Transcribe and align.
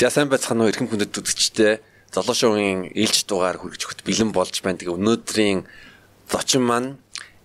За 0.00 0.08
сайн 0.08 0.32
байцгаана 0.32 0.64
уу 0.64 0.72
эрхэм 0.72 0.88
хүндэт 0.88 1.12
үзэгчтэй. 1.12 1.84
Золоо 2.08 2.32
шоугийн 2.32 2.88
ээлж 2.96 3.28
дугаар 3.28 3.60
хүргэж 3.60 3.84
өгөхөд 3.84 4.00
бэлэн 4.00 4.32
болж 4.32 4.64
байна. 4.64 4.80
Тэгээ 4.80 4.96
өнөөдрийн 4.96 5.68
зочин 6.24 6.64
маань 6.64 6.96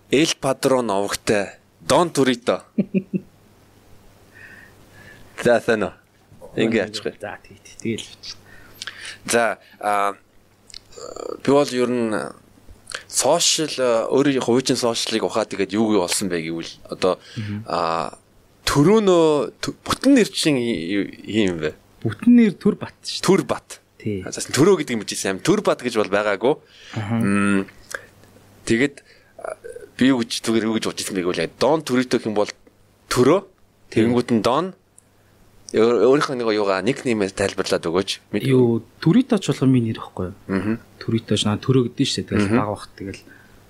Эл 0.08 0.32
Падрон 0.40 0.88
овогтой 0.88 1.60
Дон 1.84 2.16
Турито. 2.16 2.64
За 5.44 5.60
сайн 5.60 5.84
уу. 5.84 5.92
Ингээ 6.56 6.88
ачгаа. 6.88 7.12
За 7.20 7.36
тий. 7.44 7.60
Тэгэл. 7.60 8.08
За 9.28 9.60
а 9.76 10.16
би 11.44 11.50
бол 11.52 11.68
ер 11.68 11.92
нь 11.92 12.08
сошиал 13.04 14.08
өөрийн 14.08 14.40
хувийн 14.40 14.80
сошиалыг 14.80 15.28
ухаад 15.28 15.52
тэгээд 15.52 15.76
юу 15.76 15.92
юу 15.92 16.08
болсон 16.08 16.32
бэ 16.32 16.40
гэвэл 16.40 16.72
одоо 16.88 17.20
а 17.68 18.16
төрөөнөө 18.64 19.60
бүтэн 19.84 20.16
нэр 20.16 20.32
чинь 20.32 20.56
юм 20.56 21.60
бэ? 21.60 21.84
Бүтэн 22.04 22.32
нэр 22.36 22.54
Түр 22.60 22.76
Бат 22.80 22.96
шүү. 23.04 23.24
Түр 23.24 23.42
Бат. 23.48 23.80
Тий. 23.96 24.20
Зас 24.26 24.48
төрөө 24.52 24.82
гэдэг 24.82 24.96
юм 24.98 25.04
жийсэн. 25.06 25.40
Түр 25.40 25.62
Бат 25.64 25.80
гэж 25.80 25.96
бол 25.96 26.12
байгаагүй. 26.12 26.54
Мм 26.96 27.66
тэгээд 28.66 29.00
би 29.96 30.12
юу 30.12 30.20
гэж 30.20 30.44
түгээр 30.44 30.68
юу 30.68 30.76
гэж 30.76 30.90
бодчихсан 30.92 31.16
бэ 31.16 31.24
гэвэл 31.24 31.56
Дон 31.56 31.80
Турито 31.80 32.20
хэм 32.20 32.36
бол 32.36 32.50
төрөө 33.08 33.40
тэгэнгүүт 33.94 34.30
нь 34.36 34.42
Дон 34.44 34.76
өөрийнхөө 35.72 36.36
нэг 36.36 36.48
юугаа 36.52 36.84
нэг 36.84 37.02
нэмээр 37.02 37.32
тайлбарлаад 37.32 37.88
өгөөч. 37.88 38.10
Юу 38.44 38.84
Туриточ 39.00 39.50
болгоо 39.50 39.66
миний 39.66 39.96
нэр 39.96 40.04
ихгүй? 40.04 40.30
Аа. 40.52 40.78
Туриточ 41.00 41.42
наа 41.48 41.58
төрөө 41.58 41.90
гэдэг 41.90 42.06
шүү 42.06 42.22
дээ. 42.22 42.30
Тэгэл 42.30 42.54
баг 42.54 42.70
бах 42.70 42.86
тэгэл 42.94 43.20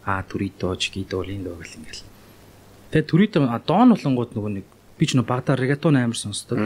аа 0.04 0.22
Туриточ 0.26 0.92
гидол 0.92 1.24
энэ 1.24 1.46
дөө 1.46 1.56
гэл 1.62 1.78
ингээл. 1.80 2.04
Тэгээ 2.90 3.06
Турито 3.08 3.38
Дон 3.64 3.96
болонгууд 3.96 4.30
нөгөө 4.36 4.52
нэг 4.60 4.66
би 4.98 5.04
ч 5.06 5.16
нөгөө 5.16 5.30
багада 5.30 5.56
регатон 5.56 5.96
амар 5.96 6.18
сонсдог. 6.18 6.58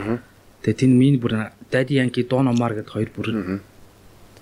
Тэгээ 0.61 0.77
тийм 0.77 0.93
миний 1.01 1.21
бүр 1.21 1.53
Daddy 1.73 2.01
Yankee 2.01 2.29
Don 2.29 2.49
Omar 2.49 2.77
гэдэг 2.77 2.93
хоёр 2.93 3.11
бүр 3.17 3.29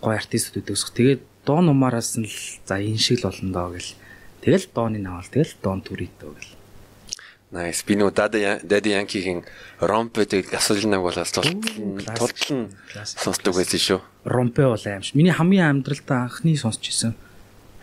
гоё 0.03 0.15
артистууд 0.19 0.67
өдөөсөх. 0.67 0.95
Тэгээд 0.95 1.23
Don 1.47 1.71
Omar-аас 1.71 2.19
нь 2.19 2.27
л 2.27 2.37
за 2.67 2.79
энэ 2.83 2.99
шиг 2.99 3.23
л 3.23 3.31
болно 3.31 3.51
доо 3.55 3.69
гэл. 3.75 3.95
Тэгэл 4.43 4.67
Don-ыг 4.75 5.07
авал 5.07 5.31
тэгэл 5.31 5.55
Don 5.63 5.79
Turito 5.83 6.35
гэл. 6.35 6.59
Nice. 7.49 7.81
Би 7.81 7.97
нөгөө 7.97 8.13
Daddy 8.61 8.93
Yankee-гийн 8.93 9.41
Rompe-тэй 9.81 10.45
гасолинаг 10.45 11.01
болоос 11.01 11.33
тултал 11.33 11.57
нь 11.57 12.69
сонсдог 12.93 13.57
байсан 13.57 13.81
шүү. 13.81 14.01
Rompe 14.29 14.69
бол 14.69 14.77
аимш. 14.77 15.17
Миний 15.17 15.33
хамгийн 15.33 15.81
амьдралдаа 15.81 16.29
анхны 16.29 16.53
сонсч 16.61 16.93
ирсэн 16.93 17.17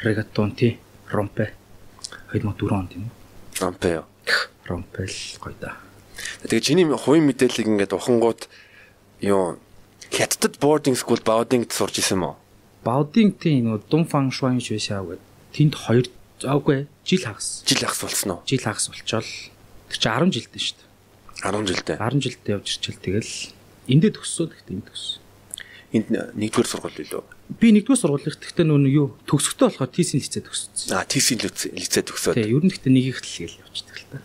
reggaeton 0.06 0.54
тий. 0.54 0.78
Rompe. 1.10 1.50
2004 2.30 2.78
онд 2.78 2.94
юм. 2.94 3.10
Rompe 3.58 3.90
юу? 3.90 4.06
Rompe 4.70 5.10
л 5.10 5.18
гоё 5.42 5.58
да. 5.58 5.82
Тэгээ 6.46 6.66
чиний 6.66 6.86
хувийн 6.88 7.26
мэдээллийг 7.30 7.68
ингээд 7.68 7.98
ухангууд 7.98 8.48
юу 9.22 9.58
хятадд 10.12 10.60
boarding 10.62 10.96
school 10.96 11.20
boarding 11.20 11.66
сурч 11.68 12.00
исэн 12.00 12.22
мó? 12.24 12.38
Boarding 12.86 13.36
тий 13.36 13.60
нөгөө 13.66 14.06
Фан 14.08 14.32
Шуан 14.32 14.62
швэшаа 14.62 15.04
гэдэг. 15.04 15.24
Тэнд 15.56 15.74
хоёр 15.76 16.06
аагүй 16.44 16.88
жил 17.08 17.24
хагас. 17.24 17.64
Жил 17.66 17.82
хагас 17.82 18.02
болсон 18.02 18.32
уу? 18.32 18.40
Жил 18.46 18.62
хагас 18.62 18.90
болчоол 18.90 19.32
тэр 19.90 19.98
чи 19.98 20.10
10 20.10 20.32
жилдээ 20.36 20.62
шүү 20.62 20.78
дээ. 20.78 21.52
10 21.52 21.66
жилдээ. 21.72 21.98
10 21.98 22.24
жилдээ 22.24 22.54
явж 22.56 22.68
ирчихэл 22.70 23.04
тэгэл 23.04 23.34
эндээ 23.90 24.12
төгссөө 24.16 24.46
гэхдээ 24.52 24.76
энд 24.76 24.86
төгс. 24.90 25.06
Энд 25.96 26.08
нэгдүгээр 26.36 26.70
сургууль 26.70 26.98
билүү? 27.00 27.24
Би 27.62 27.68
нэгдүгээр 27.72 28.02
сургууль 28.02 28.26
гэхдээ 28.26 28.66
нөө 28.68 28.90
юу 28.92 29.08
төгсөхдөө 29.30 29.68
болохоор 29.70 29.92
TC-ийн 29.96 30.22
лицей 30.22 30.44
төгссөн. 30.44 30.92
Аа 30.92 31.06
TC-ийн 31.08 31.40
лицей 31.78 32.04
төгсөөд. 32.04 32.36
Тий, 32.36 32.52
ер 32.52 32.64
нь 32.66 32.72
гэхдээ 32.74 32.92
нэг 32.92 33.06
их 33.16 33.20
л 33.22 33.30
гээл 33.30 33.62
явчихдаг 33.64 33.96
л 33.96 34.08
та. 34.12 34.18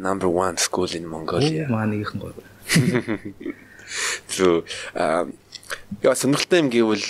Number 0.00 0.28
1 0.32 0.56
school 0.56 0.88
in 0.96 1.04
Mongolia. 1.04 1.68
Маа 1.68 1.84
нэгийнхэн 1.84 2.18
гоё. 2.24 2.32
Зү 4.32 4.64
аа 4.96 5.28
яа 6.00 6.16
сонирхолтой 6.16 6.64
юм 6.64 6.72
гэвэл 6.72 7.04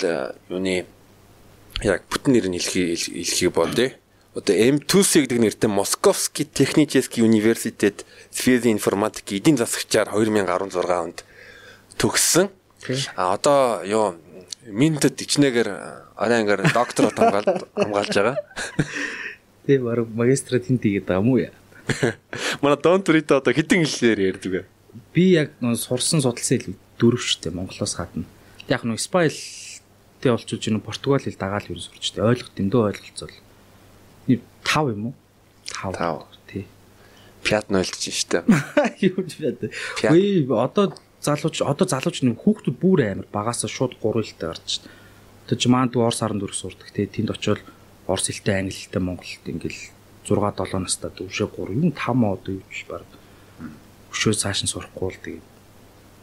юуны 0.51 0.83
яг 1.87 2.03
бүтэн 2.11 2.35
нэр 2.35 2.51
нь 2.51 2.59
хэлхий 2.59 2.99
хэлхий 2.99 3.47
бодъё. 3.47 3.95
Одоо 4.35 4.55
M2C 4.55 5.23
гэдэг 5.23 5.39
нэртэй 5.39 5.71
Московский 5.71 6.43
технический 6.43 7.23
университет 7.23 8.03
сферы 8.27 8.75
информатики 8.75 9.39
эдийн 9.39 9.55
засагчаар 9.55 10.11
2016 10.11 10.75
онд 10.91 11.23
төгссөн. 11.95 12.51
А 13.15 13.39
одоо 13.39 13.87
юу 13.87 14.19
минтэд 14.67 15.15
ичнэгээр 15.15 15.69
арай 16.19 16.43
ангаар 16.43 16.67
докторот 16.75 17.15
хамгаалж 17.15 17.71
хамгаалж 17.71 18.15
байгаа. 18.19 18.37
Тэ 19.63 19.79
баг 19.79 20.07
магистра 20.11 20.59
тэнт 20.59 20.83
игээд 20.83 21.07
байгаа 21.07 21.23
уу 21.23 21.39
яа? 21.39 21.55
Манай 22.61 22.77
Дон 22.81 23.03
Турито 23.03 23.37
одоо 23.37 23.53
хэдэн 23.53 23.85
хэлээр 23.85 24.19
ярьдаг 24.35 24.51
вэ? 24.51 24.61
Би 25.13 25.35
яг 25.35 25.55
сурсан 25.59 26.21
судалсан 26.21 26.57
хэл 26.59 26.75
дөрөв 26.99 27.23
штэ 27.23 27.51
Монголоос 27.51 27.95
гадна. 27.95 28.25
Яг 28.67 28.83
нэг 28.83 28.99
Спайл 28.99 29.35
тэ 30.21 30.31
олчулж 30.31 30.67
энэ 30.67 30.83
Португал 30.83 31.23
хэл 31.23 31.39
дагаал 31.39 31.71
юу 31.71 31.79
сурч 31.79 32.11
штэ. 32.13 32.21
Ойлгох 32.21 32.51
дэндөө 32.53 32.81
ойлголцол. 32.91 33.33
5 34.27 34.93
юм 34.93 35.11
уу? 35.11 35.15
5. 35.71 35.97
5. 35.97 36.27
Тий. 36.47 36.65
Пятна 37.43 37.81
ойлж 37.81 37.97
штэ. 37.97 38.45
Юу 39.01 39.23
пятна. 39.25 39.71
Үгүй 40.05 40.45
одоо 40.51 40.93
залууч 41.21 41.61
одоо 41.65 41.87
залууч 41.87 42.21
нэг 42.21 42.37
хүүхдүүд 42.41 42.77
бүр 42.77 42.99
амар 43.07 43.27
багасаа 43.31 43.69
шууд 43.71 43.97
3 43.97 44.21
хэлтэй 44.21 44.47
гарч 44.49 44.67
штэ. 44.81 44.89
Тэг 45.49 45.59
маань 45.67 45.89
дүү 45.89 46.05
Орос 46.05 46.21
14 46.21 46.53
сурдаг 46.53 46.89
тий. 46.93 47.09
Тэнд 47.09 47.33
очивол 47.33 47.63
Орос 48.07 48.29
хэлтэй, 48.29 48.55
Англи 48.61 48.77
хэлтэй, 48.77 49.01
Монгол 49.01 49.25
хэлтэй 49.25 49.51
ингээл 49.57 49.81
6 50.25 50.37
7 50.37 50.85
настай 50.85 51.11
дүүшээ 51.11 51.49
3 51.57 51.81
юм 51.81 51.91
5 51.91 52.35
одоо 52.35 52.51
юу 52.53 52.63
биш 52.69 52.85
баг. 52.85 53.05
Өшөө 54.13 54.33
цааш 54.37 54.63
нь 54.65 54.71
сурахгүй 54.71 55.09
л 55.09 55.23
тэгээд 55.23 55.47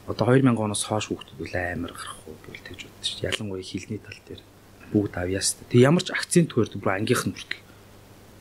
одоо 0.09 0.27
2000 0.33 0.57
оноос 0.57 0.83
хойш 0.89 1.11
хүүхдүүд 1.11 1.43
үл 1.45 1.55
амар 1.57 1.93
гарах 1.93 2.23
уу 2.25 2.37
гэвэл 2.47 2.65
тэгж 2.65 2.81
боддог 2.89 3.05
шүү. 3.05 3.27
Ялангуяа 3.29 3.65
хилний 3.65 4.01
тал 4.01 4.21
дээр 4.25 4.43
бүгд 4.93 5.15
авьяас. 5.21 5.57
Тэг 5.69 5.81
ямар 5.85 6.03
ч 6.05 6.15
акцент 6.17 6.49
төрдөг 6.49 6.81
бүр 6.81 6.97
ангийнх 6.97 7.29
нь 7.29 7.35
бүртэл. 7.37 7.61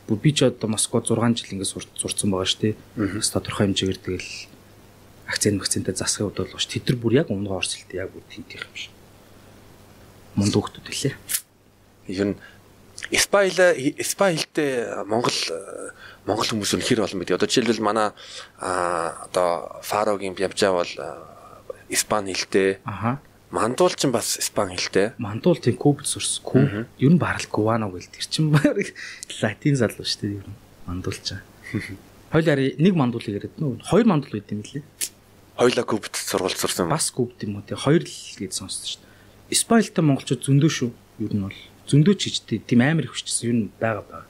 Бүр 0.08 0.18
би 0.24 0.32
ч 0.32 0.48
одоо 0.48 0.72
Москва 0.72 1.04
6 1.04 1.12
жил 1.44 1.52
ингээд 1.60 1.74
сурцсан 2.00 2.32
байгаа 2.32 2.48
шүү 2.48 2.62
дээ. 2.64 2.76
Бас 3.20 3.32
тодорхой 3.36 3.68
хэмжээгээр 3.68 4.00
тэгэл 4.00 4.32
акцент 5.28 5.60
акцентээ 5.60 5.96
засахын 6.00 6.32
удаа 6.32 6.48
болж 6.48 6.68
тэд 6.72 6.88
нар 6.88 6.98
бүр 7.04 7.14
яг 7.20 7.28
өмнөгөө 7.28 7.60
орс 7.60 7.76
хэлтэй 7.76 8.00
яг 8.00 8.16
бүр 8.16 8.24
тентих 8.32 8.64
юм 8.64 8.76
шиг. 8.80 8.94
Мунд 10.40 10.56
хүүхдүүд 10.56 10.88
үлээ. 10.88 11.16
Ер 12.16 12.28
нь 12.32 12.40
Испаил 13.12 13.56
Испаилтэй 14.02 15.06
Монгол 15.06 15.38
Монгол 16.28 16.50
хүмүүс 16.50 16.76
үнэхэр 16.76 17.06
олон 17.08 17.24
мэд. 17.24 17.38
Одоо 17.38 17.48
жишээлбэл 17.48 17.80
манай 17.80 18.12
одоо 18.60 19.80
Фарогийн 19.84 20.36
Бямжаа 20.36 20.74
бол 20.76 20.94
Испани 21.90 22.34
хэлтэй. 22.34 22.80
Аха. 22.84 23.22
Мандуул 23.52 23.96
ч 23.96 24.12
бас 24.12 24.36
Испани 24.38 24.76
хэлтэй. 24.76 25.16
Мандуул 25.18 25.56
тийм 25.56 25.78
Кубд 25.80 26.06
сурсан. 26.06 26.44
Куб. 26.44 26.68
Ер 27.00 27.12
нь 27.16 27.18
барал 27.18 27.48
Гуано 27.48 27.88
гэл 27.88 28.12
тэр 28.12 28.28
чин 28.28 28.52
латин 29.42 29.76
залуу 29.80 30.04
шүү 30.04 30.20
дээ 30.20 30.36
ер 30.44 30.48
нь. 30.52 30.58
Мандуул 30.84 31.16
ч. 31.16 31.40
Хойлоор 32.36 32.60
нэг 32.60 32.94
мандуулыг 33.00 33.40
яриад 33.40 33.56
нөө. 33.56 33.88
Хоёр 33.88 34.04
мандуул 34.04 34.36
байд 34.36 34.52
юм 34.52 34.68
лээ. 34.68 34.84
Хойлоо 35.56 35.86
Кубд 35.88 36.12
сургууль 36.12 36.60
сурсан. 36.60 36.92
Бас 36.92 37.08
Кубд 37.08 37.40
юм 37.48 37.56
уу 37.56 37.64
тий. 37.64 37.80
Хоёр 37.80 38.04
л 38.04 38.20
гэж 38.36 38.52
сонссон 38.52 38.84
шүү 38.84 39.00
дээ. 39.00 39.56
Испаилтай 39.56 40.04
монголчууд 40.04 40.44
зөндөө 40.44 40.72
шүү. 40.76 40.92
Ер 41.24 41.32
нь 41.32 41.44
бол 41.48 41.56
зөндөө 41.88 42.16
ч 42.20 42.30
ичтэй 42.32 42.60
тийм 42.60 42.84
амар 42.84 43.08
их 43.08 43.16
хүчсэн 43.16 43.48
юм 43.48 43.60
байгаа 43.80 44.04
байгаа. 44.04 44.26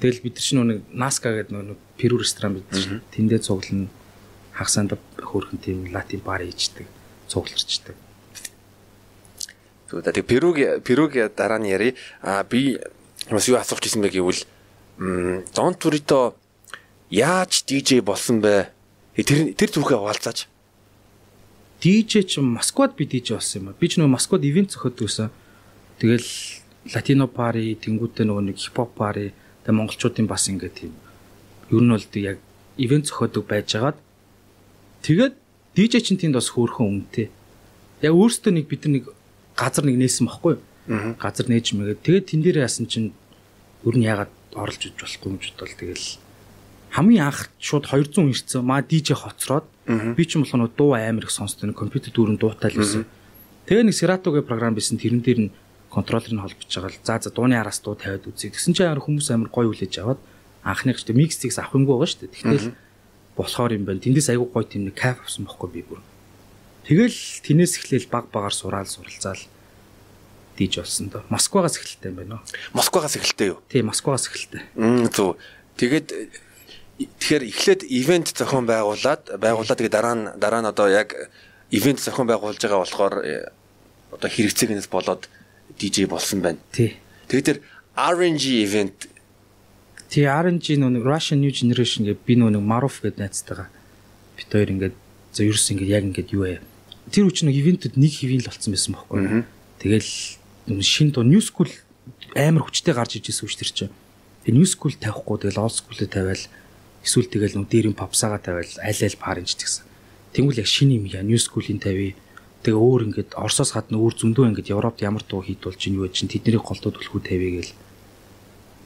Тэгэл 0.00 0.24
бид 0.24 0.34
нар 0.36 0.44
чинь 0.44 0.64
нэг 0.64 0.80
Наска 0.92 1.30
гэдэг 1.30 1.52
нэг 1.52 1.78
Перу 1.96 2.18
ресторан 2.18 2.58
бид 2.58 2.66
чинь 2.72 3.04
тэндээ 3.12 3.40
цуглана 3.44 3.88
хагасанд 4.52 4.96
хөөрхөн 5.20 5.60
тийм 5.60 5.78
латин 5.92 6.20
бар 6.24 6.42
ийждэг 6.42 6.86
цугларчдаг. 7.28 7.96
Тэгвэл 9.88 10.12
тэг 10.12 10.26
Перуг 10.26 10.56
Перуг 10.84 11.12
дараа 11.36 11.58
нь 11.58 11.70
яри 11.70 11.94
а 12.22 12.44
би 12.44 12.78
бас 13.30 13.48
юу 13.48 13.58
асуух 13.58 13.80
гэсэн 13.80 14.02
бэ 14.02 14.10
гэвэл 14.10 14.42
Дон 15.54 15.74
Турито 15.74 16.36
яаж 17.10 17.64
DJ 17.66 18.00
болсон 18.02 18.40
бэ? 18.40 18.70
Тэр 19.14 19.54
тэр 19.54 19.70
түүхээ 19.70 19.98
хаваалцаач. 19.98 20.46
DJ 21.82 22.24
ч 22.26 22.38
Москвад 22.40 22.94
би 22.94 23.06
DJ 23.06 23.34
болсон 23.36 23.62
юм 23.62 23.68
а. 23.70 23.78
Би 23.78 23.88
ч 23.90 23.98
нөгөө 23.98 24.14
Москвад 24.14 24.42
ивент 24.46 24.70
зохиод 24.70 24.98
байсан. 24.98 25.30
Тэгэл 25.98 26.28
латино 26.94 27.26
пари 27.28 27.74
тэнгуүтээ 27.78 28.24
нөгөө 28.26 28.44
нэг 28.50 28.56
хипхоп 28.58 28.94
пари 28.98 29.32
тэгээ 29.64 29.78
монголчуудын 29.78 30.26
бас 30.28 30.48
ингээ 30.50 30.72
тийм 30.74 30.92
ер 31.70 31.82
нь 31.82 31.92
бол 31.92 32.06
яг 32.20 32.38
ивент 32.76 33.08
зохиодог 33.08 33.44
байжгаад 33.46 33.96
тэгээд 35.06 35.34
DJ 35.74 36.06
чинь 36.06 36.20
тэнд 36.20 36.38
бас 36.38 36.54
хөөрхөн 36.54 36.86
үнэтэй. 36.86 37.34
Яг 38.06 38.14
өөрөөсөө 38.14 38.52
нэг 38.54 38.66
бид 38.70 38.86
нэг 38.86 39.10
газар 39.58 39.82
нэг 39.82 39.98
нээсэн 39.98 40.30
баггүй? 40.30 40.62
Газар 41.18 41.50
нээж 41.50 41.74
мэгээд 41.74 42.04
тэгээд 42.06 42.28
тэн 42.30 42.40
дээр 42.46 42.62
яасан 42.62 42.86
чинь 42.86 43.10
ер 43.82 43.94
нь 43.98 44.06
ягаад 44.06 44.30
оролж 44.54 44.86
иж 44.86 44.94
болохгүй 44.94 45.34
юм 45.34 45.42
ч 45.42 45.50
бодвол 45.50 45.74
тэгэл 45.74 46.06
хамгийн 46.94 47.26
анх 47.26 47.50
шууд 47.58 47.90
200 47.90 48.22
ирсэн. 48.30 48.62
Маа 48.62 48.86
DJ 48.86 49.18
хоцроод 49.18 49.66
би 50.14 50.22
ч 50.22 50.38
юм 50.38 50.46
болохоо 50.46 50.70
дуу 50.70 50.94
амар 50.94 51.26
их 51.26 51.34
сонсдог. 51.34 51.74
Компьютер 51.74 52.14
дүүрэн 52.14 52.38
дуутай 52.38 52.70
л 52.70 52.78
байсан. 52.78 53.02
Тэгээ 53.66 53.82
нэг 53.90 53.98
Serato 53.98 54.30
гэх 54.30 54.46
програм 54.46 54.78
бисэн 54.78 55.02
тэрэн 55.02 55.26
дээр 55.26 55.40
нь 55.42 55.50
контроллер 55.94 56.34
нь 56.34 56.42
холбож 56.42 56.66
байгаа 56.66 56.90
л 56.90 57.06
за 57.06 57.14
за 57.22 57.30
дууны 57.30 57.54
араас 57.54 57.78
дуу 57.78 57.94
тавиад 57.94 58.26
үзье. 58.26 58.50
Тэгсэн 58.50 58.74
чинь 58.74 58.98
хүмүүс 58.98 59.30
амар 59.30 59.48
гоё 59.54 59.70
хүлээж 59.70 59.94
аваад 60.02 60.20
анхных 60.66 60.98
ч 60.98 61.14
миксийг 61.14 61.54
авах 61.54 61.78
юмгүй 61.78 61.94
байгаа 61.94 62.10
шүү 62.10 62.20
дээ. 62.26 62.34
Тэгтэл 62.34 62.74
болохоор 63.38 63.72
юм 63.78 63.84
байна. 63.86 64.02
Тэндээс 64.02 64.28
айгүй 64.34 64.48
гоё 64.50 64.66
тийм 64.66 64.90
нэг 64.90 64.98
кайф 64.98 65.22
авсан 65.22 65.46
байхгүй 65.46 65.70
би 65.70 65.82
бүр. 65.86 66.00
Тэгэл 66.84 67.16
тэнээс 67.46 67.78
эхлээл 67.80 68.10
баг 68.10 68.28
багаар 68.28 68.52
сураал 68.52 68.90
суралцаал 68.90 69.40
дийж 70.56 70.78
болсон 70.78 71.08
доо. 71.08 71.22
Москвагаас 71.30 71.78
эхэлтэй 71.78 72.10
юм 72.10 72.16
байна 72.16 72.34
уу? 72.38 72.42
Москвагаас 72.74 73.16
эхэлтэй 73.16 73.48
юу? 73.54 73.58
Тий, 73.68 73.82
Москвагаас 73.82 74.28
эхэлтэй. 74.28 74.62
Мм 74.76 75.10
зөв. 75.10 75.36
Тэгээд 75.80 76.12
тэгэхээр 77.18 77.44
эхлээд 77.50 77.82
ивент 77.90 78.30
зохион 78.30 78.70
байгуулад 78.70 79.34
байгуулад 79.40 79.78
тэгээд 79.78 79.96
дараа 79.98 80.14
нь 80.14 80.24
дараа 80.38 80.62
нь 80.62 80.70
одоо 80.70 80.86
яг 80.86 81.10
ивент 81.74 81.98
зохион 81.98 82.30
байгуулж 82.30 82.60
байгаа 82.62 82.80
болохоор 82.86 83.14
э, 83.26 83.50
одоо 84.14 84.30
хэрэгцээгнээс 84.30 84.86
болоод 84.86 85.26
DJ 85.78 86.06
болсон 86.06 86.40
байна. 86.44 86.58
Тий. 86.72 86.96
Тэгээд 87.28 87.46
тэр 87.46 87.58
RNG 87.94 88.44
event 88.62 89.08
Тий, 90.14 90.30
RNG 90.30 90.78
нөө 90.78 91.02
Russian 91.02 91.42
New 91.42 91.50
Generation 91.50 92.06
гэдэг 92.06 92.22
би 92.22 92.38
нөө 92.38 92.62
Maruf 92.62 93.02
гэдэг 93.02 93.18
найзтайгаа 93.18 93.66
бит 94.38 94.46
хоёр 94.46 94.70
ингээд 94.70 94.96
за 95.34 95.42
ерөөс 95.42 95.66
ингээд 95.74 95.90
яг 95.90 96.04
ингээд 96.06 96.30
юу 96.30 96.46
вэ? 96.46 96.62
Тэр 97.10 97.26
үуч 97.26 97.42
нэг 97.42 97.58
ивентэд 97.58 97.98
нэг 97.98 98.14
хэвийн 98.14 98.46
л 98.46 98.50
болсон 98.50 98.70
байсан 98.70 98.94
байхгүй. 98.94 99.42
Тэгэл 99.82 100.10
шин 100.86 101.10
дуу 101.10 101.26
New 101.26 101.42
School 101.42 101.66
амар 102.38 102.62
хүчтэй 102.62 102.94
гарч 102.94 103.18
ижсэн 103.18 103.42
үуч 103.42 103.54
тэр 103.58 103.70
чинь. 103.74 103.94
Тэгээ 104.46 104.54
New 104.54 104.68
School 104.70 104.94
тавихгүй 104.94 105.36
тэгэл 105.42 105.62
Old 105.66 105.74
School-ээ 105.82 106.14
тавиал 106.14 106.44
эсвэл 107.02 107.26
тэгэл 107.26 107.58
нөө 107.58 107.66
дээрийн 107.66 107.98
попсаага 107.98 108.38
тавиал 108.38 108.70
аль 108.86 109.02
аль 109.02 109.18
паринж 109.18 109.58
гэсэн. 109.58 109.82
Тэнгүүл 110.30 110.62
яг 110.62 110.68
шинэ 110.70 110.94
юм 110.94 111.10
яа 111.10 111.26
New 111.26 111.42
School-ийн 111.42 111.82
тавь. 111.82 112.14
Тэгээ 112.64 112.80
өөр 112.80 113.02
ингээд 113.12 113.30
Оросоос 113.36 113.76
гадна 113.76 114.00
өөр 114.00 114.14
зөндөө 114.16 114.48
ингээд 114.50 114.72
Европт 114.72 115.04
ямар 115.04 115.22
дуу 115.28 115.44
хийдүүл 115.44 115.76
чинь 115.76 116.00
юу 116.00 116.08
чинь 116.08 116.32
тэдний 116.32 116.56
голтууд 116.56 116.96
төлхөө 116.96 117.20
тавья 117.20 117.60
гээл 117.60 117.72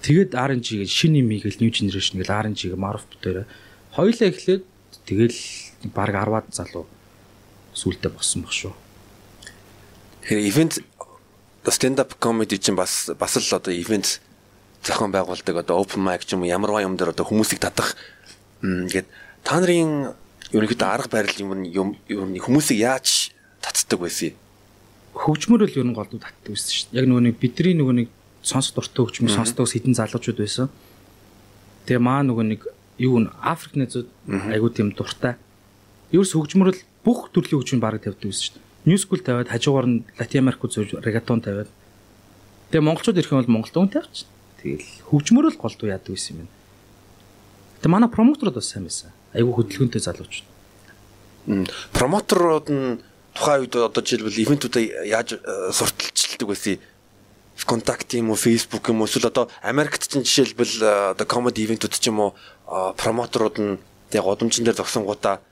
Тэгээд 0.03 0.31
RNG 0.39 0.87
гэж 0.87 0.91
шинэ 0.91 1.27
юм 1.27 1.31
хийгээл 1.35 1.59
new 1.59 1.73
generation 1.75 2.23
гэж 2.23 2.31
RNG-г 2.31 2.75
Marv 2.79 3.03
битээр 3.11 3.51
хоёлаа 3.99 4.31
эхлээд 4.31 4.63
тэгэл 5.11 5.39
баг 5.91 6.15
10-аад 6.15 6.47
залуу 6.55 6.87
сүултээ 7.75 8.15
болсон 8.15 8.47
баг 8.47 8.55
шүү. 8.55 8.75
Тэгэхээр 10.23 10.47
event 10.47 10.73
stand 11.67 11.99
up 11.99 12.15
comedy 12.23 12.63
чинь 12.63 12.79
бас 12.79 13.11
бас 13.19 13.35
л 13.43 13.59
одоо 13.59 13.75
event 13.75 14.23
зохион 14.87 15.11
байгуулдаг 15.11 15.67
одоо 15.67 15.83
open 15.83 16.07
mic 16.07 16.23
ч 16.23 16.39
юм 16.39 16.47
уу 16.47 16.53
ямарваа 16.55 16.87
юм 16.87 16.95
дээр 16.95 17.11
одоо 17.11 17.27
хүмүүсийг 17.27 17.59
татах. 17.59 17.99
Ингээд 18.63 19.11
та 19.43 19.59
нарын 19.59 20.15
ерөнхийдөө 20.55 20.87
арга 20.87 21.11
барил 21.11 21.43
юм 21.43 21.99
юм 22.07 22.39
хүмүүсийг 22.39 22.87
яаж 22.87 23.35
татдаг 23.63 23.99
байсан 24.01 24.33
юм? 24.33 24.37
Хөгжмөр 25.19 25.67
л 25.67 25.79
ер 25.79 25.87
нь 25.87 25.97
голдуу 25.97 26.21
татдаг 26.21 26.53
байсан 26.53 26.73
шүү 26.73 26.87
дээ. 26.93 26.99
Яг 27.03 27.07
нөгөө 27.09 27.25
нэг 27.27 27.37
бидний 27.43 27.75
нөгөө 27.75 27.95
нэг 28.05 28.09
сонсох 28.43 28.75
дуртай 28.79 29.03
хөгжмийг 29.05 29.35
сонсдог 29.35 29.67
хэдэн 29.69 29.99
залуучууд 29.99 30.39
байсан. 30.39 30.69
Тэгээ 31.87 32.03
маа 32.03 32.23
нөгөө 32.23 32.45
нэг 32.49 32.61
юу 32.99 33.19
н 33.23 33.33
Африк 33.43 33.75
нэзүүд 33.75 34.07
айгуу 34.55 34.71
тийм 34.71 34.95
дуртай. 34.95 35.35
Ерөөс 36.15 36.33
хөгжмөр 36.35 36.71
л 36.75 36.83
бүх 37.03 37.31
төрлийн 37.35 37.59
хөгжмийг 37.61 37.83
бараг 37.83 38.03
тавьдаг 38.05 38.31
байсан 38.31 38.55
шүү 38.55 38.61
дээ. 38.87 38.97
School 38.97 39.21
тавиад 39.21 39.53
хажуугаар 39.53 39.87
нь 39.87 40.05
Латин 40.17 40.41
Америк 40.47 40.65
үзүүлж 40.65 41.03
регатон 41.05 41.43
тавиад. 41.43 41.69
Тэгээ 42.71 42.85
монголчууд 42.85 43.19
ирэх 43.19 43.33
юм 43.33 43.43
бол 43.43 43.55
Монголд 43.61 43.77
өн 43.77 43.91
тавьчих. 43.93 44.29
Тэгэл 44.63 44.87
хөгжмөр 45.13 45.53
л 45.53 45.61
голдуу 45.61 45.89
яадаг 45.93 46.15
байсан 46.15 46.37
юм 46.37 46.49
байна. 46.49 46.55
Тэгээ 47.83 47.93
манай 47.93 48.09
промоторууд 48.09 48.57
бас 48.57 48.71
сайн 48.71 48.89
байсан. 48.89 49.13
Айгуу 49.35 49.61
хөдөлгөөнтэй 49.61 50.01
залуучууд. 50.03 50.49
Промоторууд 51.93 52.67
нь 52.73 53.01
тухайн 53.39 53.63
үед 53.63 53.75
одоо 53.79 54.03
жишээлбэл 54.03 54.43
ивентүүдэд 54.43 55.07
яаж 55.07 55.39
сурталчилдаг 55.71 56.49
байсан 56.51 56.83
контакт 57.65 58.15
юм 58.15 58.31
уу 58.31 58.39
Facebook 58.39 58.89
юм 58.91 59.03
уу? 59.03 59.07
Эсвэл 59.07 59.31
одоо 59.31 59.49
Америкт 59.63 60.07
чинь 60.11 60.27
жишээлбэл 60.27 60.75
э, 60.83 61.11
одоо 61.15 61.27
comedy 61.27 61.63
ивентүүд 61.67 61.95
ч 61.95 62.11
юм 62.11 62.21
уу 62.21 62.31
промоторууд 62.67 63.57
нь 63.59 63.79
яг 64.13 64.25
годомжин 64.25 64.65
дээр 64.65 64.79
зогсонгуудаа 64.79 65.43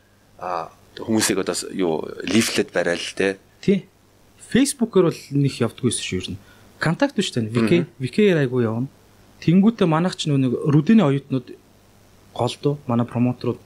хүмүүсийг 0.99 1.43
одоо 1.43 1.55
юу 1.73 2.07
лифлет 2.23 2.73
барайл 2.73 3.03
те? 3.15 3.39
Тий. 3.61 3.87
Фейсбુકээр 4.51 5.11
бол 5.11 5.21
нэг 5.31 5.55
явдггүйсэн 5.59 6.05
шүү 6.07 6.35
нь. 6.35 6.41
Контакт 6.79 7.17
биш 7.17 7.31
тань. 7.31 7.51
Вк 7.51 7.87
вкээр 7.99 8.47
айгу 8.47 8.63
явна. 8.63 8.89
Тэнгүүтээ 9.43 9.87
манайх 9.87 10.17
ч 10.17 10.31
нэг 10.31 10.55
рүдэний 10.55 11.05
оюутнууд 11.05 11.55
голдуу 12.35 12.79
манай 12.87 13.07
промоторууд. 13.07 13.59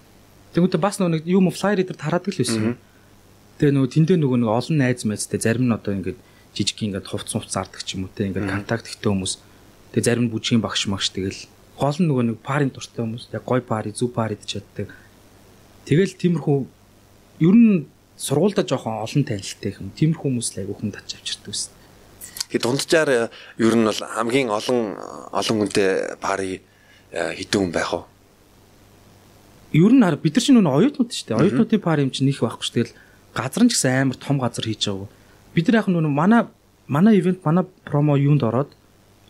Тэнгүүтээ 0.56 0.80
бас 0.80 0.98
нэг 0.98 1.28
юм 1.28 1.50
флайер 1.52 1.84
дээр 1.84 1.98
тараадаг 2.00 2.32
л 2.32 2.40
байсан 2.40 2.76
тэгээ 3.60 3.76
нөгөө 3.76 3.90
тэндээ 3.92 4.16
нөгөө 4.16 4.38
нэг 4.40 4.50
олон 4.50 4.76
найз 4.80 5.04
мэзтэй 5.04 5.38
зарим 5.44 5.68
нь 5.68 5.76
одоо 5.76 5.92
ингээд 5.92 6.18
жижиг 6.56 6.80
ингээд 6.80 7.06
хувц 7.12 7.28
хувц 7.36 7.52
зардаг 7.52 7.84
ч 7.84 8.00
юм 8.00 8.08
уу 8.08 8.12
те 8.16 8.24
ингээд 8.24 8.48
контакт 8.48 8.88
ихтэй 8.88 9.12
хүмүүс. 9.12 9.36
Тэгээ 9.92 10.08
зарим 10.08 10.24
нь 10.26 10.32
бүжгийн 10.32 10.64
багш 10.64 10.88
магш 10.88 11.12
тэгэл. 11.12 11.44
Гол 11.76 11.98
нь 12.00 12.08
нөгөө 12.08 12.24
нэг 12.32 12.38
парийн 12.40 12.72
дуртай 12.72 13.04
хүмүүс 13.04 13.28
яг 13.36 13.44
гой 13.44 13.60
пари 13.60 13.92
зүв 13.92 14.16
пари 14.16 14.40
гэж 14.40 14.48
чаддаг 14.64 14.88
тэгэл 15.84 16.16
тиймэрхүү 16.16 16.58
ер 17.44 17.54
нь 17.56 17.84
сургуультай 18.16 18.64
жоохон 18.64 19.04
олон 19.04 19.22
танилттай 19.28 19.76
юм. 19.76 19.92
Тиймэрхүү 19.92 20.24
хүмүүс 20.24 20.48
л 20.56 20.60
айгүй 20.64 20.76
хүн 20.80 20.92
татж 20.96 21.20
авчирдаг 21.20 21.52
байсан 21.52 21.76
Тэгээ 22.50 22.66
дунджаар 22.66 23.10
э, 23.10 23.22
ер 23.62 23.74
нь 23.78 23.86
бол 23.86 24.02
хамгийн 24.02 24.50
олон 24.50 24.98
олон 25.30 25.56
хүнтэй 25.62 26.18
пари 26.18 26.58
э, 27.14 27.38
хідэн 27.38 27.70
хүн 27.70 27.70
байх 27.70 27.94
уу? 27.94 28.04
Ер 29.70 29.94
нь 29.94 30.02
бид 30.02 30.34
нар 30.34 30.42
чинь 30.42 30.58
нөө 30.58 30.74
оюутнууд 30.82 31.14
шүү 31.14 31.26
дээ. 31.30 31.38
Оюутнуудын 31.38 31.78
пари 31.78 32.02
юм 32.02 32.10
чинь 32.10 32.26
их 32.26 32.42
байхгүй 32.42 32.66
шүү. 32.66 32.74
Тэгэл 32.74 32.94
газар 33.34 33.62
нь 33.64 33.70
ч 33.70 33.78
гэсэн 33.78 34.10
амар 34.10 34.18
том 34.18 34.36
газар 34.38 34.64
хийж 34.64 34.88
байгаа 34.88 35.08
бид 35.54 35.66
нар 35.68 35.78
яг 35.82 35.88
нүн 35.88 36.10
манай 36.10 36.46
манай 36.86 37.18
ивент 37.18 37.44
манай 37.44 37.64
промо 37.84 38.18
юунд 38.18 38.42
ороод 38.42 38.70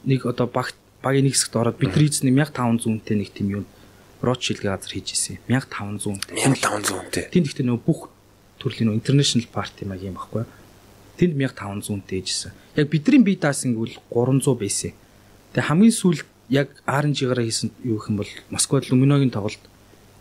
нэг 0.05 0.27
одоо 0.27 0.47
баг 0.47 0.73
багийн 1.03 1.25
нэг 1.25 1.35
хэсэгт 1.35 1.57
ороод 1.57 1.77
бид 1.81 1.93
нар 1.93 2.05
эзэн 2.05 2.29
1500 2.33 2.89
үнэтэй 2.89 3.17
нэг 3.17 3.31
тийм 3.33 3.49
юм 3.63 3.65
Ротшилдгийн 4.21 4.77
газар 4.77 4.93
хийж 4.93 5.17
исэн. 5.17 5.39
1500 5.49 6.05
үнэтэй. 6.13 6.37
1500 6.45 6.93
үнэтэй. 6.93 7.25
Тэнд 7.33 7.47
ихтэй 7.49 7.65
нөгөө 7.65 7.85
бүх 7.89 8.13
төрлийн 8.61 8.93
нөгөө 8.93 9.01
интернэшнл 9.01 9.49
парти 9.49 9.89
маяг 9.89 10.05
юм 10.05 10.21
баггүй. 10.21 10.45
Тэнд 11.17 11.41
1500 11.41 11.89
үнэтэй 11.89 12.21
хийжсэн. 12.21 12.53
Яг 12.77 12.93
бидний 12.93 13.25
бие 13.25 13.41
даасан 13.41 13.73
гэвэл 13.73 13.97
300 14.13 14.61
байсан. 14.61 14.93
Тэгээ 15.57 15.69
хамгийн 15.73 15.97
сүүлд 15.97 16.29
яг 16.53 16.69
RNG-гаараа 16.85 17.49
хийсэн 17.49 17.73
юу 17.81 17.97
гэх 17.97 18.13
юм 18.13 18.21
бол 18.21 18.33
Москвад 18.53 18.85
Люминогийн 18.93 19.33
тоглолт 19.33 19.65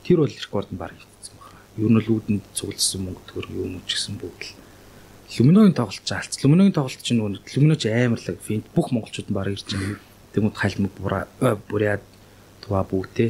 тэр 0.08 0.24
бол 0.24 0.31
рекорд 0.31 0.72
нь 0.72 0.80
баг 0.80 0.96
Юу 1.80 1.90
нь 1.90 2.00
л 2.04 2.12
үүдэнд 2.12 2.44
цугласан 2.52 3.08
мөнгө 3.08 3.24
төр 3.31 3.46
юм 3.56 3.80
уу 3.80 3.84
ч 3.88 3.96
гэсэн 3.96 4.19
бүгд 4.19 4.44
л 4.44 4.52
Люминогийн 5.38 5.74
тоглолт 5.78 6.06
заалц. 6.06 6.42
Люминогийн 6.42 6.74
тоглолт 6.74 7.02
чинь 7.06 7.21
нөгөө 7.21 7.54
Люминоч 7.54 7.86
амарлаг 7.86 8.38
финт 8.42 8.66
бүх 8.74 8.90
монголчууд 8.90 9.30
нь 9.30 9.38
бараг 9.38 9.54
ирж 9.62 9.69
байгаа. 9.69 10.02
Тэгмүүд 10.33 10.57
хайлмаг 10.57 10.94
бүрээд 11.69 12.04
тува 12.66 12.81
бүгдээ 12.90 13.30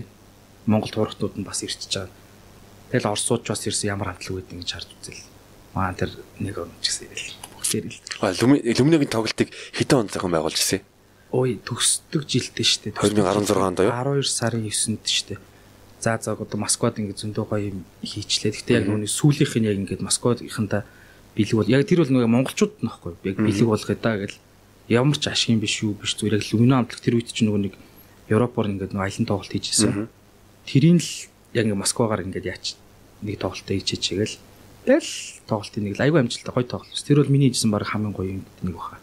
Монгол 0.64 0.92
туурхтууд 0.96 1.36
нь 1.36 1.44
бас 1.44 1.60
ирчихэж 1.60 2.08
байгаа. 2.08 2.16
Тэгэл 2.96 3.12
орсууд 3.12 3.44
ч 3.44 3.48
бас 3.52 3.68
ирсэн 3.68 3.92
ямар 3.92 4.16
хамтлаг 4.16 4.32
үүд 4.32 4.54
ингэж 4.56 4.70
харж 4.72 4.90
үзэл. 4.96 5.28
Маа 5.76 5.92
тэр 5.92 6.16
нэг 6.40 6.56
он 6.56 6.72
ч 6.80 6.88
гэсэн 6.88 7.12
ирэл. 7.12 7.36
Бүгдээр 7.60 7.86
ил. 7.92 8.00
Люминогийн 8.80 9.12
тоглолтыг 9.12 9.52
хэдэн 9.76 10.00
онд 10.08 10.12
зохион 10.16 10.32
байгуулж 10.32 10.56
ирсэн? 10.56 10.82
Ой 11.36 11.60
төгсдөг 11.60 12.24
жилдээ 12.24 12.64
шүү 12.64 12.82
дээ. 12.90 12.98
2016 12.98 13.60
онд 13.60 13.84
юу? 13.84 13.92
12 13.92 14.24
сарын 14.24 14.64
9-нд 14.66 15.04
шүү 15.04 15.28
дээ. 15.36 15.40
За 16.00 16.18
за 16.22 16.34
одоо 16.34 16.60
Москвад 16.60 17.00
ингэ 17.00 17.16
зөндөө 17.20 17.46
гоё 17.46 17.76
юм 17.76 17.84
хийчлээ. 18.04 18.56
Гэтэ 18.56 18.74
яг 18.80 18.86
нүуний 18.88 19.12
сүүлийнх 19.12 19.56
нь 19.60 19.68
яг 19.68 19.78
ингэ 19.80 20.00
Москвадынхантаа 20.00 20.88
бэлэг 21.36 21.56
бол 21.60 21.68
яг 21.68 21.84
тэр 21.84 22.08
бол 22.08 22.12
нөгөө 22.16 22.32
монголчууд 22.32 22.74
нөхгүй 22.80 23.14
яг 23.28 23.38
бэлэг 23.40 23.68
болгоё 23.68 23.98
да 24.00 24.16
гэл 24.16 24.38
ямар 24.88 25.18
ч 25.20 25.28
ашиг 25.28 25.54
юм 25.54 25.60
биш 25.60 25.84
юу 25.84 25.94
биш 25.94 26.16
зүгээр 26.16 26.40
яг 26.40 26.44
лүмино 26.50 26.76
амтлах 26.80 27.04
тэр 27.04 27.20
үед 27.20 27.30
чинь 27.36 27.52
нөгөө 27.52 27.64
нэг 27.68 27.76
Европоор 28.32 28.68
ингээд 28.72 28.94
нөгөө 28.96 29.06
аялын 29.06 29.28
тоглолт 29.30 29.54
хийжсэн. 29.54 30.08
Тэрийн 30.66 31.00
л 31.04 31.12
яг 31.54 31.66
ингээд 31.68 31.84
Москвагаар 31.84 32.26
ингээд 32.26 32.50
яач 32.50 32.80
нэг 33.22 33.38
тоглолтоо 33.40 33.76
хийчихээгээл 33.76 34.36
тэгэл 34.88 35.12
тоглолтын 35.46 35.84
нэг 35.84 36.00
айгүй 36.00 36.20
амжилттай 36.24 36.54
гоё 36.54 36.66
тоглолт. 36.66 36.96
Тэр 36.96 37.22
бол 37.22 37.34
миний 37.34 37.52
хийсэн 37.52 37.70
баг 37.70 37.86
хамгийн 37.86 38.16
гоё 38.16 38.40
юм 38.40 38.44
нэг 38.64 38.76
баха. 38.76 38.98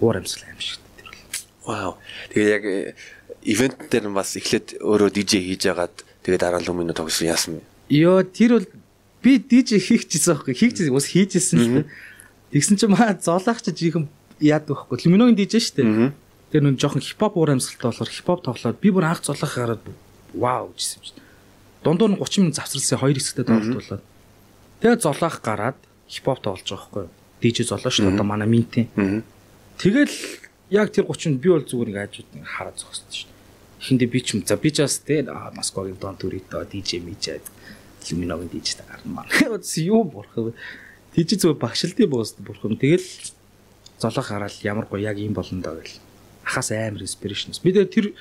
Уур 0.00 0.16
амьсгал 0.20 0.46
аим 0.50 0.60
шиг 0.60 0.78
тэр 1.00 1.08
бол. 1.10 1.22
Вау. 1.66 1.92
Тэгээ 2.30 2.52
яг 2.54 2.64
ивент 3.46 3.78
дээр 3.90 4.10
бас 4.10 4.34
эхлээд 4.34 4.82
өөрөө 4.82 5.10
DJ 5.14 5.32
хийж 5.46 5.62
агаад 5.70 5.94
тэгээ 6.26 6.40
дараа 6.42 6.58
нь 6.58 6.66
лүмино 6.66 6.92
тогсон 6.92 7.30
яасан 7.30 7.62
бэ? 7.62 7.62
Йоо 7.94 8.26
тэр 8.26 8.58
бол 8.58 8.68
би 9.22 9.38
DJ 9.38 9.78
хийчихсэн 9.78 10.34
байхгүй 10.34 10.54
хийчихсэн 10.58 10.90
ус 10.90 11.06
хийжсэн 11.06 11.58
л 11.62 11.70
дээ. 11.80 11.86
Тэгсэн 12.50 12.76
чинь 12.76 12.90
маа 12.90 13.14
зоолоох 13.14 13.62
чи 13.62 13.70
жихэн 13.70 14.10
яад 14.42 14.66
байхгүй. 14.66 14.98
Лиминогийн 15.06 15.38
DJ 15.38 15.62
шүү 15.62 15.76
дээ. 15.78 16.12
Тэр 16.50 16.62
нүн 16.62 16.78
жоохон 16.78 17.02
хипхоп 17.02 17.38
уур 17.38 17.54
амьсгалтай 17.54 17.90
болохоор 17.94 18.10
хипхоп 18.10 18.40
тоглоод 18.42 18.82
би 18.82 18.90
бүр 18.90 19.06
анх 19.06 19.22
зоолоох 19.22 19.54
гараад 19.54 19.82
вау 20.34 20.74
гэсэн 20.74 20.98
юм 20.98 21.04
чинь. 21.06 21.22
Дундуур 21.86 22.10
нь 22.14 22.18
30 22.18 22.42
минут 22.42 22.58
завсарласан 22.58 22.98
хоёр 22.98 23.18
хэсэгтэй 23.18 23.46
тоглолт 23.46 23.78
болоод. 23.78 24.04
Тэгээ 24.82 25.02
золоох 25.02 25.36
гараад 25.42 25.78
хипхоп 26.10 26.42
тоглож 26.42 26.66
байгаа 26.66 26.82
байхгүй. 26.82 27.06
DJ 27.42 27.66
золоо 27.66 27.90
шүү 27.90 28.10
дээ 28.10 28.14
одоо 28.14 28.26
манай 28.26 28.48
минтийн. 28.50 28.90
Тэгэл 29.78 30.14
яг 30.70 30.90
тэр 30.90 31.06
30-нд 31.06 31.38
би 31.42 31.48
бол 31.50 31.62
зүгээр 31.62 31.88
нэг 31.90 31.98
ажууд 32.10 32.28
хараад 32.42 32.76
зогссон 32.78 33.06
дээ. 33.10 33.35
Эхэндээ 33.80 34.08
би 34.08 34.20
ч 34.24 34.34
юм 34.34 34.40
за 34.46 34.56
би 34.56 34.70
ч 34.72 34.82
бас 34.82 34.98
те 35.04 35.22
Москвагийн 35.26 36.00
дон 36.00 36.16
төрөйдөө 36.16 36.64
DJ 36.72 37.04
мижээд 37.04 37.44
Люминогийн 38.10 38.48
дижтэй 38.48 38.86
гарна 38.86 39.26
маань. 39.26 39.30
Юу 39.76 40.04
бурхан. 40.04 40.54
Тийч 41.14 41.36
зүгээр 41.40 41.58
багшилтын 41.58 42.10
бууст 42.10 42.38
бурхан. 42.38 42.78
Тэгэл 42.78 43.04
золоох 43.98 44.28
гараад 44.28 44.54
ямар 44.62 44.86
гоё 44.86 45.02
яг 45.02 45.18
юм 45.18 45.34
болно 45.34 45.62
доо 45.62 45.80
гэл. 45.80 46.00
Ахаас 46.44 46.70
амар 46.70 47.02
инспирашнс. 47.02 47.60
Би 47.60 47.72
тэр 47.72 48.14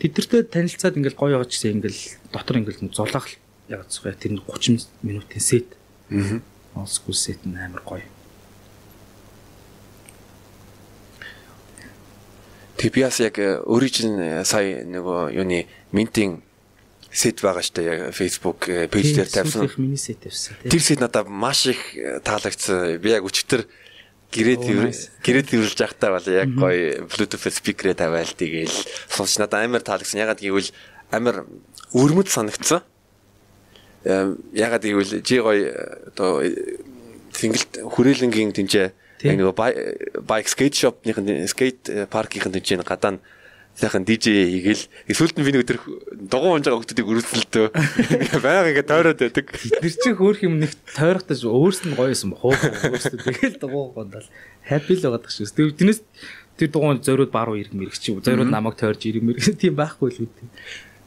тэдэртэй 0.00 0.42
танилцаад 0.42 0.96
ингээл 0.96 1.18
гоё 1.18 1.36
яваач 1.38 1.54
гэсэн 1.54 1.78
ингээл 1.78 2.02
дотор 2.32 2.58
ингээл 2.58 2.90
золоох 2.90 3.28
яг 3.68 3.86
зөвхөн 3.86 4.18
тэр 4.18 4.32
30 4.42 4.88
минутын 5.02 5.40
сет. 5.40 5.68
Аа. 6.10 6.42
School 6.88 7.14
set 7.14 7.44
нь 7.46 7.56
амар 7.56 7.84
гоё. 7.84 8.02
Тэг 12.82 12.90
би 12.90 13.06
бас 13.06 13.22
яг 13.22 13.38
өөрийн 13.38 13.94
чинь 13.94 14.18
сая 14.42 14.82
нөгөө 14.82 15.38
юуны 15.38 15.70
минтийн 15.94 16.42
сет 17.14 17.38
байгаа 17.38 17.62
штэ 17.62 17.82
яг 17.86 18.00
Facebook 18.10 18.66
пэйж 18.66 19.14
дээр 19.14 19.30
тавьсан. 19.30 19.70
Миний 19.78 19.94
set 19.94 20.18
тавьсан. 20.18 20.58
Тэр 20.66 20.82
сет 20.82 20.98
надад 20.98 21.30
маш 21.30 21.70
их 21.70 21.78
таалагдсан. 22.26 22.98
Би 22.98 23.14
яг 23.14 23.22
өчтөр 23.22 23.70
гэрээд 24.34 24.66
гэрээд 25.22 25.46
тэрүүлж 25.52 25.78
явахдаа 25.78 26.10
бол 26.18 26.26
яг 26.26 26.50
гоё 26.58 27.06
Bluetooth 27.06 27.54
speaker-ээ 27.54 28.02
тавиал 28.02 28.34
тэгээл 28.34 28.74
сонсч 29.14 29.38
надад 29.38 29.62
амар 29.62 29.86
таалагдсан. 29.86 30.18
Ягаад 30.18 30.42
гэвэл 30.42 30.74
амар 31.14 31.46
өрмөд 31.94 32.34
санагдсан. 32.34 32.82
Ягаад 34.02 34.82
гэвэл 34.82 35.22
жи 35.22 35.38
гоё 35.38 35.70
одоо 36.10 36.42
сингэлт 37.30 37.78
хүрээлэнгийн 37.94 38.56
тэнцээ 38.58 38.88
яг 39.22 39.36
нөгөө 39.38 40.22
байк 40.26 40.46
скейт 40.50 40.74
шопныхын 40.76 41.46
скейт 41.48 42.10
паркийнхэн 42.10 42.54
тэнцээ 42.58 42.82
гадаа 42.82 43.16
нь 43.16 43.22
сайхан 43.74 44.04
DJ 44.04 44.52
хийгээл. 44.52 44.84
Эсвэл 45.08 45.32
нь 45.32 45.44
би 45.44 45.52
нэг 45.52 45.64
өдөр 45.64 45.78
дугуй 46.28 46.50
унж 46.52 46.68
байгаа 46.68 46.84
хүмүүсийг 46.84 47.08
өрөвсөлтөө 47.08 47.66
байга 48.44 48.68
ингээ 48.68 48.84
тойроод 48.84 49.20
байдаг. 49.24 49.46
Тэр 49.48 49.94
чинь 49.96 50.18
хөөх 50.20 50.44
юм 50.44 50.60
нэг 50.60 50.76
тойрохтаж 50.92 51.40
өөрс 51.40 51.88
нь 51.88 51.96
гоё 51.96 52.12
юм 52.12 52.36
хуу 52.36 52.52
өөрсдөө. 52.52 53.32
Тэгэл 53.32 53.56
дугуй 53.56 53.96
гондал 53.96 54.28
хаппи 54.68 54.92
л 55.00 55.04
байгаа 55.08 55.32
шүү. 55.32 55.56
Тэр 55.56 55.72
тэрнээс 55.72 56.04
тэр 56.60 56.68
дугуй 56.68 57.00
зориуд 57.00 57.32
баруун 57.32 57.64
ирэх 57.64 57.72
мэрэг 57.72 57.96
чи 57.96 58.12
зориуд 58.12 58.52
намайг 58.52 58.76
тойрж 58.76 59.08
ирэх 59.08 59.24
мэрэг 59.24 59.40
тийм 59.56 59.72
байхгүй 59.72 60.08
л 60.20 60.28
үү. 60.28 60.30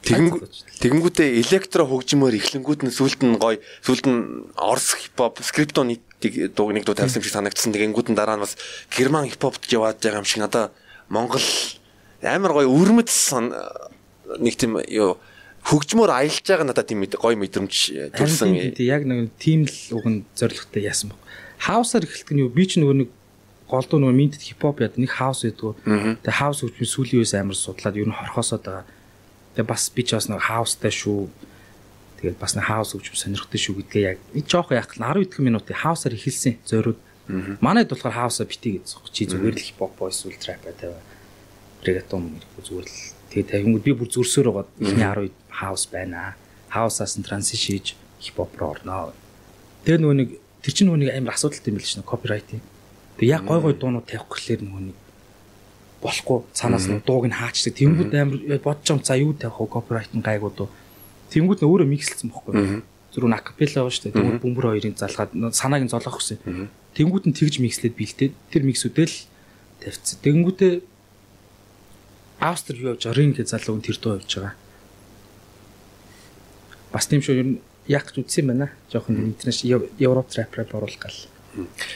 Тэгэнгүүтээ 0.05 1.41
электро 1.41 1.85
хөгжмөөр 1.89 2.37
эхлэнгүүд 2.37 2.85
нь 2.85 2.93
сүулт 2.93 3.25
нь 3.25 3.41
гоё 3.41 3.57
сүулт 3.81 4.05
нь 4.05 4.45
орс 4.53 4.93
хипхоп 5.01 5.41
скриптон 5.41 5.97
дууг 6.53 6.73
нэг 6.73 6.85
дуу 6.85 6.95
тавьсан 6.95 7.21
шиг 7.21 7.33
санагдсан. 7.33 7.73
Тэгэнгүүт 7.73 8.09
нь 8.11 8.17
дараа 8.17 8.37
нь 8.37 8.43
бас 8.45 8.57
герман 8.89 9.29
хипхопт 9.29 9.67
яваад 9.69 10.01
байгаа 10.01 10.23
юм 10.23 10.27
шиг 10.27 10.41
надаа 10.41 10.71
Монгол 11.09 11.43
амар 12.23 12.51
гоё 12.53 12.69
өрмөд 12.69 13.09
нэг 14.41 14.55
тийм 14.57 14.81
юу 14.89 15.17
хөгжмөр 15.65 16.09
аялж 16.09 16.45
байгаа 16.45 16.67
надад 16.69 16.87
тийм 16.87 17.05
гоё 17.05 17.35
мэдрэмж 17.35 18.15
төрсэн. 18.15 18.75
Яг 18.79 19.05
нэг 19.05 19.33
тийм 19.37 19.65
л 19.69 19.77
уг 19.97 20.05
нь 20.05 20.25
зоригтой 20.37 20.85
яасан 20.85 21.13
баг. 21.13 21.19
Хаусаар 21.61 22.05
эхэлдэг 22.05 22.33
нь 22.33 22.43
юу 22.45 22.49
би 22.49 22.65
ч 22.65 22.77
нөгөө 22.81 23.05
нэг 23.05 23.09
голдуу 23.69 23.97
нөгөө 24.01 24.17
минтэд 24.17 24.41
хипхоп 24.45 24.81
яд 24.81 24.97
нэг 25.01 25.09
хаус 25.09 25.45
байдгүй. 25.45 25.73
Тэгээ 26.21 26.39
хаус 26.41 26.61
хөгжмөн 26.61 26.91
сүүлийн 26.93 27.19
үеэс 27.21 27.33
амар 27.33 27.57
судлаад 27.57 27.97
ер 27.97 28.09
нь 28.09 28.13
хорхосоод 28.13 28.61
байгаа 28.61 28.85
Тэгээ 29.55 29.71
бас 29.71 29.87
би 29.95 30.03
ч 30.03 30.19
бас 30.19 30.27
нэг 30.27 30.43
хаустай 30.43 30.91
шүү. 30.91 31.31
Тэгээд 32.21 32.39
бас 32.39 32.55
нэг 32.55 32.65
хаус 32.69 32.95
өгч 32.95 33.11
сонирхтой 33.15 33.59
шүү 33.59 33.75
гэдгээ 33.83 34.03
яг 34.07 34.19
жоох 34.47 34.71
яг 34.71 34.95
10 34.95 35.25
идэх 35.25 35.39
минутын 35.43 35.75
хаусаар 35.75 36.15
эхэлсэн 36.15 36.63
зөөрүүд. 36.63 36.99
Манайд 37.59 37.89
болохоор 37.91 38.15
хаусаа 38.15 38.45
битгий 38.47 38.79
гэж 38.79 38.85
зогч 38.87 39.11
чи 39.11 39.23
зүгээр 39.27 39.55
л 39.57 39.65
хипхоп 39.65 39.93
бойс 39.99 40.23
ул 40.23 40.37
трап 40.39 40.63
тавиа. 40.63 41.01
Регатон 41.83 42.39
зүгээр 42.61 42.87
л 42.87 42.97
тэгээ 43.33 43.51
тавингууд 43.51 43.83
би 43.83 43.93
бүр 43.93 44.09
зүрсөөр 44.09 44.47
байгаа. 44.47 44.65
Эхний 44.79 45.29
10 45.29 45.33
хаус 45.51 45.83
байна. 45.91 46.39
Хаусаас 46.71 47.19
нь 47.19 47.25
транзишн 47.25 47.75
хийж 47.75 47.87
хипхоп 48.21 48.55
руу 48.55 48.77
орноо. 48.77 49.13
Тэгээ 49.83 50.01
нөгөө 50.01 50.17
нэг 50.21 50.29
тэр 50.63 50.73
чинь 50.73 50.87
нөгөө 50.89 51.01
нэг 51.03 51.11
амар 51.17 51.35
асуудалтай 51.35 51.69
юм 51.73 51.77
л 51.77 51.85
шнэ 51.85 52.05
копирайтинг. 52.05 52.63
Тэгээ 53.19 53.33
яг 53.35 53.43
гой 53.45 53.59
гой 53.61 53.73
дуунууд 53.75 54.07
тавих 54.07 54.25
гэхлээр 54.29 54.61
нөгөө 54.65 54.83
нэг 54.89 54.97
болохгүй 56.05 56.39
цаанаас 56.53 56.85
нь 56.89 57.01
дууг 57.01 57.25
нь 57.25 57.37
хаачдаг. 57.37 57.73
Тэнгүүд 57.73 58.13
амар 58.13 58.59
бодож 58.61 58.87
юм 58.89 59.01
за 59.01 59.17
юу 59.17 59.33
тавих 59.33 59.57
вэ? 59.61 59.73
Копирайт 59.73 60.11
нь 60.13 60.25
гайгүй 60.25 60.51
дуу. 60.53 60.69
Тэнгүүд 61.31 61.59
нь 61.61 61.69
өөрөө 61.69 61.87
микслсэн 61.89 62.29
бохгүй. 62.29 62.83
Зүрх 63.13 63.27
нь 63.29 63.37
акапелла 63.37 63.87
байгаа 63.87 63.93
шүү 63.95 64.03
дээ. 64.09 64.15
Тэнгүүд 64.19 64.41
бөмбөр 64.43 64.65
хоёрын 64.75 64.97
залгаад 64.99 65.31
санааг 65.55 65.83
нь 65.85 65.91
золоох 65.93 66.19
гэсэн. 66.19 66.69
Тэнгүүд 66.97 67.25
нь 67.31 67.37
тэгж 67.37 67.55
микслээд 67.63 67.95
бэлдээд 67.95 68.33
тэр 68.51 68.63
миксүүдэл 68.67 69.15
тавьчихсан. 69.81 70.19
Тэнгүүдээ 70.21 70.73
Австри 72.39 72.79
юу 72.79 72.93
явж 72.93 73.07
байгаа? 73.07 73.15
Ринг 73.15 73.39
залуу 73.47 73.79
тэр 73.81 73.97
дуу 73.97 74.19
явж 74.19 74.31
байгаа. 74.35 74.53
Бас 76.91 77.07
тийм 77.07 77.21
шүү 77.23 77.35
ер 77.39 77.47
нь 77.47 77.59
яг 77.87 78.11
ч 78.11 78.19
үтсэн 78.19 78.47
байна. 78.47 78.71
Жохон 78.91 79.31
интернэшнл 79.31 79.87
Европ 79.99 80.29
рэп 80.35 80.51
рэп 80.55 80.75
оруулах 80.75 80.99
гал. 80.99 81.19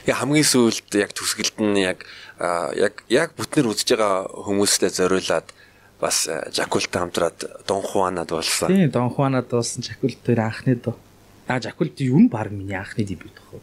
Яг 0.07 0.17
хамгийн 0.23 0.47
сүүлд 0.47 0.95
яг 0.95 1.11
төсгөлд 1.11 1.59
нь 1.59 1.83
яг 1.83 2.07
яг 2.39 3.03
яг 3.11 3.35
бүтнээр 3.35 3.67
үзэж 3.67 3.99
байгаа 3.99 4.31
хүмүүстэй 4.31 4.89
зориулаад 4.89 5.51
бас 5.99 6.27
Жакултай 6.53 7.01
хамтраад 7.01 7.45
Дон 7.67 7.81
Хуанад 7.83 8.29
болсон. 8.29 8.67
Тийм, 8.67 8.89
Дон 8.91 9.09
Хуанад 9.09 9.49
болсон 9.49 9.83
Жакул 9.83 10.15
дээр 10.25 10.39
анхны 10.39 10.75
доо. 10.75 10.95
А 11.47 11.59
Жакулт 11.59 11.99
юу 11.99 12.19
нь 12.19 12.29
баг 12.29 12.51
миний 12.51 12.75
анхны 12.75 13.03
дебют 13.03 13.33
баг. 13.51 13.61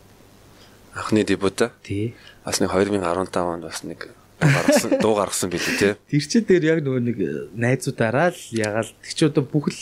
Анхны 0.95 1.25
дебют 1.25 1.62
аа? 1.62 1.73
Тий. 1.83 2.14
Бас 2.45 2.61
нэг 2.61 2.71
2015 2.71 3.37
онд 3.37 3.62
бас 3.62 3.83
нэг 3.83 4.09
гаргасан 4.40 5.00
дуу 5.00 5.14
гаргасан 5.16 5.50
билээ 5.50 5.78
тий. 5.78 5.95
Тэр 6.11 6.25
чи 6.28 6.40
дээр 6.40 6.64
яг 6.64 6.81
нөгөө 6.85 7.02
нэг 7.02 7.19
найзуудаараа 7.57 8.31
л 8.37 8.43
ягаал 8.52 8.90
тэг 9.00 9.12
чи 9.16 9.25
одоо 9.25 9.45
бүх 9.45 9.73
л 9.73 9.81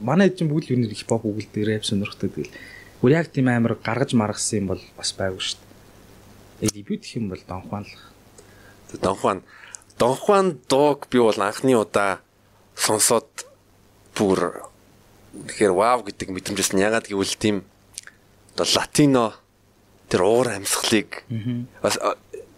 манай 0.00 0.28
чинь 0.28 0.52
бүгд 0.52 0.76
юу 0.76 0.84
нэг 0.84 0.92
хипхоп 0.92 1.24
үгэлдэг 1.24 1.64
рэп 1.64 1.84
сонирхдаг 1.88 2.36
тэгэл. 2.36 2.52
Гүр 3.00 3.16
яг 3.16 3.32
тийм 3.32 3.48
амар 3.48 3.80
гаргаж 3.80 4.12
маргасан 4.12 4.64
юм 4.64 4.66
бол 4.76 4.82
бас 4.96 5.16
байгуу 5.16 5.40
шүү 5.40 5.56
дээ. 5.56 6.68
Э 6.68 6.72
дебют 6.72 7.00
гэх 7.00 7.16
юм 7.16 7.32
бол 7.32 7.40
Дон 7.48 7.62
Хуан 7.64 7.84
л 7.88 8.98
Донхуан 9.00 9.42
Донхуан 9.98 10.58
дууг 10.68 11.06
би 11.10 11.18
бол 11.18 11.38
анхны 11.38 11.76
удаа 11.78 12.20
сонсоод 12.74 13.46
бүр 14.14 14.66
тэгэхээр 15.34 15.72
вау 15.74 16.02
гэдэг 16.02 16.28
мэдрэмжсэн. 16.30 16.82
Ягаад 16.82 17.06
гэвэл 17.06 17.34
тийм 17.38 17.62
одоо 18.54 18.66
латино 18.74 19.34
тэр 20.08 20.22
уур 20.22 20.48
амьсгалыг 20.50 21.26
бас 21.82 21.98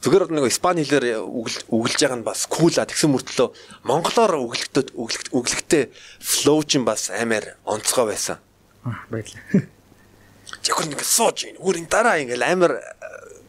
зүгээр 0.07 0.31
нэг 0.31 0.47
испани 0.47 0.85
хэлээр 0.85 1.25
үгэлж 1.25 1.99
байгаа 2.01 2.19
нь 2.21 2.27
бас 2.27 2.47
кул 2.47 2.73
а 2.77 2.87
тэгсэн 2.87 3.11
мөртлөө 3.11 3.49
монголоор 3.89 4.39
өглөгтөө 4.39 4.95
өглөгтэй 5.35 5.91
флоу 6.21 6.63
чинь 6.63 6.85
бас 6.85 7.11
амар 7.11 7.57
онцгой 7.65 8.13
байсан. 8.13 8.39
Баярлалаа. 9.11 9.67
Жихэр 10.63 10.87
нэг 10.95 11.03
сууж 11.03 11.51
ийн. 11.51 11.57
Өөр 11.59 11.83
энэ 11.83 11.91
дараа 11.91 12.23
ингээл 12.23 12.45
амар 12.45 12.73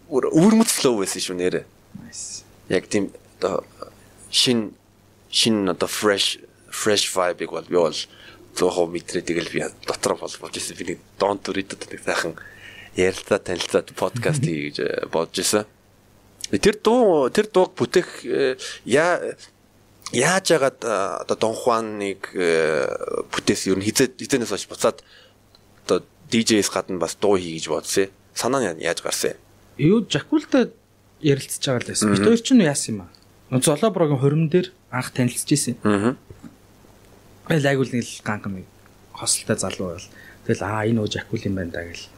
өвөрмөц 0.09 0.71
флоу 0.81 1.03
байсан 1.03 1.21
шүү 1.21 1.37
нэрэ. 1.37 1.61
Яг 2.73 2.89
тийм 2.89 3.13
одоо 3.37 3.63
шин 4.31 4.73
шин 5.29 5.69
одоо 5.69 5.87
fresh 5.87 6.41
fresh 6.71 7.07
vibe-ыг 7.13 7.51
бол 7.51 7.67
би 7.69 7.77
бол 7.77 7.97
100% 8.57 8.89
мэдрээ 8.89 9.23
тэгэл 9.23 9.53
би 9.53 9.61
дотор 9.85 10.17
бол 10.17 10.33
болж 10.41 10.55
ирсэн 10.57 10.77
би 10.77 10.93
нэг 10.93 10.99
дон 11.19 11.37
дүрэд 11.37 11.77
нэг 11.77 12.01
сайхан 12.01 12.33
ярилцаа 12.97 13.39
танилцаад 13.39 13.93
подкаст 13.93 14.41
хийж 14.41 14.81
бодож 15.13 15.37
ирсэн. 15.37 15.65
Тэр 16.49 16.75
дуу 16.81 17.29
тэр 17.29 17.51
дууг 17.51 17.77
бүтээх 17.77 18.09
э, 18.25 18.55
яа 18.87 19.35
яаж 20.11 20.51
яагаад 20.51 20.79
одоо 21.27 21.37
Дон 21.37 21.55
Хуаныг 21.55 22.31
бүтээс 22.33 23.67
ер 23.67 23.77
нь 23.77 23.83
хизээ 23.83 24.15
хизээнээс 24.15 24.51
хойш 24.55 24.67
буцаад 24.71 25.03
одоо 25.83 26.07
DJ-с 26.31 26.71
гадна 26.71 26.97
бас 26.97 27.19
дуу 27.19 27.35
хий 27.35 27.59
гэж 27.59 27.67
бодсон. 27.67 28.07
Санаа 28.33 28.73
нь 28.73 28.81
яаж 28.81 29.03
гарсан? 29.03 29.35
Юу 29.77 30.07
Жакулта 30.07 30.71
ярилцж 31.19 31.59
байгаа 31.59 31.83
л 31.83 31.89
байсан. 31.91 32.15
Бид 32.15 32.23
хоёр 32.23 32.39
ч 32.39 32.55
яасан 32.55 32.93
юм 32.95 33.01
аа. 33.03 33.11
Золоброгийн 33.51 34.19
хорим 34.19 34.49
дээр 34.49 34.71
анх 34.91 35.11
танилцж 35.15 35.49
исэн. 35.51 35.75
Аа. 35.83 36.15
Тэгэл 37.47 37.69
айгуул 37.71 37.91
нэг 37.95 38.03
л 38.03 38.51
нэг 38.51 38.65
хосолтой 39.15 39.55
залуу 39.55 39.95
байл. 39.95 40.09
Тэгэл 40.43 40.63
аа 40.67 40.83
энэ 40.83 40.99
өө 40.99 41.07
Жакул 41.07 41.39
юм 41.47 41.55
байна 41.55 41.71
да 41.71 41.87
гэл. 41.87 42.11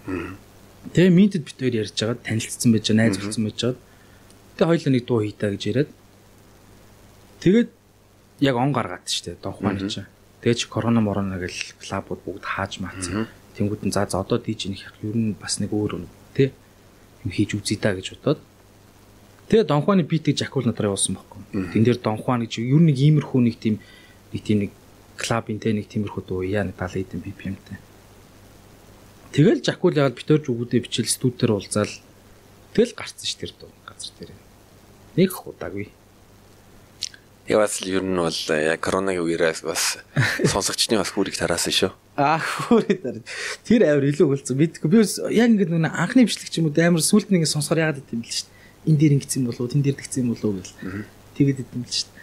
Тэгээ 0.93 1.13
минтэд 1.13 1.45
бид 1.45 1.57
хоёр 1.62 1.75
ярьж 1.86 1.93
байгаа 1.93 2.17
танилцсан 2.17 2.71
байж 2.74 2.86
байгаа, 2.89 2.98
найз 2.98 3.17
болсон 3.21 3.43
байж 3.45 3.59
байгаа. 3.62 3.77
Тэгээ 4.57 4.69
хоёулаа 4.74 4.93
нэг 4.98 5.05
дуу 5.05 5.19
хийтаа 5.21 5.50
гэж 5.53 5.63
яриад. 5.69 5.91
Тэгээд 7.45 7.69
яг 8.41 8.55
он 8.57 8.74
гаргаад 8.74 9.05
штэ 9.05 9.38
Дон 9.38 9.53
Хуаны 9.53 9.86
чинь. 9.86 10.09
Тэгээ 10.41 10.57
чи 10.57 10.65
корона 10.65 11.01
морона 11.03 11.38
гэл 11.38 11.77
клабууд 11.77 12.25
бүгд 12.25 12.43
хааж 12.43 12.81
маацсан. 12.81 13.29
Тэнгүүд 13.53 13.86
нь 13.86 13.93
за 13.93 14.09
за 14.09 14.17
одоо 14.17 14.41
диж 14.41 14.65
нэг 14.65 14.81
ер 15.05 15.13
нь 15.13 15.38
бас 15.38 15.62
нэг 15.62 15.69
өөр 15.69 16.09
тий 16.33 16.50
юм 17.21 17.31
хийж 17.31 17.53
үзье 17.53 17.77
да 17.77 17.93
гэж 17.93 18.17
бодоод 18.17 18.39
Тэгээ 19.50 19.65
Дон 19.65 19.82
Хуаны 19.82 20.06
битийг 20.06 20.38
Жакул 20.38 20.62
надраа 20.62 20.94
явуулсан 20.94 21.18
байхгүй. 21.18 21.74
Тэн 21.74 21.82
дээр 21.82 21.98
Дон 21.98 22.22
Хуан 22.22 22.46
гэж 22.46 22.62
ер 22.62 22.77
нь 22.77 22.94
нэг 22.94 23.01
иймэрхүү 23.01 23.41
нэг 23.50 23.58
тийм 23.58 23.82
нэг 24.29 24.41
тийм 24.46 24.58
нэг 24.62 24.72
клабын 25.18 25.58
тэ 25.58 25.74
нэг 25.74 25.89
тиймэрхүү 25.89 26.22
дуу 26.22 26.46
яа 26.46 26.70
нэг 26.70 26.77
70 26.77 27.10
хэдэн 27.10 27.25
BPM-тэй. 27.25 27.77
Тэгэл 29.34 29.65
Жакул 29.65 29.98
яагаад 29.98 30.13
битэрж 30.22 30.53
өгүүдээ 30.53 30.86
бичил 30.86 31.10
студиэр 31.10 31.58
уулзаал 31.58 31.89
тэгэл 32.77 32.94
гарцсан 32.94 33.25
ш 33.25 33.34
тэр 33.41 33.58
дуу 33.58 33.74
газар 33.89 34.13
дээр. 34.22 34.38
Нэг 35.18 35.34
удаагүй. 35.34 35.89
Яваас 37.50 37.82
л 37.82 37.89
ер 37.89 38.06
нь 38.06 38.22
бол 38.22 38.41
яг 38.53 38.77
коронавигийн 38.86 39.50
үеэс 39.50 39.65
бас 39.65 39.98
сонсогчны 40.46 41.01
бас 41.01 41.10
хүрийг 41.10 41.34
тараасан 41.34 41.74
шүү. 41.74 41.91
Аа 42.22 42.38
хүрээ 42.38 43.01
дараа. 43.01 43.25
Тэр 43.65 43.82
авир 43.89 44.13
илүү 44.13 44.29
хөлцсөн. 44.29 44.62
Мэдгүй 44.62 44.89
би 44.94 45.01
яг 45.34 45.50
ингэ 45.50 45.74
нэг 45.74 45.89
анхны 45.89 46.29
бичлэг 46.29 46.53
ч 46.53 46.62
юм 46.62 46.70
уу 46.70 46.77
амар 46.77 47.01
сүлд 47.01 47.34
нэг 47.34 47.50
сонсохоор 47.50 47.89
яагаад 47.89 48.06
гэдэм 48.06 48.22
бэл 48.22 48.46
дээ 48.46 48.59
энэ 48.89 48.98
дээр 48.98 49.13
ингэсэн 49.22 49.46
болов 49.46 49.69
тэн 49.69 49.86
дээр 49.86 49.98
тэгсэн 50.01 50.25
болов 50.25 50.51
гэл 50.58 51.05
тэгээд 51.38 51.62
идэм 51.62 51.86
л 51.86 51.93
шүү 51.93 52.10
дээ. 52.10 52.19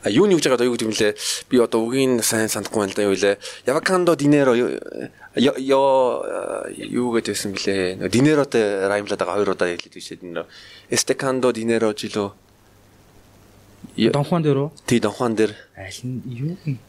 А 0.00 0.08
юуны 0.08 0.32
гэж 0.32 0.48
байгаа 0.48 0.64
юу 0.64 0.74
гэдэг 0.78 0.88
юм 0.88 0.96
лээ. 0.96 1.12
Би 1.52 1.60
одоо 1.60 1.84
үгийн 1.84 2.22
сайн 2.24 2.48
санахгүй 2.48 2.88
байна 2.88 2.92
л 2.94 2.96
да 2.96 3.04
юу 3.04 3.12
лээ. 3.12 3.36
Явакандо 3.68 4.16
динеро 4.16 4.56
ёо 4.56 6.24
юу 6.80 7.08
гэдээсэн 7.12 7.52
блэ. 7.52 8.08
Динеротой 8.08 8.88
раймлаад 8.88 9.20
байгаа 9.20 9.36
хоёр 9.36 9.52
удаа 9.52 9.68
хэлээд 9.68 9.92
бишээ 9.92 10.24
нэр. 10.24 10.48
Эстекандо 10.88 11.52
динеро 11.52 11.92
жило. 11.92 12.32
Донхон 13.92 14.40
дээр 14.40 14.58
үү? 14.64 14.70
Тий 14.88 15.00
донхон 15.04 15.36
дээр. 15.36 15.52
Аль 15.76 16.00
нь 16.00 16.24
юу 16.24 16.56
юм? 16.64 16.80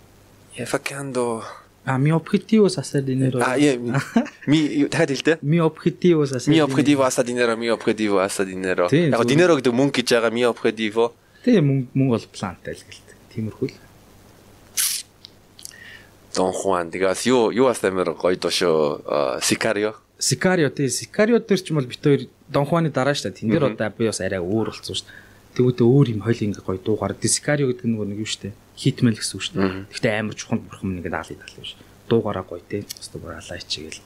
Явакандо 0.56 1.44
А 1.84 1.98
objetivo 1.98 2.68
es 2.68 2.78
hacer 2.78 3.04
dinero. 3.04 3.42
А 3.42 3.58
яа 3.58 3.78
ми 4.48 4.86
дахиад 4.86 5.10
хэлдэ. 5.10 5.40
Objetivo 5.62 6.24
es 6.24 6.32
hacer 6.32 6.52
Mi 6.54 6.62
objetivo 6.62 7.04
hasta 7.04 7.24
dinero, 7.24 7.58
mi 7.58 7.70
objetivo 7.70 8.20
hasta 8.20 8.46
dinero. 8.46 8.88
Яг 8.92 9.26
dinero 9.26 9.58
гэдэг 9.58 9.74
мөнгө 9.74 9.98
гэж 9.98 10.08
байгаа 10.14 10.30
mi 10.30 10.46
objetivo. 10.46 11.14
Тэгээ 11.42 11.64
мөнгө 11.66 11.88
мөнгө 11.98 12.14
бол 12.14 12.28
плантай 12.38 12.78
л 12.78 12.86
гэлтэй. 12.86 13.16
Тиймэрхүү 13.34 13.68
л. 13.74 13.78
Дон 16.38 16.54
Хуан 16.54 16.94
тэгээс 16.94 17.26
юу 17.26 17.50
юу 17.50 17.66
бас 17.66 17.82
амар 17.82 18.14
гоё 18.14 18.38
дошоо 18.38 19.02
Сикарио. 19.42 19.98
Сикарио 20.22 20.70
тий 20.70 20.86
Сикарио 20.86 21.42
дээр 21.42 21.62
ч 21.66 21.74
юм 21.74 21.82
бол 21.82 21.90
бит 21.90 21.98
хоёр 21.98 22.30
Дон 22.46 22.70
Хуаны 22.70 22.94
дараа 22.94 23.18
дээ. 23.18 23.34
Тэн 23.34 23.50
дээр 23.50 23.74
одоо 23.74 23.90
би 23.90 24.06
бас 24.06 24.22
арай 24.22 24.38
өөр 24.38 24.70
болсон 24.70 24.94
шүү 24.94 25.10
дээ. 25.10 25.31
Тэгвэл 25.52 25.84
өөр 25.84 26.08
юм 26.16 26.22
хоёул 26.24 26.46
ингээ 26.48 26.64
гоё 26.64 26.80
дуугаар 26.80 27.14
Сикарио 27.20 27.68
гэдэг 27.68 27.88
нэг 27.88 28.02
нэг 28.08 28.20
юм 28.24 28.32
дээ 28.40 28.54
хитмэл 28.82 29.20
гэсэн 29.20 29.36
үг 29.38 29.44
дээ. 29.54 29.86
Гэхдээ 29.94 30.14
амар 30.18 30.36
чухал 30.36 30.64
бурхан 30.64 30.98
нэг 30.98 31.06
даалын 31.12 31.38
тал 31.38 31.56
биш. 31.60 31.78
Дуугараа 32.10 32.46
гоё 32.48 32.64
те. 32.66 32.82
Өстө 32.82 33.22
бүр 33.22 33.38
алаа 33.38 33.60
чигээл. 33.62 34.02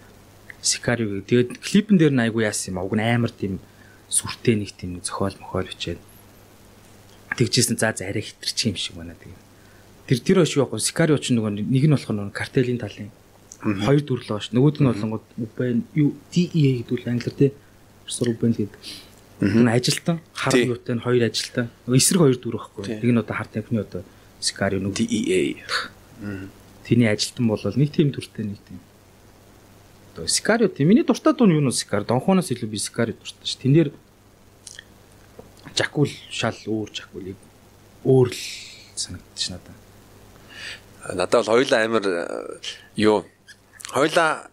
Сикарио 0.59 1.21
тэгээд 1.23 1.61
клипэн 1.63 1.95
дээр 1.95 2.11
нь 2.11 2.23
айгу 2.27 2.43
яасан 2.43 2.75
юм 2.75 2.79
аа. 2.81 2.87
Уг 2.89 2.95
нь 2.97 3.05
амар 3.05 3.31
тийм 3.31 3.63
сүртэй 4.11 4.59
нэг 4.59 4.75
тийм 4.75 4.99
зохиол 4.99 5.37
мохоол 5.39 5.69
бичээд 5.69 6.01
тэгжсэн 7.39 7.79
за 7.79 7.95
за 7.95 8.09
арай 8.09 8.25
хитэрч 8.25 8.59
юм 8.67 8.75
шиг 8.75 8.99
байна 8.99 9.15
тэгээд. 9.15 9.41
Тэр 10.11 10.19
тэр 10.19 10.37
өш 10.43 10.59
яахгүй 10.59 10.81
Сикарио 10.83 11.21
ч 11.21 11.31
нөгөө 11.31 11.61
нэг 11.61 11.85
нь 11.87 11.93
болох 11.95 12.11
нь 12.11 12.35
картелийн 12.35 12.81
талын 12.81 13.13
хоёр 13.63 14.01
дүрлөө 14.03 14.39
ш. 14.43 14.51
Нөгөөд 14.51 14.77
нь 14.83 14.89
болонгод 14.91 15.23
юу 15.95 16.13
DEA 16.33 16.83
гэдэг 16.83 16.93
үл 16.93 17.09
англиар 17.09 17.37
те. 17.37 17.53
Сурбен 18.05 18.53
гэдэг. 18.53 18.75
Ажилтан 19.41 20.21
хар 20.33 20.55
юутай 20.55 20.95
нь 20.95 21.03
хоёр 21.03 21.23
ажилтан. 21.27 21.69
Эсрэг 21.87 22.21
хоёр 22.23 22.37
дүр 22.39 22.55
байхгүй. 22.55 23.03
Нэг 23.03 23.11
нь 23.11 23.19
одоо 23.19 23.35
хар 23.35 23.47
тамхины 23.51 23.81
одоо 23.83 24.03
Scario 24.39 24.79
нэг 24.79 24.95
DEA. 24.95 25.59
Тэний 26.87 27.09
ажилтан 27.11 27.47
бол 27.47 27.59
нэг 27.59 27.91
тийм 27.91 28.15
дүртэй 28.15 28.45
нэг 28.47 28.59
тийм. 28.63 28.79
Одоо 30.15 30.25
Scario 30.31 30.71
тийм 30.71 30.87
миний 30.87 31.03
дуртай 31.03 31.35
дуу 31.35 31.47
нь 31.47 31.55
юу 31.59 31.67
нэ 31.67 31.75
Scario 31.75 32.07
Донхоноос 32.07 32.51
илүү 32.55 32.69
би 32.71 32.79
Scario 32.79 33.19
дуртай 33.19 33.43
ш. 33.43 33.59
Тэн 33.59 33.73
дээр 33.75 33.89
Жакул 35.75 36.07
шал 36.31 36.55
өөр 36.63 36.89
Жакулыг 36.95 37.35
өөр 38.07 38.31
л 38.31 38.43
санагдчих 38.95 39.51
надад. 39.51 39.75
Надад 41.11 41.43
бол 41.43 41.59
хоёулаа 41.59 41.83
амар 41.83 42.05
юу 42.95 43.27
хоёулаа 43.91 44.47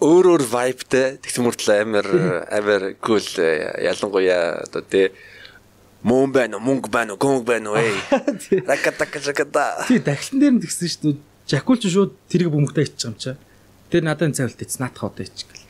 өөр 0.00 0.26
өөр 0.32 0.44
vibeтэй 0.48 1.20
тэгсэн 1.20 1.44
мөртлөө 1.44 1.76
амар 1.84 2.08
амар 2.58 2.82
cool 3.04 3.24
ялангуяа 3.84 4.64
одоо 4.66 4.82
тий 4.82 5.12
Мөн 6.00 6.32
байна 6.32 6.56
уу, 6.56 6.64
мөнгө 6.64 6.88
байна 6.88 7.12
уу, 7.12 7.20
гонг 7.20 7.44
байна 7.44 7.74
уу 7.74 7.76
ээ. 7.76 8.64
Ракатака 8.64 9.20
раката. 9.20 9.84
Тий, 9.84 10.00
дахлан 10.00 10.40
дээр 10.40 10.54
нь 10.56 10.62
тэгсэн 10.64 10.88
шүү 10.88 11.02
дээ. 11.04 11.20
Жакулч 11.44 11.84
шууд 11.92 12.16
тэрийг 12.24 12.48
бөмбөгтэй 12.48 12.88
байгаа 12.88 13.12
юм 13.12 13.16
чаа. 13.20 13.36
Тэр 13.92 14.08
надад 14.08 14.32
цай 14.32 14.48
үлдээц 14.48 14.80
наатах 14.80 15.12
одоо 15.12 15.28
ичж 15.28 15.44
гэл. 15.44 15.68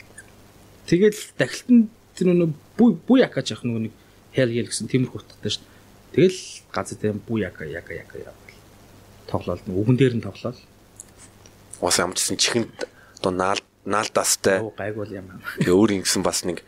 Тэгэл 0.87 1.19
дахлан 1.35 1.91
тэр 2.15 2.31
нөө 2.31 2.47
бүү 2.79 3.17
якаж 3.27 3.51
явах 3.51 3.67
нөгөө 3.67 3.83
нэг 3.91 3.93
хэл 4.31 4.55
хэл 4.55 4.71
гэсэн 4.71 4.87
тиймэрхүү 4.87 5.19
утгатай 5.19 5.51
шүү. 5.51 5.67
Тэгэл 6.15 6.39
газар 6.71 6.97
дээр 7.03 7.19
бүү 7.27 7.37
яка 7.43 7.67
яка 7.67 7.91
яка 7.91 8.15
явал. 8.23 8.55
Тоглоол 9.27 9.59
үгэн 9.67 9.99
дээр 9.99 10.15
нь 10.15 10.23
тоглоол. 10.23 10.59
Ус 11.83 11.99
амжсан 11.99 12.39
чихэнд 12.39 12.87
одоо 13.19 13.31
наал 13.35 13.59
наалдастай. 13.85 14.61
Гайгуул 14.77 15.11
юм. 15.11 15.27
Тэгээ 15.61 15.73
өөр 15.73 15.91
ингэсэн 16.01 16.21
бас 16.21 16.45
нэг 16.45 16.61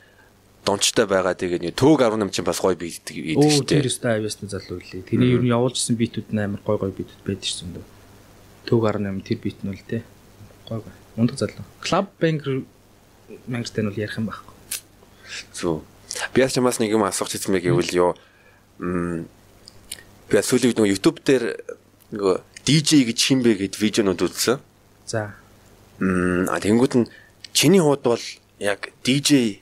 дончтой 0.66 1.06
байгаа 1.06 1.36
тэгээд 1.36 1.64
нэг 1.68 1.76
төөг 1.76 2.02
18 2.08 2.32
чинь 2.32 2.48
бас 2.48 2.60
гоё 2.64 2.74
бийдэг 2.80 3.14
ийдэг 3.14 3.52
шүү 3.52 3.68
дээ. 3.68 3.84
Тэр 3.84 3.90
өстэй 3.92 4.12
авьяасны 4.16 4.48
залуу 4.48 4.80
үлээ. 4.80 5.04
Тэрний 5.04 5.36
ер 5.36 5.44
нь 5.44 5.52
явуулжсэн 5.52 6.00
битүүд 6.00 6.32
нь 6.32 6.40
амар 6.40 6.64
гоё 6.64 6.80
гоё 6.80 6.96
битүүд 6.96 7.22
байдаг 7.28 7.50
шүү 7.52 7.70
дээ. 7.76 7.86
Төөг 8.72 8.84
18 8.96 9.28
тэр 9.28 9.40
бит 9.44 9.60
нь 9.62 9.76
л 9.76 9.84
те. 9.84 10.02
Гоё 10.66 10.82
гоё. 10.82 10.96
Мундаг 11.20 11.38
залуу. 11.38 11.68
Club 11.84 12.08
Banger 12.18 12.64
мангастай 13.48 13.84
нь 13.84 13.90
бол 13.92 14.00
ярих 14.00 14.18
юм 14.18 14.32
байхгүй. 14.32 14.56
Зү. 15.52 15.84
Би 16.34 16.42
бас 16.42 16.56
чамаас 16.56 16.80
нэг 16.80 16.96
юм 16.96 17.04
асуух 17.04 17.28
гэсэн 17.28 17.52
мэг 17.52 17.68
гэвэл 17.68 17.92
юу 17.94 18.12
м 18.80 19.28
би 20.32 20.40
сүүлийн 20.40 20.72
үед 20.72 20.80
нөгөө 20.80 20.94
YouTube 20.96 21.20
дээр 21.28 21.44
нөгөө 22.16 22.36
DJ 22.64 23.04
гэж 23.12 23.20
хин 23.20 23.44
бэ 23.44 23.60
гэд 23.60 23.76
видеонууд 23.76 24.22
үзсэн. 24.24 24.64
За. 25.06 25.36
А 26.00 26.60
тэнгууд 26.60 26.94
нь 26.96 27.10
чиний 27.54 27.82
хууд 27.82 28.02
бол 28.02 28.24
яг 28.60 28.90
DJ 29.04 29.62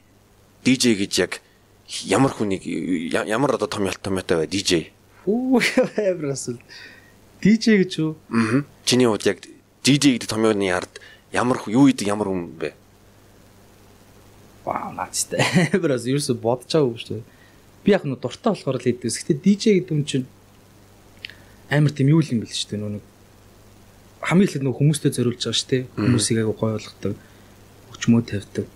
DJ 0.63 0.95
гэж 0.95 1.13
яг 1.19 1.41
ямар 2.05 2.31
хүнийг 2.31 2.63
ямар 3.11 3.55
одоо 3.55 3.67
том 3.67 3.85
ялтомтой 3.85 4.45
бай 4.45 4.47
DJ. 4.47 4.91
Үу 5.25 5.59
амар 5.97 6.31
асул. 6.31 6.57
DJ 7.41 7.81
гэж 7.83 7.91
юу? 7.99 8.15
Аа. 8.29 8.63
Чиний 8.85 9.09
хувьд 9.09 9.25
яг 9.25 9.43
DJ 9.83 10.15
гэдэг 10.15 10.29
томьёоны 10.29 10.71
ард 10.71 11.01
ямар 11.33 11.59
юу 11.67 11.89
идэг 11.89 12.07
ямар 12.07 12.29
хүн 12.29 12.53
бэ? 12.55 12.73
Вау, 14.63 14.93
наацтай. 14.93 15.41
Амар 15.73 15.97
асул 15.97 16.13
ерөөсө 16.13 16.37
бодчихаагүй 16.37 17.01
шүү 17.01 17.17
дээ. 17.17 17.25
Би 17.81 17.91
яг 17.91 18.05
нь 18.05 18.13
дуртай 18.13 18.53
болохоор 18.53 18.77
л 18.77 18.85
хийдэг. 18.85 19.09
Гэхдээ 19.09 19.41
DJ 19.41 19.63
гэдэг 19.81 19.91
юм 19.91 20.05
чинь 20.05 20.27
амар 21.73 21.89
тийм 21.89 22.13
юу 22.13 22.21
юм 22.21 22.45
бэл 22.45 22.53
шүү 22.53 22.77
дээ. 22.77 23.01
Нүг 23.01 23.05
хамгийн 24.21 24.49
ихэд 24.49 24.63
нөх 24.63 24.77
хүмүүстэй 24.77 25.11
зориулж 25.11 25.41
байгаа 25.41 25.57
шүү 25.57 25.69
дээ. 25.69 25.83
Хүмүүсийг 25.97 26.37
аягүй 26.39 26.55
гоё 26.57 26.73
болгодог. 26.77 27.15
Өчмөө 27.93 28.21
тавьдаг 28.29 28.67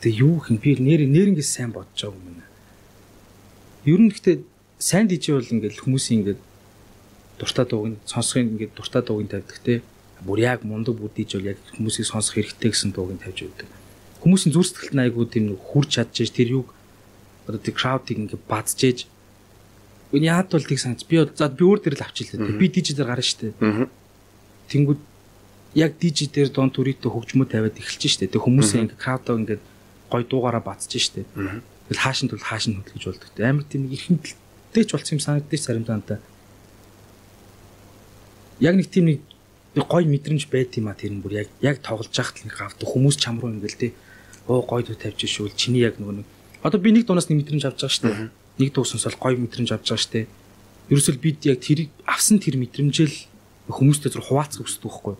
Тэгээ 0.00 0.22
юу 0.22 0.38
юм 0.46 0.58
би 0.62 0.78
нэр 0.78 1.10
нэрнээс 1.10 1.58
сайн 1.58 1.74
бодож 1.74 1.90
байгаа 1.98 2.14
юм 2.14 2.22
байна. 2.30 2.46
Ер 3.82 3.98
нь 3.98 4.10
гэхдээ 4.14 4.36
сайн 4.78 5.10
дижи 5.10 5.34
бол 5.34 5.42
ингээл 5.42 5.82
хүмүүсийн 5.82 6.18
ингээд 6.22 6.40
дуртай 7.42 7.66
дууг 7.66 7.86
нь 7.90 7.98
сонсохын 8.06 8.54
ингээд 8.54 8.78
дуртай 8.78 9.02
дууг 9.02 9.26
нь 9.26 9.32
тавьдаг 9.34 9.58
те. 9.58 9.82
Бүр 10.22 10.38
яг 10.38 10.62
мундаг 10.62 10.94
бүдийж 10.94 11.34
бол 11.34 11.50
яг 11.50 11.58
хүмүүсийг 11.74 12.06
сонсох 12.06 12.38
хэрэгтэй 12.38 12.70
гэсэн 12.70 12.94
дууг 12.94 13.10
нь 13.10 13.18
тавьж 13.18 13.42
өгдөг. 13.42 13.66
Хүмүүсийн 14.22 14.54
зүр 14.54 14.66
сэтгэлд 14.70 14.94
нь 14.94 15.02
айгуу 15.02 15.26
тийм 15.26 15.58
хурж 15.58 15.98
чадчихж 15.98 16.30
тэр 16.30 16.62
юг 16.62 16.70
одоо 17.50 17.58
тэр 17.58 17.74
краудыг 17.74 18.22
ингээд 18.22 18.46
бадчихж 18.46 19.10
Үний 20.12 20.32
яад 20.32 20.48
бол 20.48 20.64
тийг 20.64 20.80
санаж 20.80 21.04
би 21.04 21.20
за 21.20 21.48
би 21.52 21.62
өөр 21.64 21.84
дээр 21.84 21.96
л 22.00 22.06
авчихлаа. 22.06 22.48
Би 22.56 22.68
дижи 22.72 22.96
дээр 22.96 23.12
гарна 23.12 23.24
штэ. 23.24 23.52
Тэнгүүд 24.72 25.00
яг 25.76 25.98
дижи 26.00 26.28
дээр 26.32 26.48
дон 26.48 26.72
төрийтэй 26.72 27.12
хөгжмөө 27.12 27.46
тавиад 27.48 27.76
эхэлж 27.76 28.16
штэ. 28.16 28.32
Тэг 28.32 28.40
хүмүүсээ 28.40 28.88
ингээд 28.88 28.96
краудаа 28.96 29.36
ингээд 29.36 29.62
гой 30.08 30.22
дуугаараа 30.24 30.64
бацж 30.64 30.96
штэ. 30.96 31.28
Тэгэл 31.28 32.00
хаашин 32.00 32.28
тул 32.32 32.40
хаашин 32.40 32.80
хөдөлж 32.80 33.04
болдог. 33.04 33.28
Амар 33.36 33.64
тийм 33.68 33.84
нэг 33.84 34.00
эрхэмдэлтэй 34.00 34.84
ч 34.88 34.90
болсон 34.96 35.20
юм 35.20 35.24
санагдчих 35.24 35.60
царимтаантай. 35.60 36.18
Яг 38.64 38.74
нэг 38.80 38.88
тийм 38.88 39.12
нэг 39.12 39.20
гой 39.76 40.08
мэдрэмж 40.08 40.48
байт 40.48 40.72
юм 40.80 40.88
а 40.88 40.96
тэр 40.96 41.12
нь 41.12 41.20
бүр 41.20 41.44
яг 41.44 41.48
яг 41.60 41.84
тоглож 41.84 42.12
яхад 42.16 42.48
нэг 42.48 42.56
гавд 42.56 42.80
хүмүүс 42.80 43.20
чам 43.20 43.40
руу 43.40 43.52
ингээл 43.52 43.76
те. 43.76 43.88
Оо 44.48 44.64
гой 44.64 44.82
дуу 44.88 44.96
тавьж 44.96 45.28
шүүл 45.28 45.52
чиний 45.52 45.84
яг 45.84 46.00
нөгөө 46.00 46.24
нэг 46.24 46.26
одоо 46.64 46.80
би 46.80 46.92
нэг 46.96 47.04
дуунаас 47.06 47.28
нэг 47.28 47.44
мэдрэмж 47.44 47.64
авч 47.68 47.80
байгаа 47.84 47.92
штэ. 47.92 48.32
Нэг 48.58 48.74
дуу 48.74 48.84
сонсоод 48.84 49.18
гой 49.18 49.38
мэдрэмж 49.38 49.70
авч 49.72 49.88
байгаа 49.88 50.02
штэ. 50.02 50.26
Ерөөсөл 50.90 51.18
бид 51.22 51.46
яг 51.46 51.62
тэрийг 51.62 51.90
авсан 52.06 52.42
тэр 52.42 52.58
мэдрэмжэл 52.58 53.14
хүмүүстэй 53.70 54.10
зур 54.12 54.26
хуваалцах 54.26 54.66
хүсдэг 54.66 54.90
байхгүй? 54.90 55.16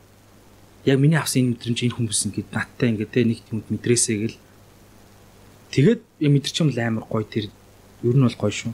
Яг 0.91 0.99
миний 0.99 1.19
авсан 1.19 1.47
энэ 1.47 1.51
мэдрэмж 1.55 1.79
энэ 1.87 1.97
хүмүүс 1.97 2.21
ингээд 2.29 2.51
надтай 2.51 2.89
ингээд 2.93 3.13
те 3.15 3.23
нэг 3.23 3.39
юм 3.53 3.63
мэдрээсэй 3.69 4.17
гэл 4.27 4.37
Тэгээд 5.69 6.01
мэдэрч 6.25 6.57
юм 6.65 6.73
л 6.73 6.81
амар 6.81 7.05
гоё 7.05 7.29
тэр 7.29 7.53
ер 8.01 8.17
нь 8.17 8.25
бол 8.25 8.41
гоё 8.41 8.53
шүү. 8.53 8.73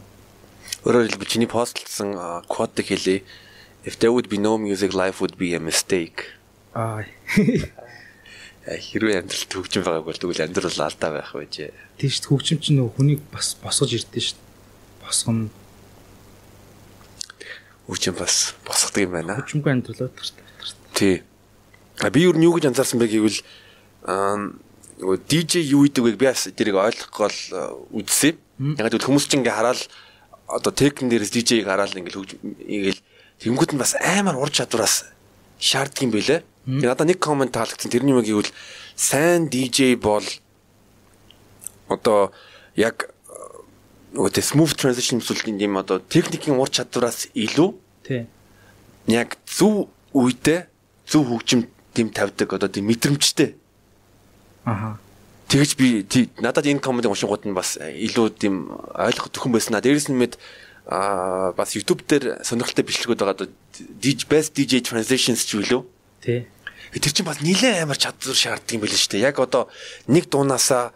Өөрөөр 0.86 1.10
хэлбэл 1.10 1.32
чиний 1.32 1.50
постлсан 1.50 2.14
кодыг 2.46 2.86
хэлээ. 2.86 3.26
If 3.82 3.98
there 3.98 4.14
would 4.14 4.30
be 4.30 4.38
no 4.38 4.56
music 4.56 4.94
life 4.94 5.18
would 5.18 5.34
be 5.34 5.58
a 5.58 5.60
mistake. 5.60 6.38
Аа. 6.70 7.02
Хэрвээ 8.64 9.20
амьдрал 9.20 9.44
төгжин 9.50 9.84
байгааг 9.84 10.06
бол 10.06 10.16
тэгвэл 10.16 10.46
амьдрал 10.46 10.80
алдаа 10.86 11.10
байх 11.18 11.34
байжээ. 11.34 11.74
Тийш 11.98 12.22
төгжим 12.22 12.62
чинь 12.62 12.78
нөх 12.80 12.96
хүнийг 12.96 13.20
бас 13.28 13.58
босгож 13.58 13.92
ирдэ 13.92 14.22
шүү. 14.22 14.40
Босгоно. 15.04 15.48
Үчим 17.86 18.16
бас 18.16 18.54
босгодог 18.64 19.04
юм 19.04 19.12
байна. 19.12 19.38
Хүчмгүй 19.44 19.72
амьдрал 19.72 20.08
байдаг 20.08 20.24
шүү. 20.24 20.76
Тий. 20.96 21.22
А 22.00 22.10
би 22.10 22.24
юу 22.24 22.32
юу 22.32 22.56
гэж 22.56 22.72
анзаарсан 22.72 22.98
бэ 22.98 23.12
гэвэл 23.12 23.38
аа 24.08 24.56
нөгөө 24.98 25.18
DJ 25.28 25.62
юу 25.68 25.84
идэг 25.84 26.04
вэ 26.04 26.16
би 26.16 26.26
бас 26.26 26.48
тэрийг 26.48 26.80
ойлгох 26.80 27.12
гол 27.12 27.34
э, 27.34 27.60
үзсэн. 28.00 28.38
Яг 28.78 28.88
л 28.88 29.04
хүмүүс 29.04 29.28
чинь 29.28 29.44
ингээ 29.44 29.58
хараад 29.58 29.80
одоо 30.48 30.72
техник 30.72 31.10
дээрээс 31.10 31.34
DJ-г 31.34 31.66
хараад 31.66 31.96
ингээл 31.98 32.24
ингээл 32.64 33.00
тэнгууд 33.42 33.74
нь 33.74 33.80
бас 33.80 33.98
амар 34.00 34.38
ур 34.38 34.48
чадвараас 34.48 35.10
шаарддаг 35.58 36.02
юм 36.04 36.12
байлээ. 36.14 36.40
Тэгээ 36.64 36.88
надад 36.88 37.08
нэг 37.10 37.18
комент 37.18 37.52
таалагдсан 37.52 37.90
тэрний 37.90 38.14
юм 38.14 38.22
гэвэл 38.22 38.52
сайн 38.96 39.50
DJ 39.50 39.98
бол 39.98 40.24
одоо 41.88 42.32
яг 42.76 43.13
нөгөө 44.14 44.30
тэ 44.30 44.42
smooth 44.46 44.78
transition 44.78 45.18
эсвэл 45.18 45.50
юм 45.58 45.76
одоо 45.76 45.98
техникийн 45.98 46.56
ур 46.56 46.70
чадвараас 46.70 47.26
илүү 47.34 47.70
Тий. 48.06 48.30
яг 49.10 49.34
зөв 49.42 49.90
үедээ 50.14 50.70
зөв 51.10 51.26
хөгжим 51.26 51.66
тэм 51.92 52.14
тавьдаг 52.14 52.54
одоо 52.54 52.70
тийм 52.70 52.86
мэдрэмжтэй. 52.86 53.58
Аха. 54.64 54.98
Тэгэж 55.50 55.70
би 55.76 56.06
надад 56.38 56.66
энэ 56.66 56.78
комеди 56.78 57.10
уншингууд 57.10 57.44
нь 57.44 57.58
бас 57.58 57.76
илүү 57.78 58.38
тийм 58.38 58.70
ойлгох 58.94 59.34
төхөн 59.34 59.52
байснаа. 59.52 59.82
Дээрээс 59.82 60.08
нь 60.10 60.18
мэд 60.18 60.38
аа 60.86 61.52
бас 61.52 61.74
YouTube 61.74 62.06
дээр 62.06 62.46
сонирхолтой 62.46 62.86
бичлэгүүд 62.86 63.18
байгаа 63.18 63.34
одоо 63.34 63.48
DJ 63.98 64.30
best 64.30 64.54
DJ 64.54 64.86
transitions 64.86 65.42
ч 65.42 65.58
үлээ. 65.58 65.82
Тий. 66.22 66.46
Тэр 66.94 67.12
чинь 67.12 67.26
бас 67.26 67.42
нэлээд 67.42 67.82
амар 67.82 67.98
чадвар 67.98 68.38
шаарддаг 68.38 68.72
юм 68.78 68.82
байл 68.86 68.94
шүү 68.94 69.18
дээ. 69.18 69.26
Яг 69.26 69.42
одоо 69.42 69.68
нэг 70.06 70.30
дуунаасаа 70.30 70.94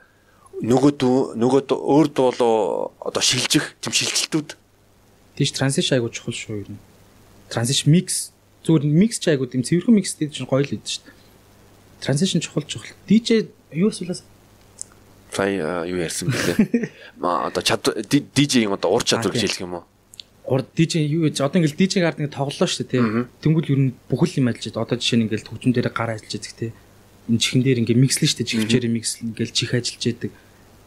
нөгөө 0.62 0.92
дуу 0.98 1.18
нөгөө 1.38 1.60
дуу- 1.70 1.84
өөр 1.86 2.06
дуулуу 2.10 2.90
одоо 2.98 3.22
шилжих 3.22 3.76
тийм 3.80 3.92
шилжилтүүд 3.94 4.56
Тийш 5.38 5.54
transition 5.54 5.94
айгуу 5.94 6.10
чухал 6.10 6.34
шүү 6.34 6.66
нь. 6.66 6.78
Transition 7.46 7.94
mix 7.94 8.34
зүгээр 8.66 8.82
mix 8.90 9.22
ч 9.22 9.30
айгуу 9.30 9.46
тийм 9.46 9.62
цэвэрхэн 9.62 9.94
mix 9.94 10.18
гэдэг 10.18 10.34
чинь 10.34 10.50
гоё 10.50 10.66
л 10.66 10.74
үүд 10.74 10.82
шүү 10.82 11.02
дээ. 11.06 11.14
Transition 12.02 12.42
чухал 12.42 12.66
чухал. 12.66 12.90
DJ 13.06 13.46
юу 13.70 13.94
асуулаас 13.94 14.26
сая 15.30 15.86
юу 15.86 15.94
ярьсан 16.02 16.26
бэлээ. 16.34 16.90
Ма 17.22 17.46
одоо 17.46 17.62
DJ-ийн 17.62 18.74
одоо 18.74 18.90
ур 18.98 19.06
чадвар 19.06 19.30
гэж 19.30 19.46
хэлэх 19.46 19.62
юм 19.62 19.78
уу? 19.78 19.84
гур 20.42 20.66
DJ 20.74 21.06
юу 21.06 21.30
гэж 21.30 21.38
одоо 21.38 21.62
ингээл 21.62 21.78
DJ 21.86 22.02
гард 22.02 22.18
ингээ 22.18 22.34
тоглолоо 22.34 22.66
шүү 22.66 22.88
дээ. 22.90 23.30
Тэнгүүл 23.44 23.70
ер 23.70 23.78
нь 23.78 23.94
бүхэл 24.10 24.42
юм 24.42 24.50
ажиллаж 24.50 24.74
одоо 24.74 24.96
жишээ 24.98 25.22
нь 25.22 25.24
ингээл 25.30 25.46
төгжим 25.46 25.70
дээр 25.70 25.92
гар 25.94 26.18
ажиллаж 26.18 26.34
байдаг 26.34 26.54
тий. 26.58 26.72
Энэ 27.28 27.38
чихэн 27.38 27.62
дээр 27.62 27.78
ингээ 27.84 27.94
микслэн 28.00 28.26
шүү 28.26 28.38
дээ 28.42 28.50
чихвчээр 28.50 28.86
микс 28.90 29.10
ингээл 29.22 29.52
чих 29.54 29.70
ажиллаж 29.76 30.02
байдаг. 30.02 30.32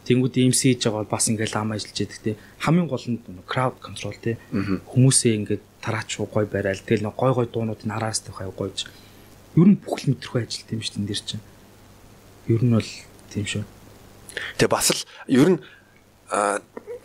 Тэнгүүд 0.02 0.34
MC 0.50 0.74
хийж 0.74 0.82
байгаа 0.90 1.06
бол 1.06 1.14
бас 1.14 1.30
ингээл 1.30 1.60
ам 1.62 1.72
ажиллаж 1.72 1.98
байдаг 1.98 2.20
тий. 2.22 2.34
Хамгийн 2.58 2.88
гол 2.90 3.06
нь 3.06 3.22
crowd 3.46 3.78
control 3.78 4.16
тий. 4.18 4.34
Хүмүүсээ 4.50 5.32
ингээд 5.38 5.62
тараач 5.78 6.10
гой 6.18 6.46
барайл 6.50 6.82
тэгэл 6.82 7.06
нэг 7.06 7.14
гой 7.14 7.32
гой 7.34 7.46
дуунууд 7.46 7.86
нь 7.86 7.94
араас 7.94 8.20
тавих 8.26 8.42
аяг 8.42 8.58
гойж. 8.58 8.90
Ер 9.54 9.68
нь 9.70 9.78
бүхэл 9.78 10.18
мэтрхүү 10.18 10.42
ажилт 10.42 10.74
юм 10.74 10.82
шүү 10.82 10.94
дээ 10.94 11.00
энэ 11.06 11.10
дэр 11.10 11.20
чинь. 11.22 11.44
Ер 12.50 12.62
нь 12.66 12.74
бол 12.74 12.90
тийм 13.30 13.46
шүү. 13.46 13.64
Тэгээ 14.58 14.74
бас 14.74 14.90
л 14.90 15.02
ер 15.30 15.48
нь 15.54 15.58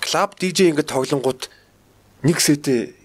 клуб 0.02 0.32
DJ 0.42 0.74
ингээд 0.74 0.90
тоглонгууд 0.90 1.54
нэг 2.26 2.38
сетээ 2.42 2.97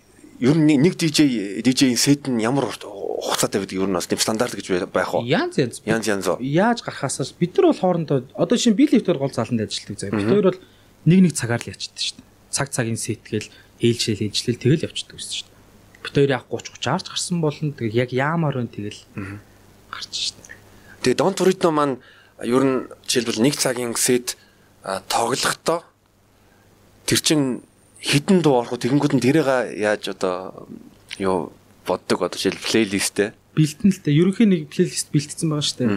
ер 0.42 0.58
нь 0.58 0.74
нэг 0.74 0.98
DJ 0.98 1.62
DJ-ийн 1.62 1.94
сет 1.94 2.26
нь 2.26 2.42
ямар 2.42 2.66
хугацаатай 2.66 3.62
байдаг 3.62 3.78
ер 3.78 3.86
нь 3.86 3.94
бас 3.94 4.10
тийм 4.10 4.18
стандарт 4.18 4.58
гэж 4.58 4.90
байх 4.90 5.14
уу? 5.14 5.22
Янз 5.22 5.54
янз 5.54 5.78
Янз 5.86 6.10
янз 6.10 6.26
яаж 6.42 6.82
гарахаас 6.82 7.30
бид 7.38 7.54
нар 7.54 7.70
бол 7.70 7.78
хоорондоо 7.78 8.26
одоо 8.34 8.58
шинэ 8.58 8.74
билетээр 8.74 9.22
гол 9.22 9.30
заланд 9.30 9.62
ажилладаг 9.62 10.02
заяа. 10.02 10.18
Бид 10.18 10.26
хоёр 10.26 10.46
бол 10.50 10.60
нэг 11.06 11.18
нэг 11.30 11.32
цагаар 11.38 11.62
л 11.62 11.70
ячдаг 11.70 11.94
шүү 11.94 12.18
дээ. 12.18 12.26
Цаг 12.50 12.74
цагийн 12.74 12.98
сэтгээл 12.98 13.54
ээлжлэл 13.78 14.24
ээлжлэл 14.26 14.58
тэгэл 14.58 14.86
явчихдаг 14.90 15.18
шүү 15.22 15.46
дээ. 15.46 16.02
Бид 16.02 16.14
хоёр 16.18 16.30
яг 16.34 16.44
30 16.50 16.74
30 16.74 16.90
аарч 16.90 17.06
гарсан 17.06 17.38
болно. 17.38 17.70
Тэгээ 17.78 18.02
яг 18.02 18.10
яамаар 18.10 18.58
байна 18.58 18.74
тэгэл 18.74 19.00
гарч 19.94 20.10
шүү 20.10 20.42
дээ. 20.42 20.58
Тэгээ 21.06 21.20
Don 21.22 21.34
Torino 21.38 21.70
маань 21.70 21.96
ер 22.42 22.62
нь 22.66 22.90
жишээлбэл 23.06 23.46
нэг 23.46 23.54
цагийн 23.54 23.94
сет 23.94 24.34
тоглохдоо 25.06 25.86
тэр 27.06 27.20
чин 27.22 27.62
хідэн 28.02 28.42
дуу 28.42 28.58
орох 28.58 28.74
тэгэнгүүт 28.82 29.14
нь 29.14 29.22
тэрийг 29.22 29.46
яаж 29.78 30.10
одоо 30.10 30.66
юу 31.22 31.54
боддог 31.86 32.26
одоо 32.26 32.34
жишээл 32.34 32.58
плейлисттэй. 32.58 33.30
Бэлтэн 33.54 33.94
л 33.94 34.02
дээ. 34.02 34.18
Ерөнхийн 34.18 34.50
нэг 34.50 34.62
плейлист 34.74 35.14
бэлтгэсэн 35.14 35.46
байгаа 35.46 35.62
шүү 35.62 35.78
дээ. 35.78 35.90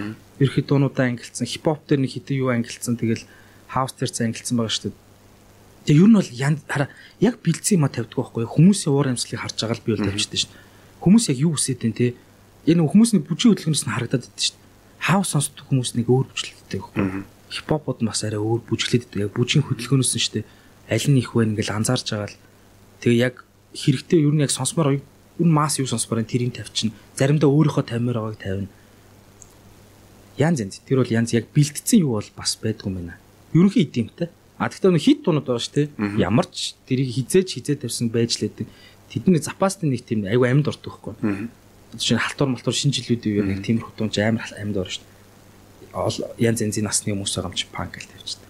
Ерөнхий 0.46 0.65
дуунуудаа 0.65 1.06
ангилсан, 1.10 1.50
хипхоп 1.50 1.82
дээр 1.89 2.06
нэг 2.06 2.13
хитэн 2.13 2.38
юу 2.38 2.54
ангилсан, 2.54 2.94
тэгэл 3.00 3.26
хаус 3.74 3.98
дээр 3.98 4.12
ч 4.13 4.18
ангилсан 4.22 4.56
байгаа 4.60 4.74
шүү 4.76 4.86
дээ. 4.94 4.98
Тэгээ 5.86 6.02
ер 6.06 6.10
нь 6.10 6.18
бол 6.18 6.30
хараа 6.70 6.89
яг 7.22 7.36
бэлдсэн 7.41 7.78
юм 7.82 7.86
а 7.86 7.89
тавьдаг 7.89 8.18
байхгүй 8.18 8.46
хүмүүсийн 8.46 8.91
уур 8.94 9.10
амьсгалыг 9.10 9.41
харж 9.41 9.58
байгаа 9.58 9.78
л 9.78 9.86
би 9.86 9.91
бол 9.94 10.06
тавьчихдээ 10.06 10.39
шүү 10.46 10.52
дээ. 10.54 10.63
Хүмүүс 11.02 11.26
яг 11.30 11.38
юу 11.41 11.52
хүсэж 11.58 11.78
байна 11.82 11.98
те. 11.98 12.13
Энэ 12.65 12.82
хүмүүсний 12.86 13.22
бүжиг 13.22 13.50
хөдөлгөөнөөс 13.54 13.86
нь 13.86 13.94
харагдаад 13.94 14.26
байдаг 14.26 14.44
шүү 14.46 14.58
дээ. 14.58 14.65
Хаус 15.06 15.30
сонсдог 15.30 15.65
хүмүүс 15.70 15.91
нэг 15.94 16.08
өөр 16.10 16.26
бүжгэлтэй 16.34 16.80
байхгүй. 16.82 17.06
Хипхопод 17.54 18.02
нь 18.02 18.10
бас 18.10 18.26
арай 18.26 18.41
өөр 18.41 18.65
байдаг. 18.65 19.30
Яг 19.30 19.32
бүжгийн 19.38 19.65
хөдөлгөөнөөс 19.70 20.13
нь 20.18 20.24
шүү 20.26 20.34
дээ. 20.41 20.46
Аль 20.89 21.08
нь 21.10 21.19
их 21.19 21.34
вэ 21.36 21.50
ингээл 21.50 21.78
анзаарж 21.82 22.06
байгаа 22.12 22.30
л. 22.30 22.39
Тэгээ 23.02 23.19
яг 23.19 23.36
хэрэгтэй 23.74 24.21
нь 24.21 24.43
яг 24.43 24.52
сонсомоор 24.52 24.98
нь 24.98 25.02
масс 25.39 25.80
юу 25.82 25.89
сонсомоор 25.89 26.24
тэрийг 26.26 26.56
тавьчихна. 26.56 26.95
Заримдаа 27.17 27.50
өөрийнхөө 27.50 27.86
тамир 27.86 28.17
байгааг 28.21 28.38
тавина. 28.39 28.71
Янз 30.38 30.60
янз. 30.62 30.82
Тэр 30.86 31.02
бол 31.02 31.12
янз 31.12 31.34
яг 31.34 31.50
бэлтгэсэн 31.52 32.06
юу 32.06 32.21
бол 32.21 32.30
бас 32.38 32.56
байдгүй 32.62 32.91
байна. 32.93 33.17
Ерөнхий 33.54 33.88
эдэмтэй. 33.88 34.30
А 34.58 34.69
тэгтээ 34.69 34.91
нэг 34.93 35.04
хит 35.04 35.24
тунууд 35.26 35.45
байгаа 35.48 35.63
шүү 35.63 35.76
дээ. 35.76 35.88
Ямар 36.21 36.48
ч 36.48 36.78
тэрийг 36.88 37.12
хизээж 37.12 37.60
хизээ 37.60 37.82
тавьсан 37.84 38.13
байж 38.13 38.39
л 38.39 38.48
байдаг. 38.48 38.67
Тэдний 39.10 39.41
запасны 39.41 39.89
нэг 39.91 40.06
тийм 40.06 40.24
айгу 40.30 40.48
амьд 40.48 40.69
ордог 40.71 41.02
байхгүй. 41.02 41.50
Жишээ 41.95 42.15
нь 42.19 42.24
халтур 42.24 42.52
малтур 42.52 42.76
шинжилүүд 42.76 43.24
үеэр 43.26 43.48
нэг 43.48 43.60
тиймэрхүү 43.63 43.95
тунж 43.95 44.15
амар 44.19 44.52
амьд 44.56 44.76
орно 44.80 44.91
шүү 44.91 45.04
янз 45.95 46.62
янзын 46.62 46.84
насны 46.84 47.13
хүмүүс 47.13 47.36
байгаа 47.38 47.52
юм 47.52 47.56
чи 47.56 47.67
панк 47.71 47.95
л 47.98 48.08
тавьчихдаг. 48.12 48.44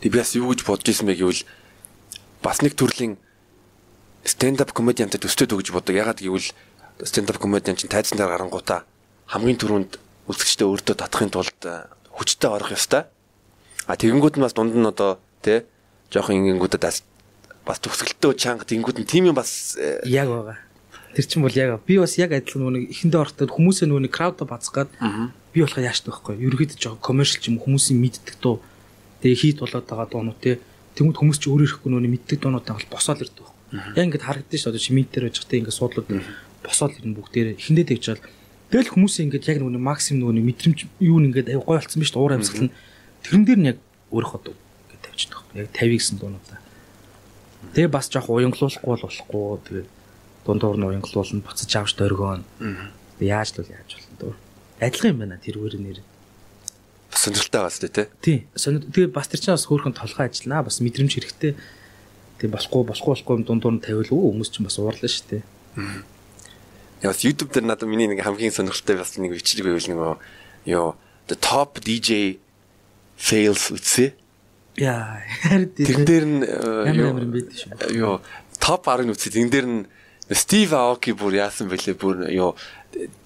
Тэг 0.00 0.12
би 0.12 0.18
бас 0.20 0.34
юу 0.36 0.52
гэж 0.52 0.66
бодож 0.66 0.88
ирсэн 0.88 1.08
бэ 1.08 1.16
гэвэл 1.16 1.42
бас 2.42 2.60
нэг 2.60 2.76
төрлийн 2.76 3.16
stand 4.26 4.60
up 4.60 4.74
comedianтай 4.76 5.20
төстэй 5.20 5.48
өгж 5.48 5.72
бодог. 5.72 5.96
Ягаад 5.96 6.20
гэвэл 6.20 6.52
stand 7.04 7.30
up 7.30 7.38
comedian 7.40 7.78
чинь 7.78 7.90
тайзан 7.90 8.18
дээр 8.18 8.36
гарангуудаа 8.36 8.84
хамгийн 9.30 9.58
түрүүнд 9.58 9.98
үзэгчтэй 10.30 10.66
өөртөө 10.66 10.96
татахын 10.98 11.30
тулд 11.30 11.60
э, 11.64 11.86
хүчтэй 12.14 12.50
орох 12.50 12.74
ёстой. 12.74 13.06
А 13.86 13.94
тэгэнгүүт 13.94 14.38
нь 14.38 14.44
бас 14.44 14.54
дунд 14.54 14.74
нь 14.74 14.86
одоо 14.86 15.18
тий 15.42 15.66
жоохон 16.10 16.42
ингэнгүүдэд 16.42 16.82
бас 16.82 17.78
төгсгөлтөө 17.82 18.34
чанга 18.38 18.66
тэгэнгүүт 18.66 18.98
нь 19.02 19.06
тийм 19.06 19.30
юм 19.30 19.36
бас 19.38 19.78
э, 19.78 20.02
Яг 20.06 20.30
байгаа. 20.30 20.58
Тэр 21.14 21.26
чинь 21.26 21.42
бол 21.42 21.54
яг 21.54 21.80
би 21.86 21.98
бас 21.98 22.18
яг 22.18 22.34
адилхан 22.34 22.70
нэг 22.74 22.90
эхэндээ 22.90 23.22
орохдоо 23.22 23.46
хүмүүсээ 23.50 23.86
нөгөө 23.88 24.04
нэг 24.06 24.12
крауд 24.14 24.42
бацгаад 24.42 24.90
би 25.54 25.64
болохоо 25.64 25.82
яаштай 25.82 26.10
байхгүй. 26.12 26.36
Ерөөхдөө 26.44 26.78
жоохон 26.78 27.02
коммершл 27.02 27.40
ч 27.40 27.48
юм 27.50 27.58
хүмүүсийн 27.62 27.98
мэддэг 27.98 28.36
дуу. 28.42 28.60
Тэгээ 29.22 29.40
хийд 29.40 29.58
болоод 29.60 29.86
байгаа 29.86 30.08
дуунууд 30.10 30.40
те. 30.40 30.58
Тэнгүүд 30.96 31.16
хүмүүс 31.20 31.38
ч 31.40 31.44
өөрөө 31.48 31.66
ирэхгүй 31.66 31.90
нөгөө 31.92 32.12
мэддэг 32.16 32.38
дуунуудаа 32.40 32.74
бол 32.76 32.92
босоод 32.92 33.20
ирдэг 33.24 33.44
байхгүй. 33.44 33.56
Яг 33.96 34.04
ингээд 34.06 34.26
харагдаж 34.26 34.60
шүү 34.60 34.72
дээ 34.72 34.86
шимит 34.86 35.08
дээр 35.12 35.26
байж 35.28 35.36
хата 35.40 35.56
ингээд 35.56 35.78
суудлууд 35.78 36.08
босоод 36.64 36.92
ирнэ 36.96 37.16
бүгдээр 37.16 37.48
эхэндээ 37.60 37.86
тэгж 37.90 38.04
чад. 38.06 38.22
Тэгэл 38.70 38.92
хүмүүсээ 38.94 39.24
ингээд 39.26 39.48
яг 39.50 39.58
нөгөө 39.62 39.82
максимум 39.82 40.34
нөгөө 40.34 40.46
мэдрэмж 40.50 40.78
юу 41.02 41.18
нэг 41.22 41.28
ингээд 41.30 41.50
аяг 41.54 41.62
гой 41.66 41.76
болцсон 41.78 42.00
биз 42.02 42.10
дээ 42.10 42.22
уур 42.22 42.34
амьсгал 42.34 42.66
нь. 42.66 42.74
Тэрэн 43.22 43.44
дээр 43.46 43.60
нь 43.60 43.70
яг 43.70 43.78
өөрийнхөө 44.10 44.40
дуу 44.42 44.56
ингээд 44.56 45.02
тавьчихдаг 45.06 45.38
байхгүй. 45.46 45.60
Яг 45.62 45.68
50 45.70 45.94
гэсэн 46.00 46.16
дуунуудаа. 46.18 46.58
Тэгээ 47.74 47.90
бас 47.92 48.06
жоох 48.10 48.28
уянгалуулахгүй 48.30 48.90
бол 48.90 49.04
болохгүй. 49.06 49.46
Тэгээ 49.66 49.84
дундуур 50.46 50.76
нь 50.78 50.86
уянгалуулна 50.86 51.42
буцаж 51.46 51.70
авч 51.76 51.92
дөргөөн. 51.98 52.42
Тэгээ 53.18 53.30
яаж 53.34 53.48
л 53.54 53.70
яаж 53.70 53.90
болно 53.94 54.16
дөө. 54.18 54.34
Адилхан 54.82 55.10
юм 55.14 55.18
байна 55.22 55.38
тэрвэр 55.42 55.74
нэр. 55.78 55.98
бас 56.02 56.15
сонирхолтой 57.18 57.60
байгаа 57.64 57.72
зү 57.72 57.88
тий. 57.88 58.06
Тий. 58.20 58.38
Тэгээ 58.56 59.12
бас 59.12 59.28
тэр 59.28 59.40
чинь 59.40 59.54
бас 59.56 59.66
хөөрхөн 59.66 59.96
толгой 59.96 60.28
ажиллана. 60.28 60.66
Бас 60.66 60.80
мэдрэмж 60.84 61.12
хэрэгтэй. 61.16 61.52
Тэгээ 62.38 62.52
болохгүй 62.52 62.82
болохгүй 62.84 63.12
болохгүй 63.16 63.34
юм 63.40 63.44
дундуур 63.48 63.74
нь 63.76 63.84
тавиул 63.84 64.12
өө 64.12 64.28
хүмүүс 64.36 64.50
чинь 64.52 64.66
бас 64.68 64.76
уурлаа 64.76 65.08
шүү 65.08 65.26
дээ. 65.32 65.42
Яг 67.02 67.10
бас 67.12 67.24
YouTube 67.24 67.52
дээр 67.52 67.66
надад 67.68 67.88
миний 67.88 68.08
нэг 68.08 68.20
хамгийн 68.24 68.52
сонирхолтой 68.52 68.96
бас 69.00 69.16
нэг 69.16 69.32
бичлэг 69.32 69.64
байвал 69.64 69.88
нэг 69.88 70.20
ёо 70.68 70.96
the 71.28 71.36
top 71.36 71.80
DJ 71.80 72.38
fails 73.16 73.72
үтсэ. 73.72 74.12
Яа, 74.76 75.24
Тэрэн 75.48 76.04
дээр 76.04 76.24
нь 76.28 76.40
ямар 76.44 77.16
ямар 77.16 77.24
юм 77.24 77.32
бэ 77.32 77.40
шүү. 77.48 77.96
ёо 77.96 78.20
топ 78.60 78.84
10 78.84 79.08
үтсэ. 79.08 79.32
Тэрэн 79.32 79.50
дээр 79.50 79.66
нь 79.66 79.80
Стив 80.26 80.74
Аоки 80.74 81.14
бүр 81.14 81.38
яасан 81.38 81.70
бэлээ 81.70 81.96
бүр 81.96 82.28
ёо 82.34 82.58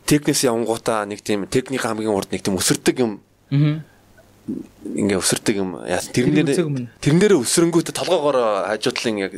техникс 0.07 0.45
явангуудаа 0.45 1.07
нэг 1.09 1.25
тийм 1.25 1.47
техник 1.49 1.83
хамгийн 1.83 2.13
урд 2.13 2.31
нэг 2.31 2.45
тийм 2.45 2.61
өсөрдөг 2.61 2.97
юм. 3.01 3.21
Ингээ 3.51 5.19
өсөрдөг 5.21 5.57
юм 5.61 5.71
яасан 5.87 6.11
тэрэн 6.17 6.33
Тэр 6.35 6.43
дээр 6.43 6.51
үсэг 6.57 6.67
өмнө. 6.67 6.89
тэрэн 6.99 7.21
дээр 7.21 7.35
өсрөнгүүтээ 7.39 7.95
толгоогоор 7.95 8.39
хажуудлын 8.73 9.17
яг 9.23 9.33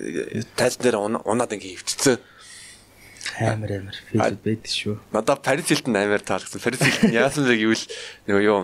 тайзан 0.57 0.83
дээр 0.85 0.97
уна- 1.03 1.25
унаад 1.27 1.53
ингээ 1.53 1.77
хөвчсөн. 1.83 2.17
Амар 3.41 3.71
амар 3.83 3.97
фил 4.09 4.39
байд 4.45 4.65
шүү. 4.69 4.97
Надад 5.13 5.43
Paris 5.45 5.69
Hilton 5.69 5.97
амар 5.97 6.21
таалагдсан. 6.25 6.61
Paris 6.65 6.81
Hilton 6.81 7.13
яасан 7.13 7.45
бэ 7.45 7.57
гэвэл 7.61 7.85
нөгөө 8.29 8.43
юу 8.47 8.61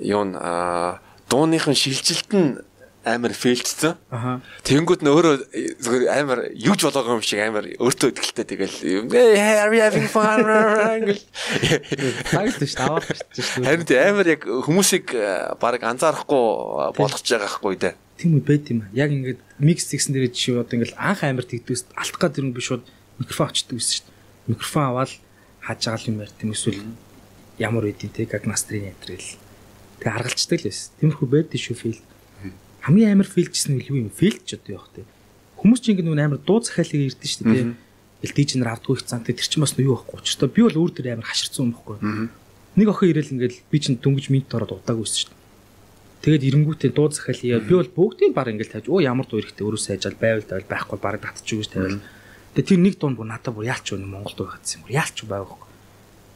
юу 0.00 0.22
н 0.26 0.34
аа 0.38 0.98
дууныхын 1.30 1.74
шилжилт 1.76 2.30
нь 2.34 2.58
амар 3.10 3.34
фейлчсэн. 3.34 3.98
Аха. 4.10 4.40
Тэнгүүд 4.62 5.02
нь 5.02 5.10
өөрөө 5.10 5.34
зүгээр 5.82 6.04
амар 6.14 6.40
юуж 6.54 6.80
болоогүй 6.86 7.18
юм 7.18 7.24
шиг 7.26 7.40
амар 7.42 7.66
өөртөө 7.76 8.10
ихтэй 8.14 8.46
тэгэл 8.46 9.10
are 9.10 9.70
we 9.70 9.82
having 9.82 10.06
fun 10.06 10.46
гэл 10.46 11.18
шүү. 12.64 12.78
Аваад 12.86 13.04
гарч 13.10 13.22
шүү. 13.34 13.64
харин 13.66 13.86
амар 13.90 14.26
яг 14.30 14.42
хүмүүсийг 14.46 15.10
э, 15.14 15.54
баг 15.58 15.82
анзаарахгүй 15.82 16.94
болгож 16.94 17.26
байгаа 17.26 17.50
хгүй 17.50 17.76
дээ. 17.80 17.94
Тийм 18.20 18.36
үү 18.36 18.44
байд 18.44 18.68
юм. 18.68 18.84
Яг 18.92 19.10
ингээд 19.10 19.40
микс 19.56 19.88
тэгсэн 19.88 20.12
дээр 20.12 20.28
жишээ 20.28 20.60
одоо 20.60 20.76
ингээд 20.76 20.94
анх 21.00 21.24
амар 21.24 21.46
тэгдэгс 21.48 21.88
алтах 21.96 22.20
гад 22.20 22.36
юм 22.36 22.52
биш 22.52 22.68
шууд 22.68 22.84
микрофон 23.16 23.48
очдөг 23.48 23.80
гэсэн 23.80 24.04
дээ. 24.04 24.52
Микрофон 24.52 24.84
аваад 24.92 25.12
хааж 25.64 25.80
байгаа 25.88 26.08
юм 26.08 26.20
ярьт 26.20 26.38
юм 26.44 26.52
эсвэл 26.52 26.84
ямар 27.56 27.88
үдийн 27.88 28.12
те 28.12 28.28
как 28.28 28.44
настрын 28.44 28.92
ятрил. 28.92 29.24
Тэгээ 30.00 30.16
аргалцдаг 30.16 30.60
л 30.60 30.68
байсан. 30.68 30.92
Тиймэрхүү 31.00 31.28
байд 31.28 31.52
шүү 31.56 31.76
фил. 31.76 32.00
Хамгийн 32.84 33.12
амар 33.12 33.28
фейлжсэн 33.28 33.76
нь 33.76 33.84
юу 33.88 34.08
юм? 34.08 34.10
Фейлж 34.10 34.56
одоо 34.56 34.72
явах 34.80 34.90
те. 34.94 35.04
Хүмүүс 35.60 35.80
чинь 35.84 36.00
ингэ 36.00 36.08
нэг 36.08 36.24
амар 36.24 36.40
дуу 36.40 36.64
захиалыг 36.64 37.12
ирдэ 37.12 37.26
шүү 37.28 37.44
дээ. 37.46 37.76
Эл 38.24 38.36
диж 38.36 38.50
нэр 38.56 38.72
авдгүй 38.72 38.96
их 38.96 39.04
цантай 39.04 39.36
тэр 39.36 39.48
чинь 39.48 39.60
бас 39.60 39.76
юу 39.76 39.96
байхгүй. 40.00 40.20
Өчтөө 40.20 40.48
би 40.48 40.60
бол 40.64 40.80
өөр 40.80 40.92
төр 40.96 41.06
амар 41.12 41.28
хаширсан 41.28 41.68
юм 41.68 41.72
байхгүй. 41.76 41.96
Нэг 42.76 42.88
охин 42.88 43.10
ирээл 43.12 43.34
ингээл 43.36 43.58
би 43.68 43.76
чинь 43.80 44.00
дөнгөж 44.00 44.26
минт 44.32 44.52
ороод 44.52 44.76
удаагүй 44.80 45.08
шүү 45.08 45.28
дээ. 45.28 45.38
Тэгээд 46.20 46.46
эренгүүтээ 46.52 46.90
дуу 46.92 47.08
захиал 47.08 47.40
яа 47.48 47.60
би 47.64 47.74
бол 47.76 47.92
бүгдийг 47.96 48.36
баг 48.36 48.52
ингээл 48.52 48.76
тавьж 48.76 48.92
оо 48.92 49.00
ямар 49.00 49.24
дуу 49.24 49.40
эрэхтэй 49.40 49.64
өөрөө 49.64 49.80
сайжаал 49.80 50.20
байвал 50.20 50.44
тавил 50.44 50.68
байхгүй 50.68 50.98
баг 51.00 51.16
татчих 51.24 51.64
гэж 51.64 51.68
тавил. 51.72 52.00
Тэгээд 52.52 52.68
тэр 52.68 52.80
нэг 52.84 52.94
дунд 53.00 53.16
бүр 53.16 53.28
надад 53.32 53.56
бүр 53.56 53.72
яалч 53.72 53.96
өнө 53.96 54.04
Монгол 54.04 54.36
дуу 54.36 54.52
хатсан 54.52 54.84
юм. 54.84 54.92
Яалч 54.92 55.24
байгаахгүй. 55.24 55.68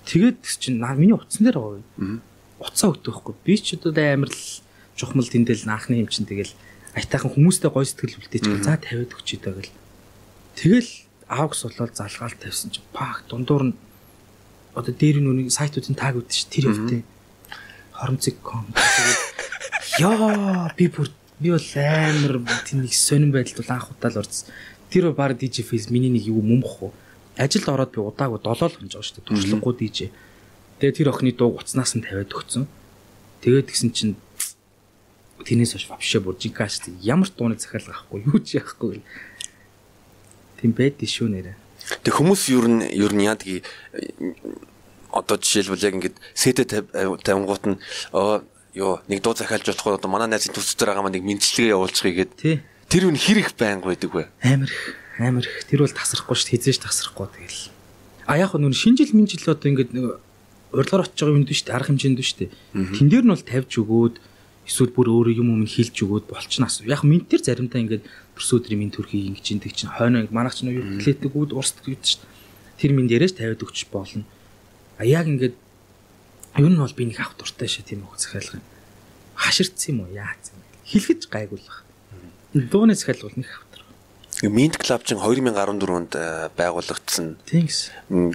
Тэгээд 0.09 0.41
чинь 0.41 0.81
миний 0.81 1.13
утсан 1.13 1.45
дээр 1.45 1.61
байгаа 1.61 1.85
өгдөг 2.97 3.13
байхгүй. 3.13 3.35
Би 3.45 3.55
ч 3.61 3.77
одоо 3.77 3.93
амар 3.93 4.33
л 4.33 4.64
чухмал 4.97 5.27
тэндэл 5.27 5.67
наахны 5.67 6.03
юм 6.03 6.09
чинь 6.09 6.27
тэгэл 6.27 6.53
айтайхан 6.95 7.35
хүмүүстэй 7.35 7.71
гой 7.71 7.87
сэтгэл 7.87 8.19
үлдээч 8.23 8.45
за 8.63 8.79
тавиад 8.79 9.15
өгчий 9.15 9.39
даа 9.43 9.59
гэл. 9.59 9.75
Тэгэл 10.55 10.91
аавгс 11.29 11.67
болоод 11.67 11.95
залгаал 11.99 12.37
тавьсан 12.39 12.71
чинь 12.71 12.87
пак 12.95 13.27
дундуур 13.27 13.75
нь 13.75 13.75
одоо 14.75 14.95
дээр 14.95 15.19
нь 15.19 15.31
үнийг 15.31 15.51
сайтуудын 15.51 15.99
таг 15.99 16.15
үүдэж 16.19 16.35
ш 16.35 16.47
тэр 16.51 16.71
өвтэй 16.71 17.01
хоромцог.com 17.95 18.67
тэгээд 18.75 19.21
яа 20.03 20.71
би 20.79 20.87
бүр 20.91 21.09
би 21.39 21.51
бол 21.51 21.71
амар 21.79 22.43
тэнийг 22.67 22.95
сонирн 22.95 23.35
байдалд 23.35 23.59
бол 23.59 23.75
анх 23.75 23.91
удаа 23.91 24.11
л 24.11 24.21
орсон. 24.23 24.51
Тэр 24.91 25.11
баг 25.11 25.39
DJ 25.39 25.67
Face 25.67 25.91
миний 25.91 26.11
нэг 26.11 26.27
юу 26.27 26.43
мумх 26.43 26.83
уу. 26.83 26.95
Ажилд 27.37 27.69
ороод 27.69 27.95
би 27.95 27.99
удаагүй 27.99 28.39
7 28.39 28.71
л 28.71 28.77
хонж 28.79 28.93
байгаа 28.95 29.03
шүү 29.03 29.15
дээ. 29.19 29.27
Туршлагагүй 29.27 29.75
DJ. 29.75 29.99
Тэгээд 30.79 30.99
тэр 31.03 31.09
охины 31.11 31.33
дуу 31.35 31.59
уцнаас 31.59 31.95
нь 31.99 32.03
тавиад 32.07 32.31
өгцөн. 32.31 32.67
Тэгээд 33.43 33.71
гисэн 33.71 33.91
чинь 33.91 34.15
Тинээс 35.45 35.77
хойш 35.77 35.87
вообще 35.93 36.19
бүр 36.21 36.37
жинкаш 36.41 36.89
ямар 37.05 37.29
дууны 37.29 37.61
захиалга 37.61 37.93
авахгүй 37.93 38.25
юу 38.25 38.41
ч 38.41 38.57
яахгүй 38.59 38.99
гэл. 38.99 39.07
Тийм 40.61 40.73
байдгийн 40.73 41.13
шүү 41.13 41.29
нэрэ. 41.29 41.53
Тэг 42.01 42.13
хүмүүс 42.17 42.49
ер 42.49 42.67
нь 42.69 42.83
ер 42.89 43.13
нь 43.13 43.29
яадгийг 43.29 43.69
одоо 45.13 45.37
жишээлбэл 45.37 45.85
яг 45.85 45.95
ингээд 46.01 46.17
сэтэ 46.33 46.65
тавингууд 47.21 47.65
нь 47.69 47.79
ёо 48.13 49.05
нэг 49.07 49.21
дуу 49.21 49.37
захиалж 49.37 49.69
болохгүй 49.69 50.01
одоо 50.01 50.11
манай 50.11 50.33
найзын 50.33 50.57
төс 50.57 50.75
дээр 50.75 50.97
байгаа 50.97 51.05
маа 51.05 51.15
нэг 51.15 51.23
мэдчилгээ 51.23 51.77
явуулчихъя 51.77 52.25
гэд. 52.25 52.65
Тэр 52.89 53.13
үн 53.13 53.21
хэрэг 53.21 53.53
байнг 53.55 53.85
байдаг 53.85 54.11
вэ? 54.11 54.33
Амар 54.43 54.73
их 54.73 55.05
амар 55.19 55.47
их. 55.47 55.65
Тэр 55.69 55.85
бол 55.85 55.95
тасрахгүй 55.95 56.35
шүү. 56.35 56.51
Хизээж 56.59 56.83
тасрахгүй 56.83 57.29
тэгэл. 57.31 57.71
А 58.27 58.39
яг 58.39 58.55
нүн 58.55 58.75
шинжил 58.75 59.15
минжил 59.15 59.47
одоо 59.47 59.71
ингээд 59.71 59.95
урьдлаар 60.75 61.07
очиж 61.07 61.23
байгаа 61.23 61.39
юм 61.39 61.47
дүү 61.47 61.55
шүү. 61.55 61.71
Арга 61.71 61.89
хэмжээнд 61.93 62.19
дүү 62.19 62.27
шүү. 62.27 62.51
Тэн 62.99 63.07
дээр 63.13 63.25
нь 63.25 63.33
бол 63.33 63.47
тавьж 63.47 63.73
өгөөд 63.79 64.15
эсвэл 64.65 64.93
бүр 64.97 65.09
өөрөө 65.13 65.41
юм 65.41 65.49
юм 65.53 65.69
хэлж 65.69 65.97
өгөөд 66.05 66.27
болчихноос. 66.29 66.85
Яг 66.89 67.05
минт 67.05 67.29
төр 67.29 67.41
заримдаа 67.45 67.81
ингээд 67.85 68.05
төрсөдрийн 68.35 68.81
минт 68.81 68.97
төрхийг 68.97 69.37
ингэж 69.37 69.47
ин 69.53 69.61
тэг 69.61 69.77
чинь 69.77 69.93
хойно 69.93 70.25
манайх 70.33 70.57
чинь 70.57 70.73
юу 70.73 71.01
клетэгүүд 71.01 71.53
урсдаг 71.53 71.85
гэдэг 71.85 72.05
чинь 72.05 72.25
тэр 72.81 72.91
минь 72.97 73.09
дээрээс 73.09 73.37
тавиад 73.37 73.61
өгч 73.61 73.93
болно. 73.93 74.25
А 74.97 75.05
яг 75.05 75.29
ингээд 75.29 75.55
ер 76.57 76.71
нь 76.71 76.81
бол 76.81 76.97
би 76.97 77.05
нэг 77.05 77.21
авах 77.21 77.37
дуртай 77.37 77.69
шээ 77.69 77.85
тийм 77.85 78.09
үг 78.09 78.17
захиалга 78.17 78.59
юм. 78.59 78.67
Хаширцсан 79.37 79.91
юм 79.93 79.99
уу 80.07 80.15
яац 80.15 80.55
юм. 80.55 80.61
Хэлгэж 80.89 81.29
гайгуулах. 81.29 81.85
Дууны 82.55 82.95
захиалга 82.95 83.29
бол 83.29 83.39
нэг 83.39 83.51
автар. 83.51 83.83
Mint 84.43 84.79
Club 84.79 85.03
чинь 85.05 85.19
2014 85.19 85.91
онд 85.91 86.15
э, 86.15 86.51
байгуулагдсан. 86.59 87.39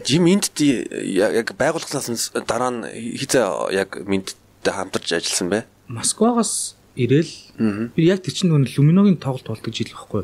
Jim 0.04 0.24
Mint 0.24 0.52
яг 0.60 1.56
байгууллагаас 1.56 2.32
дараа 2.48 2.72
нь 2.72 2.84
хизээ 3.20 3.76
яг 3.76 4.00
Mint-тэй 4.08 4.74
хамтарч 4.74 5.12
ажилласан 5.14 5.50
бай. 5.50 5.64
Москвагаас 5.90 6.78
ирээл 6.94 7.34
би 7.98 8.02
яг 8.06 8.22
тэр 8.22 8.34
чинь 8.38 8.54
нөгөө 8.54 8.78
Люминогийн 8.78 9.18
тоглолт 9.18 9.50
болдог 9.50 9.74
жил 9.74 9.90
байхгүй. 9.90 10.24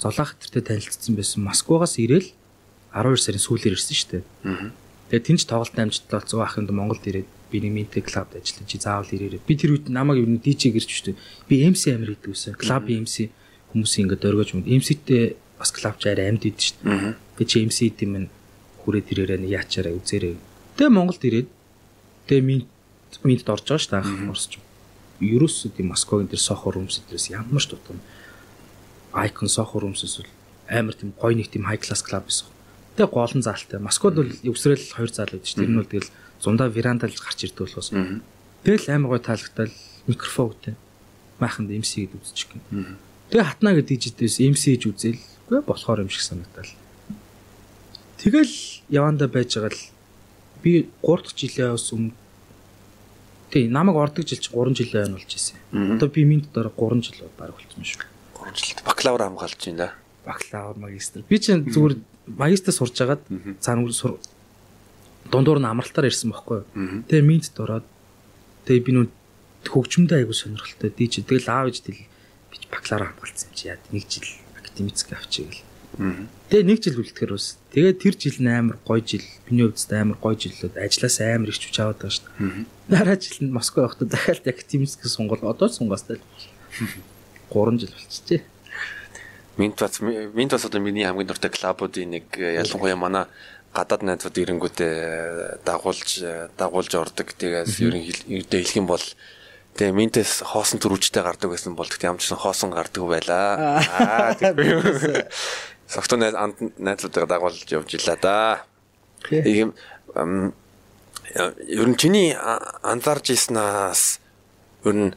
Золаах 0.00 0.32
хэтэртэй 0.32 0.64
танилцсан 0.64 1.12
байсан. 1.12 1.44
Москвагаас 1.44 2.00
ирээл 2.00 2.32
12 2.96 3.20
сарын 3.20 3.44
сүүлээр 3.44 3.76
ирсэн 3.76 3.96
шүү 4.00 4.10
дээ. 4.16 4.24
Тэгээ 5.12 5.26
тэнч 5.28 5.42
тоглолт 5.44 5.76
амжилттай 5.76 6.16
болсон 6.24 6.40
ахынд 6.40 6.70
Монголд 6.72 7.04
ирээд 7.04 7.28
би 7.52 7.56
нэг 7.60 7.72
минтэ 7.76 8.00
клубд 8.00 8.32
ажиллаж 8.32 8.64
чи 8.64 8.78
заавал 8.80 9.12
ирээрээ. 9.12 9.44
Би 9.44 9.54
тэр 9.60 9.76
үед 9.76 9.92
намайг 9.92 10.24
юу 10.24 10.30
нэг 10.30 10.40
DJ 10.40 10.72
гэрч 10.72 10.88
шүү 10.88 11.06
дээ. 11.12 11.20
Би 11.52 11.54
MC 11.68 11.92
амир 11.92 12.16
идэв 12.16 12.32
үсэн. 12.32 12.56
Клуб 12.56 12.88
MC 12.88 13.28
хүмүүсийн 13.76 14.08
ингээд 14.08 14.24
дөргөж 14.24 14.48
юм. 14.56 14.64
MC-тэй 14.64 15.36
бас 15.60 15.70
клуб 15.74 16.00
ч 16.00 16.08
арай 16.08 16.32
амьд 16.32 16.48
идэв 16.48 16.64
шүү 16.64 16.80
дээ. 16.80 17.14
Би 17.36 17.42
чи 17.44 17.60
MC 17.60 17.78
идэм 17.92 18.10
минь 18.14 18.28
хүрээд 18.80 19.12
ирээрээ 19.12 19.52
яачаараа 19.52 19.92
үзээрэй. 19.92 20.40
Тэгээ 20.80 20.96
Монголд 20.96 21.20
ирээд 21.20 21.48
тэгээ 22.30 22.44
минт 22.48 22.66
минт 23.22 23.46
орж 23.46 23.64
байгаа 23.68 23.82
шүү 23.82 23.92
дээ 24.02 24.32
орсч 24.32 24.52
ерөөсөө 25.20 25.76
тийм 25.76 25.92
Москвагийн 25.94 26.30
тэр 26.30 26.42
Сохо 26.42 26.74
румс 26.74 26.98
дээрээс 26.98 27.30
ямар 27.30 27.62
ч 27.62 27.70
дутуу 27.70 27.98
Icon 29.14 29.48
Сохо 29.48 29.78
румсээс 29.78 30.18
бол 30.18 30.30
амар 30.68 30.94
тийм 30.94 31.14
гоё 31.14 31.34
нэг 31.38 31.50
тийм 31.50 31.70
high 31.70 31.78
class 31.78 32.02
club 32.02 32.26
байсан. 32.26 32.50
Тэгээ 32.98 33.14
голон 33.14 33.42
заалтай. 33.42 33.78
Москвад 33.78 34.14
бол 34.18 34.30
өвсрэл 34.30 34.82
хоёр 34.94 35.10
заал 35.10 35.30
байдаг 35.30 35.46
шүү. 35.46 35.60
Тэр 35.62 35.70
нь 35.70 35.78
бол 35.78 35.90
тэгэл 35.90 36.10
зундаа 36.42 36.68
верандалж 36.70 37.18
гарч 37.22 37.38
ирдэг 37.46 37.66
болохоос. 37.66 37.90
Тэгэл 38.66 38.90
амар 38.90 39.10
гоё 39.14 39.22
таалагдтал 39.22 39.74
микрофон 40.10 40.46
үтэй. 40.50 40.74
Майханд 41.38 41.70
MC 41.70 42.10
гэд 42.10 42.18
үзчих 42.18 42.50
гин. 42.50 42.98
Тэгээ 43.30 43.46
хатна 43.46 43.74
гэдэг 43.74 43.98
жидээс 43.98 44.42
MC 44.42 44.62
гэж 44.78 44.82
үзэл. 44.90 45.22
Гүй 45.50 45.60
болохоор 45.62 46.02
юм 46.02 46.10
шиг 46.10 46.22
санагдал. 46.22 46.70
Тэгэл 48.18 48.54
яванда 48.88 49.28
байж 49.28 49.58
байгаа 49.58 49.74
л 49.74 49.82
би 50.62 50.88
3 51.02 51.22
дахь 51.22 51.36
жилээс 51.36 51.92
өмнө 51.92 52.14
Тий, 53.54 53.68
намайг 53.70 53.96
ордог 54.02 54.26
жил 54.26 54.40
чи 54.42 54.50
3 54.50 54.74
жил 54.74 54.90
байна 54.90 55.14
болж 55.14 55.30
ирсэн. 55.30 55.54
Одоо 55.94 56.08
би 56.10 56.24
минт 56.26 56.50
дараа 56.52 56.74
3 56.74 57.02
жил 57.06 57.30
баг 57.38 57.54
болсон 57.54 57.86
шүү. 57.86 58.02
3 58.34 58.50
жил 58.58 58.82
бакалавр 58.82 59.22
хамгаалж 59.22 59.62
байна 59.62 59.78
да. 59.78 59.94
Бакалавр, 60.26 60.76
магистр. 60.76 61.22
Би 61.28 61.38
чинь 61.38 61.62
зүгээр 61.62 61.94
магистр 62.26 62.72
сурж 62.74 62.98
агаад 62.98 63.22
цаана 63.62 63.92
сур 63.92 64.18
дундуур 65.30 65.62
нь 65.62 65.70
амралтаар 65.70 66.10
ирсэн 66.10 66.34
байхгүй. 66.34 66.66
Тэгээ 67.06 67.22
минт 67.22 67.54
дороод 67.54 67.86
тэгээ 68.66 68.82
би 68.82 68.90
нөө 68.90 69.06
хөгжмөдөө 69.70 70.18
айгу 70.18 70.34
сонирхолтой 70.34 70.90
дийж. 70.90 71.22
Тэгэл 71.22 71.46
аав 71.46 71.70
ээж 71.70 71.78
тэл 71.86 72.02
би 72.50 72.58
бакалавр 72.74 73.14
хамгаалсан 73.14 73.48
юм 73.50 73.54
чи 73.54 73.70
яа 73.70 73.78
нэг 73.94 74.10
жил 74.10 74.26
академик 74.58 74.98
авчиг 75.14 75.46
л 75.54 75.62
Тэгээ 75.94 76.66
нэг 76.66 76.78
жил 76.82 76.98
үлдэхэр 76.98 77.32
ус. 77.34 77.56
Тэгээ 77.70 77.94
тэр 78.02 78.14
жил 78.18 78.38
нь 78.42 78.50
амар 78.50 78.78
гоё 78.82 79.02
жил. 79.02 79.22
Миний 79.46 79.66
хувьд 79.66 79.92
амар 79.94 80.18
гоё 80.18 80.34
жилүүд 80.34 80.74
ажиллаас 80.74 81.18
амар 81.22 81.50
их 81.50 81.58
хүч 81.58 81.76
аваад 81.78 81.98
байгаа 82.02 82.14
шүү 82.14 82.26
дээ. 82.34 82.66
Дараа 82.90 83.16
жил 83.18 83.38
нь 83.46 83.54
Москва 83.54 83.86
явахдаа 83.86 84.08
дахиад 84.10 84.46
академик 84.46 84.90
сунгал 84.90 85.42
одоо 85.46 85.68
сунгастай 85.70 86.18
л 86.18 86.24
3 87.50 87.78
жил 87.78 87.94
болчихжээ. 87.94 88.42
Минт 89.56 89.78
бас 89.78 90.02
минт 90.02 90.50
бас 90.50 90.64
одоо 90.66 90.80
миний 90.82 91.06
хамгийн 91.06 91.30
дуртай 91.30 91.50
клубуудын 91.50 92.10
нэг 92.10 92.26
э, 92.38 92.58
ялангуяа 92.58 92.98
манай 92.98 93.24
гадаад 93.70 94.02
найзууд 94.02 94.34
ирэнгүүтээ 94.34 95.62
дагуулж 95.62 96.10
дагуулж 96.58 96.92
ордог. 96.94 97.30
Тэгээс 97.38 97.78
ерөн 97.82 98.02
хэлдэ 98.02 98.58
хэлэх 98.62 98.78
юм 98.82 98.90
бол 98.90 99.02
Тэгээ 99.74 99.90
минтээс 99.90 100.46
хоосон 100.46 100.78
төрүүлжтэй 100.78 101.26
гардаг 101.26 101.50
байсан 101.50 101.74
бол 101.74 101.90
тэгт 101.90 102.22
ч 102.22 102.30
хоосон 102.30 102.70
гардаг 102.70 103.10
байлаа. 103.10 103.82
Аа 103.90 104.30
тэгвэл 104.38 105.26
Согтон 105.94 106.20
найзлуудаа 106.78 107.26
дагуулж 107.26 107.70
явж 107.70 107.94
илаа 107.94 108.18
да. 108.20 108.64
Тийм 109.30 109.74
ер 111.78 111.88
нь 111.88 111.96
чиний 111.96 112.34
анзаарч 112.82 113.30
ийснаас 113.30 114.18
ер 114.84 114.94
нь 114.94 115.14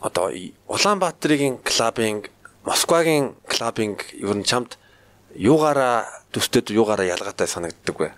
одоо 0.00 0.30
Улаанбаатарын 0.66 1.58
клабинг, 1.62 2.30
Москвагийн 2.66 3.34
клабинг 3.46 3.98
ер 4.14 4.34
нь 4.34 4.44
чамд 4.44 4.78
юугаараа 5.34 6.06
төстэд 6.32 6.70
юугаараа 6.70 7.06
ялгаатай 7.06 7.46
санагддаг 7.46 7.96
вэ? 7.98 8.10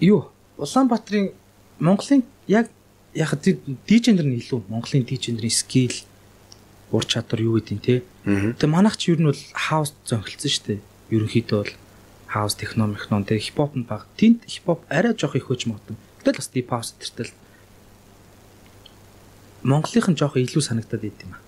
Юу? 0.00 0.30
Улаанбаатарын 0.58 1.32
Монголын 1.78 2.22
яг 2.46 2.66
яг 3.14 3.30
дижендер 3.86 4.26
нь 4.26 4.38
илүү 4.42 4.62
Монголын 4.68 5.06
дижендерийн 5.06 5.50
скил 5.50 5.94
ур 6.90 7.04
чадвар 7.06 7.40
юу 7.42 7.58
гэдэг 7.58 7.74
нь 7.78 7.84
те. 7.86 8.02
Тэгээ 8.24 8.70
манайх 8.70 8.96
ч 8.96 9.10
ер 9.10 9.18
нь 9.18 9.28
бол 9.30 9.42
хаус 9.52 9.92
зөнхөлцөн 10.06 10.50
шүү 10.52 10.64
дээ. 10.68 10.80
Ерөнхийдөө 11.10 11.58
бол 11.58 11.74
хаус 12.30 12.54
техно 12.54 12.86
мехнон 12.86 13.26
тэгээ 13.26 13.46
хипхоп 13.50 13.74
нь 13.74 13.88
баг. 13.88 14.06
Тэнд 14.14 14.46
хипхоп 14.46 14.86
арай 14.86 15.12
жоох 15.18 15.34
их 15.34 15.50
хөж 15.50 15.66
магадгүй. 15.66 15.98
Гэтэл 16.22 16.38
бас 16.38 16.50
deep 16.54 16.68
house 16.70 16.94
тэртэл 16.96 17.34
Монголынх 19.62 20.08
нь 20.10 20.18
жоох 20.18 20.38
илүү 20.38 20.62
санагдаад 20.62 21.06
идэв 21.06 21.26
юм 21.26 21.34
аа. 21.34 21.42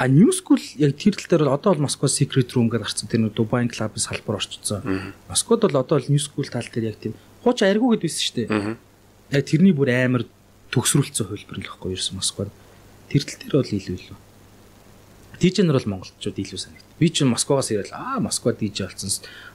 А 0.00 0.08
New 0.08 0.32
School 0.32 0.60
яг 0.80 0.96
тэр 0.96 1.12
тал 1.12 1.28
дээр 1.28 1.44
бол 1.44 1.56
одоо 1.60 1.76
бол 1.76 1.84
Москва 1.84 2.08
Secret 2.08 2.48
Room 2.56 2.72
гэж 2.72 2.80
гарсан 2.80 3.08
тэр 3.08 3.28
Дубай 3.28 3.68
клубын 3.68 4.00
салбар 4.00 4.40
орчсон. 4.40 5.12
Москвад 5.28 5.60
бол 5.60 5.76
одоо 5.76 6.00
бол 6.00 6.08
New 6.08 6.16
School 6.16 6.48
тал 6.48 6.64
дээр 6.64 6.96
яг 6.96 6.96
тийм 6.96 7.12
хууч 7.44 7.60
аргу 7.64 7.92
гэд 7.92 8.04
байсан 8.04 8.24
шүү 8.24 8.36
дээ. 8.48 8.76
Яг 9.36 9.44
тэрний 9.44 9.76
бүр 9.76 9.92
амар 9.92 10.24
төгсрүүлсэн 10.72 11.28
хөлбөр 11.28 11.60
л 11.60 11.68
байхгүй 11.68 11.92
ерөөс 12.00 12.16
Москвад. 12.16 12.48
Тэр 13.12 13.28
тал 13.28 13.40
дээр 13.44 13.56
бол 13.60 13.76
илүү 13.76 13.96
илүү. 14.00 14.18
Нар 15.40 15.72
бол 15.80 15.88
монголчууд 15.88 16.36
илүү 16.36 16.60
санагд. 16.60 16.84
Би 17.00 17.08
ч 17.08 17.24
Москваас 17.24 17.72
ирэл 17.72 17.96
аа 17.96 18.20
Москва 18.20 18.52
DJ 18.52 18.92
болсон 18.92 19.08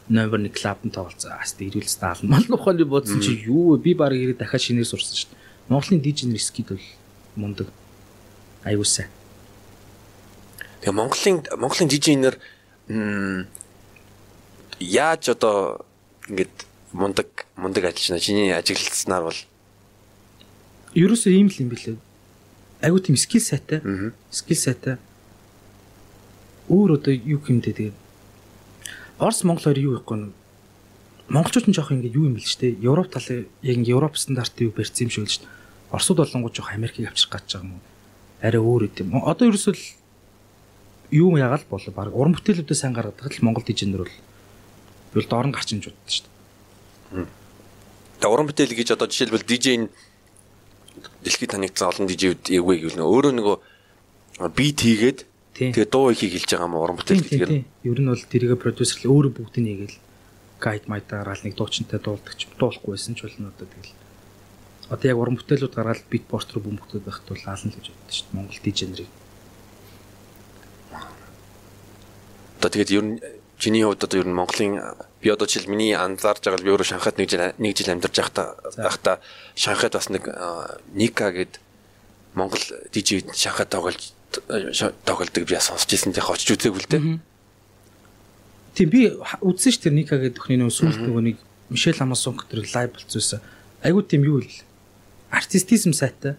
номер 0.09 0.41
1 0.41 0.49
клубд 0.49 0.89
тоглоцсон. 0.89 1.37
Аас 1.37 1.53
ирүүл 1.61 1.85
стаал 1.85 2.17
мал 2.25 2.41
ухааны 2.49 2.85
бодсон 2.89 3.21
чи 3.21 3.37
юу 3.45 3.77
би 3.77 3.93
баг 3.93 4.17
ирээд 4.17 4.41
дахиад 4.41 4.65
шинээр 4.65 4.89
сурсан 4.89 5.13
шүү 5.13 5.29
дээ. 5.29 5.69
Монголын 5.69 6.01
нар 6.01 6.41
скид 6.41 6.73
бол 6.73 6.81
мундаг. 7.35 7.67
Аюусаа. 8.65 9.05
Тэгээ 10.81 10.93
Монголын 10.93 11.45
Монголын 11.53 11.89
дижейнер 11.89 12.35
яаж 14.81 15.29
одоо 15.29 15.85
ингээд 16.25 16.65
мундаг 16.93 17.45
мундаг 17.55 17.85
ажиллана. 17.85 18.19
Чиний 18.19 18.49
ажиглалцсанаар 18.49 19.29
бол 19.29 19.39
ерөөсөө 20.97 21.29
ийм 21.29 21.53
л 21.53 21.61
юм 21.61 21.69
билээ. 21.69 21.97
Айгуу 22.81 23.05
тийм 23.05 23.17
скил 23.17 23.41
сайтай. 23.41 23.81
Скил 24.33 24.57
сайтай. 24.57 24.97
Өөр 26.69 26.97
одоо 26.97 27.13
юу 27.13 27.39
хэмдэ 27.41 27.71
тэгээ. 27.73 27.93
Орос 29.21 29.43
Монгол 29.45 29.63
хоёр 29.69 29.79
юу 29.79 29.93
ихгүй 30.01 30.17
нь 30.17 30.33
монголчууд 31.29 31.69
нь 31.69 31.75
жоох 31.77 31.93
ингээд 31.93 32.17
юу 32.17 32.29
юм 32.29 32.35
бэл 32.37 32.45
ч 32.45 32.57
те 32.57 32.73
Европ 32.73 33.09
талын 33.13 33.45
яг 33.61 33.75
ингээд 33.77 33.93
Европ 33.93 34.17
стандартыг 34.17 34.73
барьсан 34.73 35.07
юм 35.07 35.11
шиг 35.13 35.25
л 35.25 35.33
шүү 35.33 35.43
дээ. 35.45 35.53
Оросууд 35.93 36.19
болонгууд 36.21 36.55
жоох 36.57 36.73
Америкийг 36.73 37.09
авчрах 37.09 37.45
гэж 37.45 37.49
байгаа 37.53 37.65
юм 37.65 37.73
уу? 37.77 37.83
Арай 38.41 38.61
өөр 38.61 38.83
үт 38.89 38.97
юм. 39.01 39.09
Одоо 39.21 39.45
ерөөсөө 39.49 39.73
л 39.73 39.85
юу 41.13 41.37
ягаал 41.37 41.65
болоо 41.69 41.91
баг 41.93 42.13
уран 42.13 42.33
бүтээлүүдээ 42.33 42.77
сайн 42.77 42.93
гаргадаг 42.93 43.29
л 43.29 43.45
Монгол 43.45 43.65
дижинер 43.65 44.05
бол 44.05 44.15
бол 45.13 45.27
доорн 45.29 45.53
гарч 45.53 45.73
иж 45.73 45.87
удаа 45.89 46.09
шүү 46.09 46.25
дээ. 46.25 47.25
Тэгээ 48.19 48.33
уран 48.33 48.47
бүтээл 48.49 48.73
гэж 48.73 48.89
одоо 48.97 49.07
жишээлбэл 49.07 49.45
DJ-ийн 49.45 49.83
дэлхийд 51.23 51.51
танигдсан 51.53 51.89
олон 51.89 52.05
DJ-үүд 52.09 52.43
эвгүй 52.57 52.75
гэвэл 52.81 53.05
өөрөө 53.05 53.33
нөгөө 53.37 53.55
бит 54.55 54.79
хийгээд 54.81 55.19
тэгээ 55.55 55.87
дуу 55.87 56.11
ихийг 56.11 56.35
хэлж 56.35 56.51
байгаа 56.51 56.67
юм 56.67 56.75
уран 56.75 56.99
бүтээл 56.99 57.23
гэдэг. 57.23 57.63
Ер 57.87 57.99
нь 58.03 58.11
бол 58.11 58.19
тэрийгэ 58.19 58.59
продюсер 58.59 58.99
л 59.07 59.11
өөрөө 59.15 59.31
бүгдийг 59.39 59.63
нэгээл 59.63 59.97
гайд 60.59 60.83
майдаараа 60.91 61.35
л 61.39 61.45
нэг 61.47 61.55
дуучинтай 61.55 61.99
дуулдаг 62.03 62.35
ч 62.35 62.51
дуулахгүй 62.59 62.91
байсан 62.91 63.15
ч 63.15 63.23
болно 63.23 63.55
одоо 63.55 63.63
тэгэл. 63.63 63.95
Одоо 64.91 65.07
яг 65.07 65.17
уран 65.17 65.39
бүтээлүүд 65.39 65.73
гаргаад 65.79 66.03
бит 66.11 66.27
порт 66.27 66.51
руу 66.51 66.67
бөмбөгдөд 66.67 67.07
байхад 67.07 67.27
бол 67.31 67.43
аална 67.47 67.71
л 67.71 67.77
гэж 67.79 67.87
боддог 67.87 68.11
шүү 68.11 68.27
дээ. 68.27 68.35
Монгол 68.35 68.59
DJ-нэрийг. 68.67 69.11
Одоо 72.59 72.69
тэгээд 72.75 72.91
ер 72.91 73.05
нь 73.07 73.15
чиний 73.57 73.83
хувьд 73.83 74.03
одоо 74.03 74.19
ер 74.19 74.27
нь 74.27 74.35
Монголын 74.35 74.73
би 75.23 75.29
одоо 75.31 75.47
жишээл 75.47 75.71
миний 75.71 75.95
анзаарж 75.95 76.43
байгаа 76.43 76.63
би 76.63 76.71
өөрөө 76.75 76.89
Шанхайд 76.91 77.17
нэг 77.17 77.29
жил 77.31 77.55
нэг 77.55 77.73
жил 77.79 77.95
амьдарч 77.95 78.15
байхдаа 78.19 79.19
Шанхайд 79.55 79.93
бас 79.95 80.11
нэг 80.11 80.27
Ника 80.91 81.31
гэд 81.31 81.59
Монгол 82.35 82.59
DJ 82.91 83.23
Шанхайд 83.31 83.71
тоглож 83.71 84.11
тоглолдог 85.05 85.43
би 85.47 85.55
сонсч 85.59 85.89
ирсэн 85.93 86.15
яг 86.15 86.29
очиж 86.29 86.55
үзээгүй 86.55 86.81
л 86.83 86.91
дээ. 86.91 87.19
Тийм 88.75 88.89
би 88.89 89.01
үзсэн 89.39 89.71
ш 89.71 89.77
тэр 89.79 89.95
Ника 89.95 90.19
гэдэг 90.19 90.41
өхний 90.41 90.59
нөө 90.59 90.71
сүүлд 90.71 91.01
нөгөө 91.07 91.23
нэг 91.31 91.37
Мишель 91.71 92.01
Амасон 92.03 92.35
гэдэг 92.35 92.75
лайв 92.75 92.91
болцсон. 92.91 93.39
Айгуу 93.81 94.03
тийм 94.03 94.27
юу 94.27 94.43
л 94.43 94.51
артистизм 95.31 95.95
сайтай. 95.95 96.35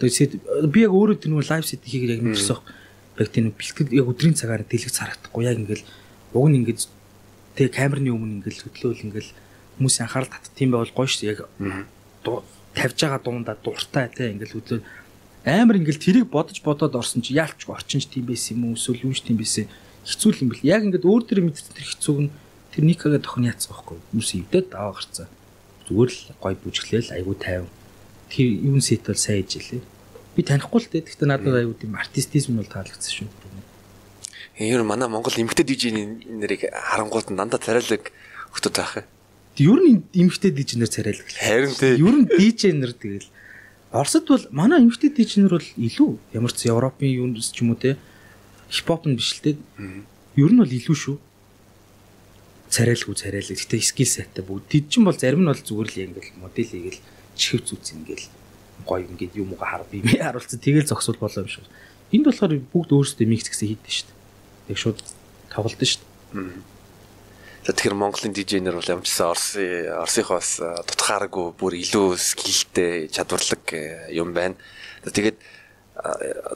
Тэгээд 0.00 0.68
би 0.68 0.84
яг 0.84 0.92
өөрөө 0.92 1.16
тэр 1.24 1.32
нөгөө 1.32 1.48
лайв 1.48 1.64
сет 1.64 1.80
хийгээд 1.82 2.20
яг 2.20 2.22
мэдэрсэн. 2.22 2.60
Яг 3.18 3.28
тийм 3.32 3.52
бэлтгэл 3.56 3.96
яг 3.96 4.06
өдрийн 4.08 4.36
цагаар 4.36 4.64
дэлгэц 4.68 4.96
харагдахгүй 5.00 5.42
яг 5.48 5.56
ингээл 5.60 5.84
уг 6.36 6.46
нь 6.48 6.58
ингээд 6.60 6.80
тэг 7.56 7.72
камерны 7.72 8.12
өмнө 8.12 8.44
ингээд 8.44 8.64
хөдлөөл 8.68 9.04
ингээд 9.08 9.28
хүмүүсийн 9.76 10.04
анхаарал 10.08 10.32
татдаг 10.32 10.52
тийм 10.56 10.72
байвал 10.72 10.96
гоё 10.96 11.08
шүү 11.08 11.28
яг 11.28 11.40
тавьж 12.72 12.98
байгаа 13.00 13.20
дундаа 13.20 13.56
дуртай 13.60 14.08
тий 14.08 14.32
ингээд 14.32 14.52
хөдлөөл 14.56 14.84
амар 15.44 15.76
ингээд 15.78 16.02
тэрийг 16.02 16.26
бодож 16.30 16.58
бодоод 16.62 16.94
орсон 16.94 17.22
чи 17.22 17.34
яалч 17.34 17.66
орчинч 17.66 18.06
тийм 18.10 18.26
байсан 18.30 18.56
юм 18.56 18.62
уу 18.70 18.78
эсвэл 18.78 19.10
юуш 19.10 19.20
тийм 19.26 19.38
байсан 19.42 19.66
хэцүү 20.06 20.42
юм 20.42 20.48
бэл. 20.54 20.66
Яг 20.66 20.82
ингээд 20.86 21.06
өөр 21.06 21.22
төр 21.26 21.40
мэдсэн 21.42 21.74
тэр 21.74 21.86
хэцүүг 21.90 22.18
нь 22.26 22.30
тэр 22.70 22.82
никагээ 22.86 23.22
тохно 23.22 23.50
яцсан 23.50 23.70
байхгүй 23.74 23.98
хүмүүс 23.98 24.30
ивдэд 24.38 24.68
аваа 24.74 24.94
гарцаа 24.98 25.26
зүгээр 25.90 26.10
л 26.10 26.22
гоё 26.38 26.56
бүжиглээл 26.62 27.14
айгу 27.18 27.34
тайван. 27.34 27.70
Тэр 28.30 28.46
юун 28.48 28.80
сет 28.80 29.02
бол 29.02 29.18
сайн 29.18 29.42
ижилээ 29.42 29.82
би 30.36 30.40
танихгүй 30.42 30.80
л 30.80 30.88
дээ. 30.88 31.04
Гэхдээ 31.10 31.28
надад 31.28 31.54
айгу 31.58 31.74
тийм 31.76 31.98
артистизм 31.98 32.56
бол 32.56 32.70
таалагдсан 32.70 33.12
шүү 33.12 33.28
Ер 34.58 34.80
нь 34.80 34.86
манай 34.86 35.08
Монгол 35.08 35.32
эмгтэй 35.32 35.64
дижийн 35.64 36.22
нэрийг 36.28 36.68
харангууд 36.70 37.32
дандаа 37.32 37.58
царайлаг 37.58 38.12
хөтөд 38.52 38.76
байх. 38.76 39.04
Юм. 39.56 39.80
Ер 39.80 39.80
нь 39.80 40.04
эмгтэй 40.12 40.52
дижнер 40.52 40.88
царайлаг. 40.92 41.24
Харин 41.24 41.72
тий. 41.72 41.96
Ер 41.96 42.14
нь 42.20 42.28
дижнер 42.28 42.92
тэгэл 42.92 43.26
Оросд 43.92 44.26
бол 44.28 44.44
манай 44.50 44.80
эмгтэй 44.80 45.12
дижнер 45.12 45.52
бол 45.56 45.68
илүү 45.76 46.10
ямар 46.32 46.52
ч 46.52 46.72
Европын 46.72 47.12
юунс 47.12 47.52
ч 47.52 47.60
юм 47.60 47.76
уу 47.76 47.78
те 47.78 48.00
хипхоп 48.72 49.04
нь 49.04 49.16
биш 49.16 49.36
л 49.36 49.44
те. 49.44 49.56
Ер 50.36 50.50
нь 50.52 50.60
бол 50.60 50.72
илүү 50.72 50.96
шүү. 50.96 51.16
Царайлгүй 52.72 53.14
царайлаг. 53.20 53.60
Гэтэ 53.60 53.84
скил 53.84 54.08
сайтай 54.08 54.40
бүгд. 54.40 54.64
Тэд 54.72 54.88
чинь 54.88 55.04
бол 55.04 55.12
зарим 55.12 55.44
нь 55.44 55.50
бол 55.52 55.60
зүгээр 55.60 55.88
л 55.92 56.02
ингээл 56.08 56.40
модель 56.40 56.72
хийгээл 56.72 57.04
чихв 57.36 57.68
зүүц 57.68 57.92
ингээл 58.00 58.26
гоё 58.88 59.04
ингээд 59.12 59.36
юм 59.36 59.52
уу 59.52 59.60
хар 59.60 59.84
бие 59.92 60.08
харуулсан 60.08 60.56
тэгэл 60.56 60.88
зогсвол 60.88 61.20
болоо 61.20 61.44
юм 61.44 61.52
шиг. 61.52 61.68
Энд 62.16 62.24
болохоор 62.24 62.56
бүгд 62.72 62.96
өөрсдөө 62.96 63.28
микс 63.28 63.52
гэсэн 63.52 63.76
хийдэж 63.76 64.08
дээ 64.08 64.22
яг 64.68 64.78
шууд 64.78 64.98
тоглолт. 65.52 65.78
За 65.78 65.96
тэгэхээр 67.62 67.94
Монголын 67.94 68.34
дижейнер 68.34 68.74
бол 68.74 68.90
ямжсан 68.90 69.30
Орсын 69.30 69.92
Орсынхоос 70.02 70.50
тутахааргүй 70.90 71.54
бүр 71.54 71.78
илүү 71.78 72.18
скилтэй 72.18 73.06
чадварлаг 73.06 73.62
юм 74.10 74.34
байна. 74.34 74.58
Тэгээд 75.06 75.38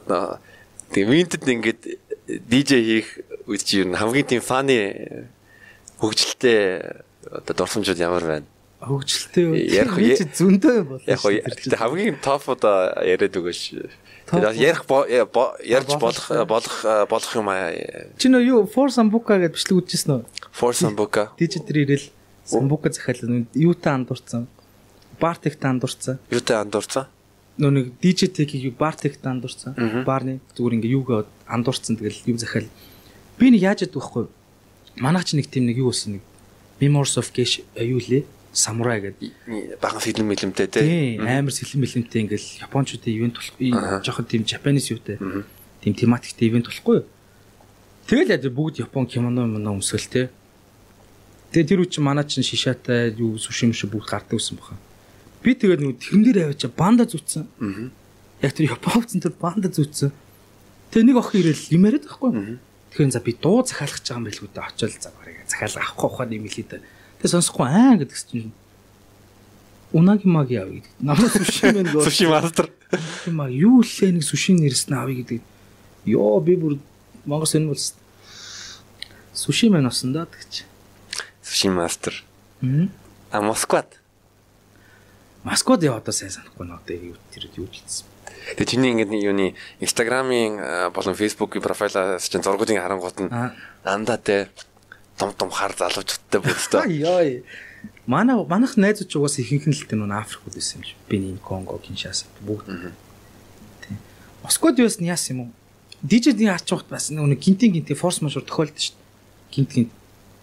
одоо 0.02 0.42
тэгээ 0.90 1.10
винтэд 1.10 1.46
ингээд 1.46 1.82
DJ 2.26 2.70
хийх 2.82 3.08
үед 3.46 3.62
чи 3.62 3.86
ер 3.86 3.88
нь 3.90 3.94
хамгийн 3.94 4.26
тийм 4.26 4.42
фаны 4.42 5.30
хөгжилтэй 6.02 6.82
одоо 7.30 7.54
дурсамжууд 7.54 8.02
ямар 8.02 8.26
байна? 8.26 8.46
Хөгжилтэй 8.82 9.46
ярих 9.78 10.26
зөндөө 10.34 10.78
бол. 10.90 11.02
Яг 11.06 11.22
хамгийн 11.22 12.18
топ 12.18 12.50
одоо 12.50 12.90
яриад 13.06 13.38
өгөөш. 13.38 13.62
Ярих 14.32 14.82
ярьж 15.62 15.94
болох 16.00 16.46
болох 16.46 17.08
болох 17.08 17.32
юм 17.36 17.48
аа. 17.48 17.70
Чи 18.18 18.26
нөө 18.26 18.42
юу 18.42 18.60
For 18.66 18.90
Sambuca 18.90 19.38
гэж 19.38 19.54
бичлэг 19.54 19.86
үзчихсэн 19.86 20.10
үү? 20.18 20.22
For 20.50 20.74
Sambuca. 20.74 21.30
Дижитер 21.38 21.78
ирэл 21.86 22.10
Sambuca 22.42 22.90
захиалсан. 22.90 23.46
Юутай 23.54 23.94
андуурсан. 23.94 24.48
Бартектай 25.20 25.70
андуурсан. 25.70 26.18
Юутай 26.30 26.58
андуурсан? 26.58 27.06
Нөө 27.56 27.70
нэг 27.70 27.86
Digitech-ийг 28.02 28.74
Bartek-тай 28.74 29.30
андуурсан. 29.30 29.78
Барны 30.02 30.42
зүгээр 30.58 30.74
ингээ 30.82 30.92
юугаа 30.92 31.24
андуурсан 31.46 31.96
тэгэл 31.96 32.26
юм 32.26 32.38
захиал. 32.42 32.66
Би 33.38 33.54
нэг 33.54 33.62
яаж 33.62 33.86
яддаг 33.86 34.10
вэ? 34.10 34.26
Манаач 34.98 35.38
нэг 35.38 35.46
тийм 35.48 35.70
нэг 35.70 35.78
юу 35.78 35.94
болсон 35.94 36.18
нэг 36.18 36.24
Memories 36.82 37.16
of 37.16 37.30
Gesh 37.32 37.62
юу 37.78 38.02
лээ? 38.02 38.26
Самурай 38.56 39.00
гэдэг 39.04 39.76
бахан 39.80 40.00
филм 40.00 40.32
мэлэмтэй 40.32 40.66
тий 40.72 41.20
амар 41.20 41.52
сэлэн 41.52 41.84
мэлэмтэй 41.84 42.20
ингээл 42.24 42.64
японочдын 42.64 43.12
ивент 43.12 43.36
болох 43.36 44.00
жоохон 44.00 44.24
тийм 44.24 44.48
japanese 44.48 44.88
юутай 44.96 45.20
тийм 45.84 45.92
тематиктэй 45.92 46.48
ивент 46.48 46.72
болохгүй. 46.72 47.04
Тэгэл 48.08 48.32
яа 48.32 48.48
бүгд 48.48 48.80
япон 48.80 49.04
кимоно 49.04 49.44
моно 49.44 49.76
өмсгөл 49.76 50.08
тий 50.08 50.26
тэгээ 51.52 51.68
тэр 51.68 51.80
үчи 51.84 52.00
манай 52.00 52.24
чин 52.24 52.40
шишаатай 52.40 53.12
юу 53.20 53.36
сушим 53.36 53.76
шиг 53.76 53.92
бүгд 53.92 54.08
гардаг 54.08 54.40
гэсэн 54.40 54.56
баха. 54.56 54.80
Би 55.44 55.52
тэгээд 55.52 55.84
нөгөө 55.84 56.00
тэрэн 56.00 56.22
дээр 56.24 56.38
аваачаа 56.48 56.72
банда 56.72 57.04
зүтсэн 57.04 57.44
яг 58.40 58.52
тэр 58.56 58.72
японцэн 58.72 59.20
тэр 59.20 59.36
банда 59.36 59.68
зүтсэн 59.68 60.16
тэгээ 60.96 61.06
нэг 61.12 61.16
охин 61.20 61.44
ирэл 61.44 61.76
юм 61.76 61.84
яриад 61.92 62.08
байхгүй 62.08 62.32
тэгэхээр 62.96 63.12
за 63.12 63.20
би 63.20 63.36
дуу 63.36 63.60
захиалах 63.60 64.00
гэж 64.00 64.06
байгаа 64.08 64.20
юм 64.24 64.28
билгүү 64.32 64.50
дээ. 64.56 64.64
Очиод 64.64 64.96
за 64.96 65.12
барыг 65.12 65.44
захиал 65.44 65.76
авахгүй 65.76 66.40
хэлээ 66.40 66.68
дээ 66.72 66.95
Тэгээ 67.20 67.32
сонсохгүй 67.32 67.66
аа 67.66 67.96
гэдэг 68.00 68.16
чинь 68.16 68.52
Унаги 69.92 70.26
маги 70.26 70.56
авъя 70.56 70.82
гэдэг. 70.82 70.92
Намайг 71.00 71.32
суши 71.32 71.72
мэн 71.72 71.86
дөө. 71.86 72.04
Суши 72.04 72.26
мастер. 72.26 72.68
Маа 73.30 73.48
юу 73.48 73.80
лээ 73.80 74.12
нэг 74.18 74.24
сушин 74.26 74.58
нэрсэн 74.58 74.98
авъя 74.98 75.22
гэдэг. 75.22 75.40
Йоо 76.04 76.40
би 76.42 76.56
бүр 76.58 76.78
Монгол 77.24 77.46
сэн 77.46 77.70
бол 77.70 77.78
суши 79.32 79.70
мэн 79.70 79.86
осон 79.86 80.12
да 80.12 80.26
гэж. 80.26 80.66
Суши 81.40 81.70
мастер. 81.70 82.24
А 83.30 83.40
Москвад. 83.40 83.86
Москвад 85.44 85.86
яа 85.86 86.02
одоо 86.02 86.12
сайн 86.12 86.34
санахгүй 86.34 86.66
нөө 86.66 86.82
одоо 86.82 86.96
юу 86.98 87.16
тэр 87.30 87.46
юу 87.54 87.70
хэлсэн. 87.70 88.04
Тэгээ 88.58 88.66
чиний 88.66 88.90
ингээд 88.90 89.14
юуны 89.14 89.54
Instagram-ийн 89.78 90.90
болон 90.90 91.14
Facebook-ийн 91.14 91.62
профайлаас 91.62 92.26
чинь 92.26 92.42
зургуудын 92.42 92.82
харангуут 92.82 93.22
нь 93.22 93.30
дандаа 93.86 94.18
те 94.18 94.50
том 95.18 95.32
том 95.32 95.50
хар 95.50 95.74
залуучуудтай 95.76 96.40
бүрдээ. 96.40 96.84
Йой. 97.04 97.44
Манай 98.06 98.36
манайх 98.36 98.76
найзууч 98.76 99.16
угаас 99.16 99.38
ихэнх 99.40 99.66
нь 99.66 99.74
л 99.74 99.86
тийм 99.88 100.06
нөө 100.06 100.20
Африкууд 100.22 100.54
байсан 100.54 100.80
юм 100.80 100.84
шиг. 100.84 100.98
Бенин, 101.08 101.38
Конго, 101.38 101.80
Киншаса 101.80 102.26
бүгд. 102.44 102.68
Тийм. 103.82 103.98
Москвад 104.44 104.78
юус 104.78 105.00
нь 105.00 105.08
яас 105.08 105.26
юм 105.32 105.48
уу? 105.48 105.50
Дижитийн 106.02 106.54
арч 106.54 106.70
ухт 106.72 106.86
бас 106.86 107.10
нэг 107.10 107.40
гинтийн 107.40 107.72
гинтийн 107.72 107.98
форс 107.98 108.20
мажор 108.22 108.44
тохиолдсон 108.44 108.78
шүү 108.78 108.94
дээ. 108.94 109.54
Гинт 109.56 109.70
гинт. 109.74 109.92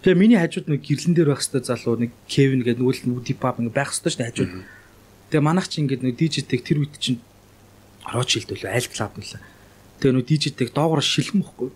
Тэгээ 0.04 0.20
миний 0.20 0.36
хажууд 0.36 0.68
нэг 0.68 0.84
гэрлэн 0.84 1.16
дээр 1.16 1.32
байх 1.32 1.40
хэвээр 1.40 1.64
залуу 1.64 1.96
нэг 1.96 2.12
Кевин 2.28 2.60
гэдэг 2.60 2.82
нүгэл 2.84 3.08
нүди 3.08 3.32
пап 3.32 3.56
ингээ 3.56 3.72
байх 3.72 3.96
хэвээр 3.96 4.12
шүү 4.12 4.20
дээ 4.20 4.28
хажууд. 4.28 4.52
Тэгээ 5.32 5.46
манайх 5.48 5.68
чи 5.72 5.80
ингээ 5.80 6.04
нэг 6.04 6.16
дижитийг 6.20 6.60
тэр 6.60 6.84
үед 6.84 7.00
чинь 7.00 7.24
Рочилд 8.04 8.52
үлээ 8.52 8.68
аль 8.68 8.90
клаб 8.92 9.16
нэлээ. 9.16 9.40
Тэгээ 10.04 10.12
нөө 10.12 10.28
дижитийг 10.28 10.70
доогоор 10.76 11.00
шилхэн 11.00 11.40
бохгүй. 11.40 11.72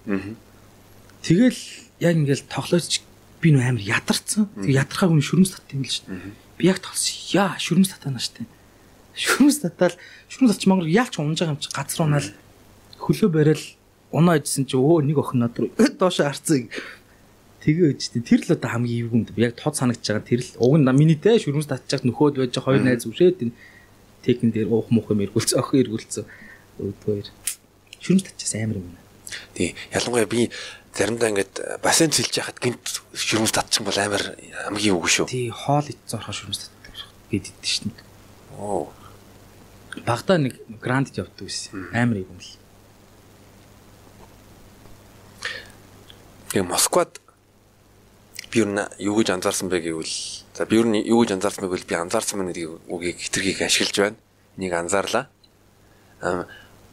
Тэгэл 1.24 1.87
яг 2.00 2.14
ингээл 2.16 2.46
тоглоож 2.50 3.02
би 3.42 3.48
нөө 3.54 3.64
амар 3.68 3.82
ядарсан. 3.82 4.48
Тэг 4.58 4.74
ядархааг 4.74 5.12
нь 5.14 5.22
шүрмс 5.22 5.54
татсан 5.54 5.78
юм 5.78 5.84
л 5.86 5.92
шүү 5.92 6.06
дээ. 6.10 6.32
Би 6.58 6.64
яг 6.66 6.78
тоглосон. 6.82 7.14
Яа 7.34 7.54
шүрмс 7.58 7.90
татана 7.94 8.18
штэ. 8.18 8.46
Шүрмс 9.14 9.62
татаал 9.62 9.94
шүрмс 10.30 10.54
татч 10.54 10.66
мангар 10.66 10.90
яалч 10.90 11.18
унж 11.18 11.38
байгаа 11.38 11.54
юм 11.54 11.62
чи 11.62 11.70
газар 11.70 12.06
унаал 12.06 12.28
хөлөө 12.98 13.30
барайл 13.30 13.64
унаа 14.10 14.38
идсэн 14.38 14.66
чи 14.66 14.76
өө 14.76 15.06
нэг 15.06 15.18
охин 15.18 15.42
над 15.42 15.58
руу 15.58 15.70
доош 15.74 16.18
харцаг. 16.22 16.70
Тэгээ 17.62 17.98
үжтэй 17.98 18.22
тэр 18.22 18.40
л 18.46 18.54
одоо 18.54 18.70
хамгийн 18.70 19.06
эвгүнд 19.06 19.28
яг 19.36 19.58
тод 19.58 19.74
санагдаж 19.76 20.06
байгаа 20.06 20.26
тэр 20.26 20.40
л 20.42 20.50
уг 20.62 20.74
нь 20.78 20.88
миний 20.94 21.18
тэ 21.18 21.38
шүрмэс 21.42 21.68
татчих 21.68 22.06
нөхөд 22.06 22.38
байж 22.38 22.54
хоёр 22.56 22.82
найз 22.82 23.04
үшээд 23.04 23.42
энэ 23.42 23.54
техник 24.22 24.54
дээр 24.54 24.70
уух 24.70 24.88
муух 24.94 25.10
юм 25.10 25.26
эргүүлсэн 25.26 25.58
охин 25.58 25.82
эргүүлсэн 25.82 26.24
өөдгөө 26.78 27.16
шүрмэс 28.00 28.24
татчихсан 28.30 28.70
амар 28.70 28.78
юм. 28.80 28.96
Тий 29.52 29.74
ялангуяа 29.92 30.30
би 30.30 30.48
заримдаа 30.98 31.30
ингээд 31.30 31.54
бассейн 31.78 32.10
цэлж 32.10 32.34
яхад 32.42 32.58
гинт 32.58 32.82
шүрмэс 33.14 33.54
татчих 33.54 33.86
бол 33.86 33.94
амар 33.94 34.34
хамгийн 34.66 34.98
үгүй 34.98 35.10
шүү. 35.22 35.26
Тий 35.30 35.46
хоол 35.54 35.86
идсэн 35.86 36.18
орохоо 36.18 36.34
шүрмэс 36.34 36.66
татдаг 36.66 36.94
гэд 37.30 37.46
идэж 37.54 37.66
шин. 37.70 37.94
Оо. 38.58 38.90
Багада 40.02 40.42
нэг 40.42 40.58
грандд 40.82 41.14
явдаг 41.14 41.46
байсан. 41.46 41.86
Амар 41.94 42.26
юм 42.26 42.34
л. 42.34 42.50
Тэгээ 46.50 46.66
Москвад 46.66 47.22
би 48.50 48.64
юу 48.64 49.14
гэж 49.20 49.28
анзаарсан 49.38 49.68
бэ 49.70 49.84
гэвэл 49.84 50.16
за 50.56 50.66
би 50.66 50.82
юу 50.82 51.22
гэж 51.22 51.38
анзаарсан 51.38 51.62
бэ 51.62 51.70
гэвэл 51.70 51.86
би 51.86 51.94
анзаарсан 51.94 52.42
мань 52.42 52.50
гэдэг 52.50 52.90
үгийг 52.90 53.22
хитрхийг 53.22 53.62
ашиглаж 53.62 53.96
байна. 54.02 54.18
Энийг 54.56 54.74
анзаарлаа. 54.74 55.28
Аа 56.24 56.48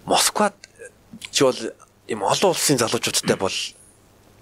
Москвад 0.06 0.54
чи 1.32 1.42
бол 1.42 1.58
юм 2.08 2.22
олон 2.22 2.52
улсын 2.52 2.78
залуучуудтай 2.78 3.40
бол 3.40 3.56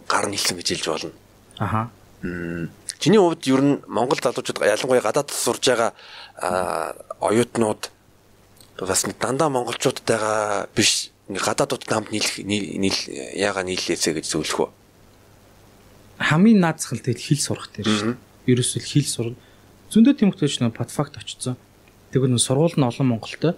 гар 0.07 0.27
нийлсэн 0.27 0.57
гэж 0.57 0.67
хэлж 0.69 0.85
болно. 0.87 1.11
Аха. 1.57 1.89
Чиний 2.99 3.19
хувьд 3.19 3.43
ер 3.47 3.61
нь 3.61 3.81
Монгол 3.87 4.19
залуучууд 4.21 4.63
ялангуяа 4.63 5.03
гадаадд 5.03 5.31
сурж 5.31 5.63
байгаа 5.67 5.91
оюутнууд 7.19 7.91
бас 8.79 9.05
дандаа 9.19 9.49
монголчуудтайгаа 9.49 10.67
биш 10.75 11.11
гадаадуудтай 11.27 11.95
хамт 11.95 12.11
нийлэх 12.11 12.39
нийл 12.43 12.99
яага 13.35 13.63
нийллээсэ 13.63 14.13
гэж 14.15 14.25
зөвлөх 14.27 14.59
үү? 14.59 14.69
хамгийн 16.23 16.59
наацх 16.59 16.93
л 16.93 17.03
тэгэл 17.03 17.19
хэл 17.19 17.41
сурах 17.41 17.67
дээр 17.73 17.87
шүү. 17.89 18.15
Ерөөсөл 18.47 18.85
хэл 18.85 19.07
сур. 19.07 19.27
Зөндөө 19.91 20.13
тэмхтэйч 20.19 20.63
нэг 20.63 20.73
подфакт 20.77 21.17
очсон. 21.19 21.57
Тэгвэл 22.15 22.37
нэг 22.37 22.41
сургууль 22.43 22.77
нь 22.77 22.87
олон 22.87 23.07
Монголтой. 23.11 23.53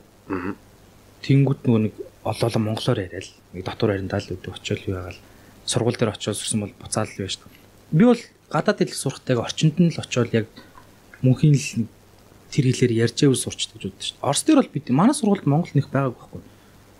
Тэнгүүд 1.25 1.59
нөгөө 1.65 1.81
нэг 1.85 1.93
олон 2.25 2.63
монголоор 2.65 2.99
яриад 3.05 3.29
нэг 3.53 3.61
дотор 3.65 3.93
яриндаа 3.93 4.21
л 4.21 4.33
өдөө 4.33 4.57
очиод 4.57 4.81
юу 4.89 4.97
яагаал 4.97 5.19
сургууль 5.65 5.97
дээр 5.97 6.13
очиод 6.13 6.37
сурсан 6.37 6.61
бол 6.61 6.73
буцаал 6.79 7.09
л 7.09 7.19
байж 7.19 7.37
таа. 7.37 7.49
Би 7.91 8.05
бол 8.05 8.21
гадаад 8.49 8.79
хэл 8.79 8.93
сурахтайг 8.93 9.39
орчинд 9.41 9.75
нь 9.81 9.91
л 9.91 10.01
очиод 10.01 10.33
яг 10.33 10.47
мөнхийн 11.25 11.57
л 11.57 11.89
тэр 12.53 12.65
хэлээр 12.71 12.93
ярьж 13.09 13.17
байвал 13.25 13.43
сурчдаг 13.43 13.81
гэж 13.81 13.83
боддог 13.89 14.05
шүү. 14.05 14.21
Орос 14.21 14.43
дээр 14.45 14.59
бол 14.61 14.73
бид 14.73 14.85
манай 14.93 15.15
сургуульд 15.17 15.49
Монгол 15.49 15.73
нэг 15.73 15.89
байгааг 15.89 16.15
байхгүй. 16.15 16.41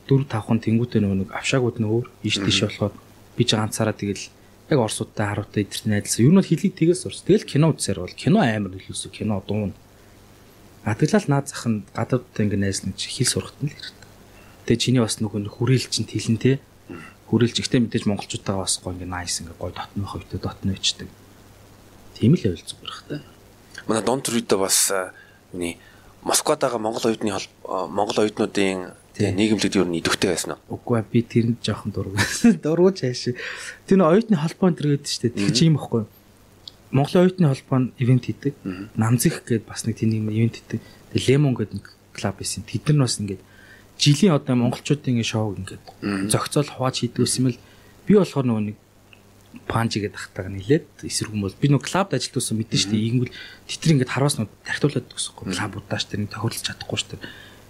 4 0.09 0.25
5 0.29 0.45
хан 0.45 0.59
тэнгүүтээ 0.61 1.01
нөгөө 1.01 1.19
нэг 1.25 1.29
авшаагууд 1.33 1.77
нь 1.81 1.89
өөр 1.89 2.05
ийш 2.25 2.37
тийш 2.41 2.59
болоход 2.65 2.93
би 3.37 3.43
ч 3.45 3.57
ганцаараа 3.57 3.95
тэгэл 3.95 4.29
яг 4.69 4.79
орсуудтай 4.81 5.25
харуутай 5.29 5.63
эдгээр 5.65 5.85
найдалсан. 5.89 6.25
Юу 6.25 6.33
нь 6.33 6.39
бол 6.41 6.49
хэлийг 6.49 6.73
тгээс 6.73 7.01
сурс. 7.05 7.21
Тэгэл 7.25 7.45
кино 7.45 7.73
үзсээр 7.73 7.99
бол 8.01 8.13
кино 8.13 8.39
амар 8.41 8.73
нөлөөсөн. 8.73 9.11
Кино 9.13 9.41
дуун. 9.45 9.73
Адаглал 10.85 11.25
наад 11.29 11.49
зах 11.49 11.65
нь 11.69 11.85
гадаадтай 11.93 12.45
ингэ 12.45 12.57
найзлан 12.57 12.93
чи 12.97 13.09
хэл 13.09 13.29
сурахт 13.29 13.57
нь 13.61 13.69
л 13.69 13.73
хэрэгтэй. 13.73 14.09
Тэгээ 14.65 14.81
чиний 14.81 15.01
бас 15.01 15.21
нөгөө 15.21 15.49
хүрээлч 15.53 15.89
чинь 15.93 16.09
хэлэн 16.09 16.37
те. 16.37 16.51
Хүрээлч 17.29 17.57
ихтэй 17.61 17.81
мэдээж 17.81 18.05
монголчуудаа 18.05 18.61
бас 18.61 18.77
гоо 18.77 18.93
ингэ 18.93 19.09
найс 19.09 19.41
ингэ 19.41 19.57
гой 19.57 19.73
дотны 19.73 20.05
хөвтө 20.05 20.37
дотны 20.37 20.77
өчдөг. 20.77 21.09
Тийм 22.13 22.37
л 22.37 22.41
зүгээр 22.41 22.93
хта. 22.93 23.23
Манай 23.89 24.03
Дон 24.05 24.21
Трүйдэ 24.21 24.55
бас 24.61 24.93
үний 25.53 25.81
Москвад 26.25 26.61
байгаа 26.61 26.79
монгол 26.81 27.05
оюутны 27.05 27.33
монгол 27.69 28.17
оюутнуудын 28.25 28.93
нийгэмлэгд 29.19 29.77
юу 29.77 29.85
идэвхтэй 29.85 30.33
байсан 30.33 30.57
уу? 30.57 30.81
Үгүй 30.81 31.05
би 31.05 31.21
тэрэнд 31.21 31.61
жоохон 31.61 31.93
дургу. 31.93 32.17
Дургуж 32.65 33.05
хайш. 33.05 33.37
Тэр 33.85 34.01
оюутны 34.01 34.33
холбоо 34.33 34.73
энэ 34.73 35.01
гэдэг 35.01 35.05
чинь 35.05 35.29
тэр 35.29 35.53
чинь 35.53 35.69
юм 35.69 35.77
баггүй. 35.77 36.09
Монголын 36.89 37.29
оюутны 37.29 37.47
холбоо 37.47 37.77
нь 37.77 37.93
ивент 38.01 38.25
хийдэг. 38.25 38.57
Намзих 38.97 39.45
гээд 39.45 39.69
бас 39.69 39.85
нэг 39.85 40.01
тийм 40.01 40.25
ивент 40.27 40.57
хийдэг. 40.57 40.81
Тэгээ 41.13 41.37
Лемон 41.37 41.53
гэдэг 41.53 41.77
нэг 41.77 41.85
клуб 42.17 42.35
байсан. 42.41 42.65
Тэд 42.65 42.89
нар 42.91 43.05
бас 43.05 43.21
ингээд 43.21 43.41
жилийн 43.99 44.33
одоо 44.35 44.55
монголчуудын 44.55 45.23
шоу 45.23 45.55
ингээд 45.55 45.83
зохицол 46.31 46.67
хувааж 46.67 46.95
хийдэг 47.03 47.25
юм 47.25 47.53
л 47.53 47.59
би 48.07 48.13
болохоор 48.15 48.45
нөгөө 48.45 48.63
нэг 48.69 48.77
панжи 49.65 50.03
гэдэг 50.03 50.19
ахтайг 50.19 50.51
нилээд 50.51 50.87
эсрэг 51.07 51.31
хүмүүс 51.31 51.55
би 51.57 51.71
нөгөө 51.71 51.87
клубд 51.87 52.11
ажилт 52.13 52.35
байсан 52.35 52.59
мэдэн 52.59 52.91
дээ. 52.91 53.07
Ийгвэл 53.07 53.33
тэтэр 53.71 53.93
ингээд 53.95 54.11
хараас 54.11 54.35
нөгөө 54.35 54.51
тархитуулаад 54.67 55.07
өгсөхгүй. 55.15 55.43
Клуб 55.55 55.73
удаач 55.79 56.03
тэр 56.05 56.19
нэг 56.21 56.31
тохиолдож 56.35 56.63
чадахгүй 56.67 56.99
дээ 56.99 57.23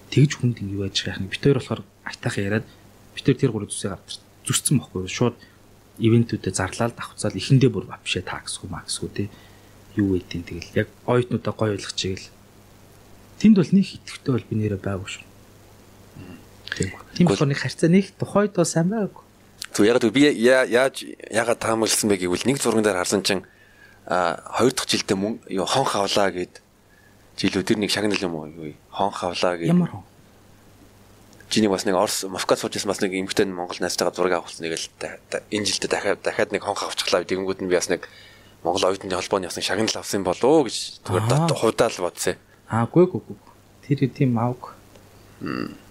тэгж 0.09 0.31
хүнд 0.37 0.57
ингэ 0.61 0.77
байж 0.81 0.97
байгаа 1.05 1.21
юм. 1.21 1.29
Битээр 1.29 1.57
болохоор 1.59 1.81
айтайхан 2.05 2.45
яриад 2.45 2.67
битээр 3.15 3.37
тэр 3.37 3.51
гурав 3.53 3.69
зүсээ 3.69 3.91
гарч 3.93 4.21
зүсцэн 4.45 4.77
бохгүй 4.79 5.09
шууд 5.09 5.35
ивентүүдэд 5.99 6.55
зарлаад 6.55 6.93
давхцаал 6.95 7.35
эхэндээ 7.35 7.71
бүр 7.71 7.85
вообще 7.89 8.21
таксгүй 8.21 8.69
максгүй 8.69 9.09
те 9.11 9.23
юу 9.97 10.15
байдیں۔ 10.15 10.43
Тэгэл 10.45 10.85
яг 10.85 10.87
оюутнуудаа 11.09 11.53
гоё 11.55 11.73
ойлгож 11.73 11.95
чигээл 11.95 12.29
тэнд 13.41 13.55
бол 13.57 13.71
нэг 13.73 13.87
итгэвтэй 13.95 14.31
бол 14.35 14.49
би 14.49 14.55
нэрээ 14.55 14.81
байгуу 14.81 15.09
шүү. 15.09 15.23
Тийм 16.73 17.27
болохоор 17.27 17.49
нэг 17.51 17.59
харьцаа 17.61 17.89
нэг 17.89 18.11
тухайд 18.17 18.55
бол 18.55 18.65
сайн 18.65 18.89
байгаагүй. 18.89 19.23
Зү 19.75 19.83
яг 19.85 19.99
би 20.11 20.27
яаж 20.31 21.03
ягаад 21.31 21.59
таамагласан 21.59 22.09
бэ 22.09 22.17
гэвэл 22.25 22.47
нэг 22.47 22.57
зурган 22.59 22.83
дээр 22.83 22.99
харсан 22.99 23.23
чинь 23.23 23.43
а 24.07 24.39
хоёр 24.57 24.73
дахь 24.73 24.87
жилдээ 24.87 25.17
мөн 25.17 25.39
юу 25.49 25.65
хон 25.65 25.85
хавлаа 25.85 26.31
гэд 26.31 26.61
жилүү 27.37 27.63
тэр 27.63 27.77
нэг 27.81 27.91
шагнал 27.91 28.21
юм 28.21 28.35
уу 28.35 28.47
юу 28.47 28.73
хон 28.91 29.11
хавлаа 29.11 29.57
гэд 29.57 29.71
ямар 29.71 29.89
хон 29.89 30.03
Чиний 31.49 31.69
бас 31.69 31.85
нэг 31.85 31.95
Орос 31.95 32.25
Москвад 32.25 32.59
сууж 32.59 32.73
байсан 32.73 32.89
бас 32.89 33.01
нэг 33.01 33.13
эмгтэн 33.13 33.53
Монгол 33.53 33.77
найзтайгаа 33.79 34.13
зураг 34.13 34.33
авахсан 34.41 34.65
нэг 34.65 34.75
л 34.75 34.89
энэ 35.51 35.65
жилдээ 35.65 35.89
дахиад 35.89 36.21
дахиад 36.21 36.51
нэг 36.51 36.63
хонх 36.65 36.83
авчихлаа 36.83 37.23
тэгэнгүүт 37.23 37.61
нь 37.61 37.69
би 37.69 37.77
бас 37.77 37.89
нэг 37.89 38.09
Монгол 38.65 38.89
оюутны 38.89 39.13
холбооны 39.13 39.47
бас 39.47 39.55
нэг 39.55 39.65
шагнал 39.65 39.93
авсан 39.93 40.25
болов 40.25 40.43
уу 40.43 40.65
гэж 40.65 41.05
зүгээр 41.05 41.53
худаал 41.53 41.97
бодсон. 42.01 42.35
Аа 42.65 42.89
гүй 42.89 43.05
гүй 43.05 43.21
гүй. 43.21 43.37
Тэр 43.85 44.09
тийм 44.09 44.41
аавг. 44.41 44.73
Төө 45.39 45.84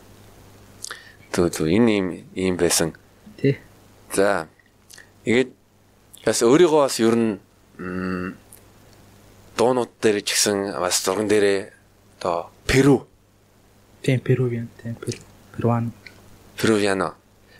төө 1.34 1.68
энэ 1.68 1.90
юм 1.98 2.06
юм 2.34 2.56
байсан. 2.56 2.94
Тий. 3.40 3.58
За. 4.14 4.46
Тэгээд 5.24 5.50
бас 6.24 6.38
өөрийгөө 6.46 6.80
бас 6.86 6.96
ер 7.02 7.16
нь 7.18 7.40
дуунууд 9.58 9.90
дээр 10.00 10.22
ч 10.22 10.38
гэсэн 10.38 10.78
бас 10.78 11.02
зурган 11.02 11.26
дээрээ 11.28 11.72
одоо 12.20 12.50
Перу. 12.66 13.06
Тийм 14.02 14.20
Перувиан, 14.20 14.68
тийм 14.82 14.94
Перу. 14.94 15.18
Перуан. 15.56 15.92
Перувиано. 16.56 17.14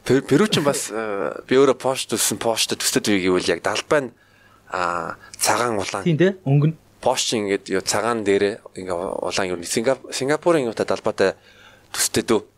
Перу 0.05 0.47
ч 0.47 0.61
бас 0.61 0.91
э, 0.93 1.43
би 1.49 1.57
өөрөө 1.57 1.79
пост 1.81 2.13
төссөн 2.13 2.39
пост 2.39 2.71
төсөд 2.77 3.09
үе 3.11 3.25
гэвэл 3.25 3.51
яг 3.51 3.63
далбай 3.65 4.07
нь 4.07 4.11
цагаан 5.39 5.79
улаан. 5.79 6.05
Тийм 6.05 6.19
дээ 6.19 6.39
өнгөн. 6.45 6.73
Пост 7.01 7.33
ингээд 7.33 7.69
цагаан 7.85 8.25
дээр 8.25 8.61
ингээ 8.75 8.95
улаан 8.95 9.49
юу 9.49 9.59
Сингапурын 9.65 10.69
юутай 10.69 10.87
далбайтай 10.87 11.35
төстэй 11.93 12.25
дөө. 12.25 12.54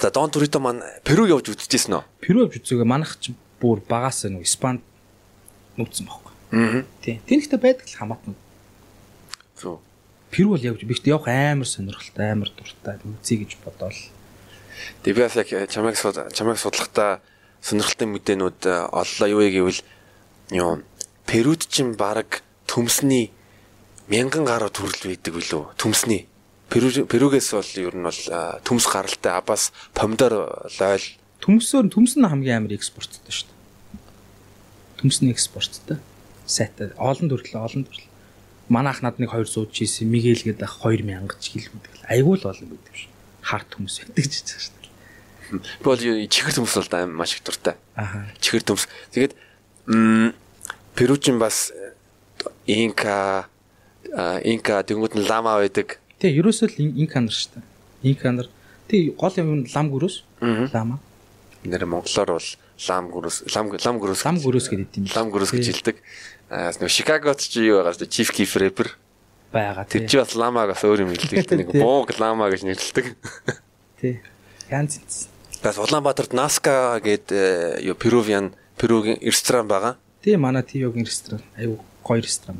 За 0.00 0.10
Дон 0.10 0.30
Турито 0.30 0.60
маань 0.60 0.82
Перу 1.04 1.26
явж 1.26 1.54
үзчихсэн 1.54 1.98
үү? 1.98 2.04
Перу 2.20 2.44
явж 2.46 2.58
үзээгүй 2.58 2.86
манайх 2.86 3.16
ч 3.22 3.34
бүр 3.62 3.80
багаас 3.84 4.26
нэг 4.26 4.42
Испанд 4.42 4.82
нүцсэн 5.78 6.06
байхгүй. 6.06 6.32
Аа. 6.52 6.82
Тийм. 7.02 7.22
Тэнхтээ 7.26 7.60
байдаг 7.62 7.86
л 7.86 7.98
хамаатна. 7.98 8.34
Зөв. 9.58 9.78
Перу 10.34 10.54
бол 10.54 10.62
явж 10.62 10.82
бихт 10.82 11.06
явах 11.06 11.30
амар 11.30 11.66
сонирхолтой, 11.66 12.26
амар 12.30 12.50
дуртай 12.50 12.98
үзье 13.06 13.38
гэж 13.38 13.58
бодоол. 13.62 14.00
Тэгээ 15.06 15.14
би 15.14 15.22
бас 15.22 15.36
яг 15.38 15.48
чамайг 15.70 15.96
чамайг 15.96 16.58
судлахдаа 16.58 17.22
сонирхолтой 17.62 18.08
мэдээнүүд 18.10 18.60
э, 18.66 18.74
оллоо 18.90 19.28
юу 19.30 19.46
гэвэл 19.46 19.80
юу 20.50 20.82
Перуд 21.24 21.64
чинь 21.64 21.96
баг 21.96 22.42
төмсний 22.68 23.32
мянган 24.12 24.44
гаруй 24.44 24.68
төрөл 24.68 25.08
байдаг 25.08 25.32
билүү? 25.32 25.62
Төмсний. 25.80 26.28
Перугээс 26.70 27.50
бол 27.54 27.70
ер 27.76 27.94
нь 27.94 28.06
бол 28.06 28.22
э, 28.30 28.60
төмс 28.64 28.86
гаралтай 28.88 29.32
абаас 29.36 29.70
помидор 29.94 30.66
лойл 30.80 31.06
төмсөөр 31.44 31.92
төмс 31.92 32.16
нь 32.18 32.26
хамгийн 32.26 32.64
амар 32.64 32.74
экспорттой 32.74 33.20
шүү 33.30 33.48
дээ. 33.48 34.02
Төмсний 34.98 35.30
экспорттой. 35.30 36.00
Сайтай 36.48 36.90
олон 36.96 37.28
төрөл 37.30 37.60
олон 37.60 37.84
төрөл. 37.84 38.08
Манайх 38.72 39.04
над 39.04 39.20
нэг 39.20 39.30
хоёр 39.30 39.46
сууд 39.46 39.70
чийсэн 39.76 40.08
Мигэл 40.08 40.40
гэдэг 40.40 40.64
ах 40.64 40.80
2000 40.80 41.36
ч 41.38 41.52
гэлмэдэг. 41.52 42.08
Айгуул 42.08 42.40
олон 42.42 42.68
байдаг 42.72 42.96
шүү 42.96 43.14
харт 43.44 43.76
хүмүүс 43.76 44.00
байдаг 44.08 44.24
ч 44.32 44.40
гэж 44.40 44.72
байна. 44.72 45.60
Бол 45.84 46.00
чихэр 46.00 46.56
төмс 46.56 46.76
бол 46.80 46.96
аим 46.96 47.12
маш 47.14 47.36
их 47.36 47.44
дуртай. 47.44 47.76
Аа. 47.94 48.24
Чихэр 48.40 48.64
төмс. 48.64 48.88
Тэгээд 49.12 49.36
Перучин 50.96 51.38
бас 51.38 51.72
инка 52.66 53.46
инка 54.42 54.80
тэнгууд 54.82 55.14
нь 55.20 55.28
лама 55.28 55.60
байдаг. 55.60 56.00
Тий, 56.24 56.32
ерөөсөө 56.40 56.72
л 56.72 57.04
инка 57.04 57.20
нар 57.20 57.36
шүү 57.36 57.60
дээ. 57.60 57.64
Инка 58.08 58.32
нар. 58.32 58.48
Тий, 58.88 59.12
гол 59.12 59.36
юм 59.36 59.68
лам 59.68 59.92
гүрөөс. 59.92 60.16
Лама. 60.72 60.96
Нэр 61.68 61.84
монголоор 61.84 62.40
бол 62.40 62.48
лам 62.88 63.12
гүрөөс, 63.12 63.36
лам 63.52 63.68
лам 63.76 63.96
гүрөөс. 64.00 64.24
Лам 64.24 64.40
гүрөөс 64.40 64.68
гэдэг 64.72 65.04
юм. 65.04 65.12
Лам 65.12 65.28
гүрөөс 65.28 65.52
гэж 65.52 65.68
хэлдэг. 65.68 66.00
Аа, 66.48 66.72
нэг 66.80 66.88
Чикагот 66.88 67.44
ч 67.44 67.60
юу 67.60 67.84
байгаа 67.84 67.92
шүү 67.92 68.08
дээ. 68.08 68.14
Chief 68.16 68.32
Keef 68.32 68.56
rapper 68.56 68.96
байгаа. 69.54 69.84
Тэр 69.84 70.08
чи 70.08 70.16
бас 70.16 70.32
ламаг 70.32 70.72
бас 70.72 70.80
өөр 70.80 71.04
юм 71.06 71.12
хэлдэг. 71.12 71.44
Нэг 71.60 71.68
бууг 71.76 72.10
лама 72.18 72.50
гэж 72.50 72.66
нэрлэдэг. 72.66 73.06
Тий. 74.00 74.18
Янз 74.72 74.98
янз. 74.98 75.28
Бас 75.62 75.78
Улаанбаатарт 75.78 76.34
Наска 76.34 76.98
гэдэг 77.04 77.84
юу 77.86 77.94
Peruvian 77.94 78.56
Peruгийн 78.80 79.20
ресторан 79.22 79.68
байгаа. 79.70 80.00
Тийм 80.24 80.42
манай 80.42 80.64
Тивогийн 80.64 81.06
ресторан. 81.06 81.44
Айгу 81.56 81.78
гоё 82.02 82.20
ресторан. 82.20 82.58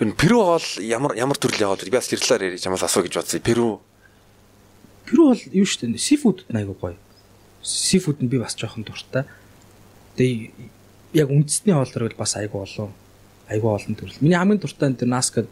Юу 0.00 0.08
н 0.08 0.12
Перу 0.16 0.40
бол 0.44 0.66
ямар 0.80 1.12
ямар 1.16 1.36
төрлийн 1.36 1.68
хоол 1.68 1.80
вэ? 1.80 1.90
Би 1.90 1.96
бас 1.96 2.08
тэр 2.08 2.20
талаар 2.20 2.48
ярьж 2.48 2.64
чамаас 2.64 2.82
асуу 2.86 3.04
гэж 3.04 3.14
бодсон. 3.20 3.40
Перу 3.40 3.80
Перу 5.04 5.32
бол 5.32 5.42
юу 5.52 5.66
шүү 5.66 5.92
дээ. 5.92 6.00
Сифуд 6.00 6.44
айгу 6.48 6.72
гоё. 6.78 6.96
Сифуд 7.60 8.22
нь 8.22 8.30
би 8.32 8.40
бас 8.40 8.56
жоохон 8.56 8.88
дуртай. 8.88 9.28
Тэгээ 10.16 10.50
яг 11.12 11.28
үндэсний 11.28 11.76
хоол 11.76 11.92
төрөл 11.92 12.16
бас 12.16 12.36
айгу 12.40 12.64
олон. 12.64 12.92
Айгу 13.52 13.68
олон 13.68 13.94
төрөл. 13.94 14.16
Миний 14.24 14.38
хамгийн 14.38 14.60
дуртай 14.60 14.88
энэ 14.88 15.04
Наска 15.04 15.44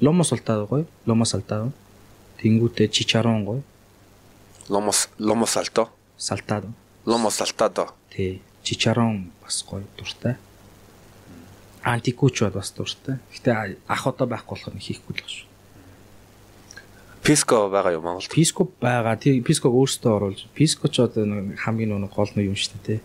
Ломо 0.00 0.24
султаа 0.24 0.64
гоё. 0.66 0.86
Ломо 1.06 1.24
султаа. 1.28 1.70
Тэнгүүтээ 2.40 2.88
чичарон 2.88 3.44
гоё. 3.44 3.62
Ломос 4.68 5.08
Ломос 5.18 5.56
алто. 5.56 5.90
Салтаа. 6.16 6.62
Ломос 7.04 7.40
алтадо. 7.40 7.92
Тий. 8.10 8.40
Чичарон 8.62 9.30
бас 9.42 9.64
гоё 9.68 9.84
дуртай. 9.98 10.36
Антикуч 11.82 12.42
бол 12.42 12.58
бас 12.58 12.70
дуртай. 12.70 13.18
Гэтэ 13.34 13.78
ах 13.88 14.06
одоо 14.06 14.26
байхгүй 14.26 14.54
болохоор 14.54 14.78
хийхгүй 14.78 15.14
л 15.18 15.26
шүү. 15.26 15.52
Писко 17.22 17.68
байгаа 17.70 17.94
юу 17.94 18.02
Монголд? 18.02 18.30
Писко 18.30 18.66
байгаа. 18.80 19.14
Тий 19.14 19.42
Писког 19.42 19.74
өөртөө 19.74 20.10
оруулж. 20.10 20.46
Писко 20.54 20.90
ч 20.90 21.02
одоо 21.02 21.22
нэг 21.22 21.58
хамгийн 21.58 21.94
нэг 21.94 22.10
гол 22.10 22.30
нь 22.34 22.42
юм 22.50 22.58
шүү 22.58 22.82
дээ. 22.82 23.00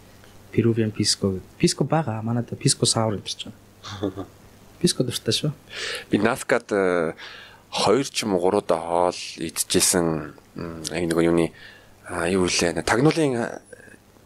Peruvian 0.54 0.90
Pisco. 0.90 1.38
Pisco 1.62 1.86
байгаа. 1.86 2.26
Манайда 2.26 2.58
Pisco 2.58 2.90
sour 2.90 3.18
гэж 3.22 3.50
байна. 3.50 4.26
Pisco 4.82 5.06
дуртай 5.06 5.34
шүү. 5.34 5.54
Би 6.10 6.18
Наскад 6.18 6.70
2 6.70 8.10
ч 8.10 8.26
юм 8.26 8.34
уу 8.34 8.50
3 8.50 8.58
удаа 8.58 8.82
хоол 8.82 9.22
идчихсэн 9.38 10.34
яг 10.94 11.04
нэг 11.06 11.18
юуны 11.22 11.54
юу 12.34 12.50
лээ 12.50 12.82
тагнуулын 12.82 13.62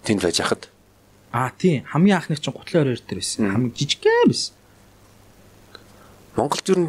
тэнд 0.08 0.22
байж 0.24 0.39
хахад 0.39 0.72
Аа 1.32 1.51
тийм 1.55 1.84
хамгийн 1.88 2.17
анхных 2.19 2.39
чинь 2.43 2.53
гутлын 2.53 2.84
оройр 2.84 2.99
дээр 2.99 3.19
байсан. 3.23 3.51
Хамгийн 3.51 3.75
жижигхэн 3.75 4.27
байсан. 4.27 4.53
Монголд 6.36 6.67
юу 6.67 6.77
н 6.79 6.86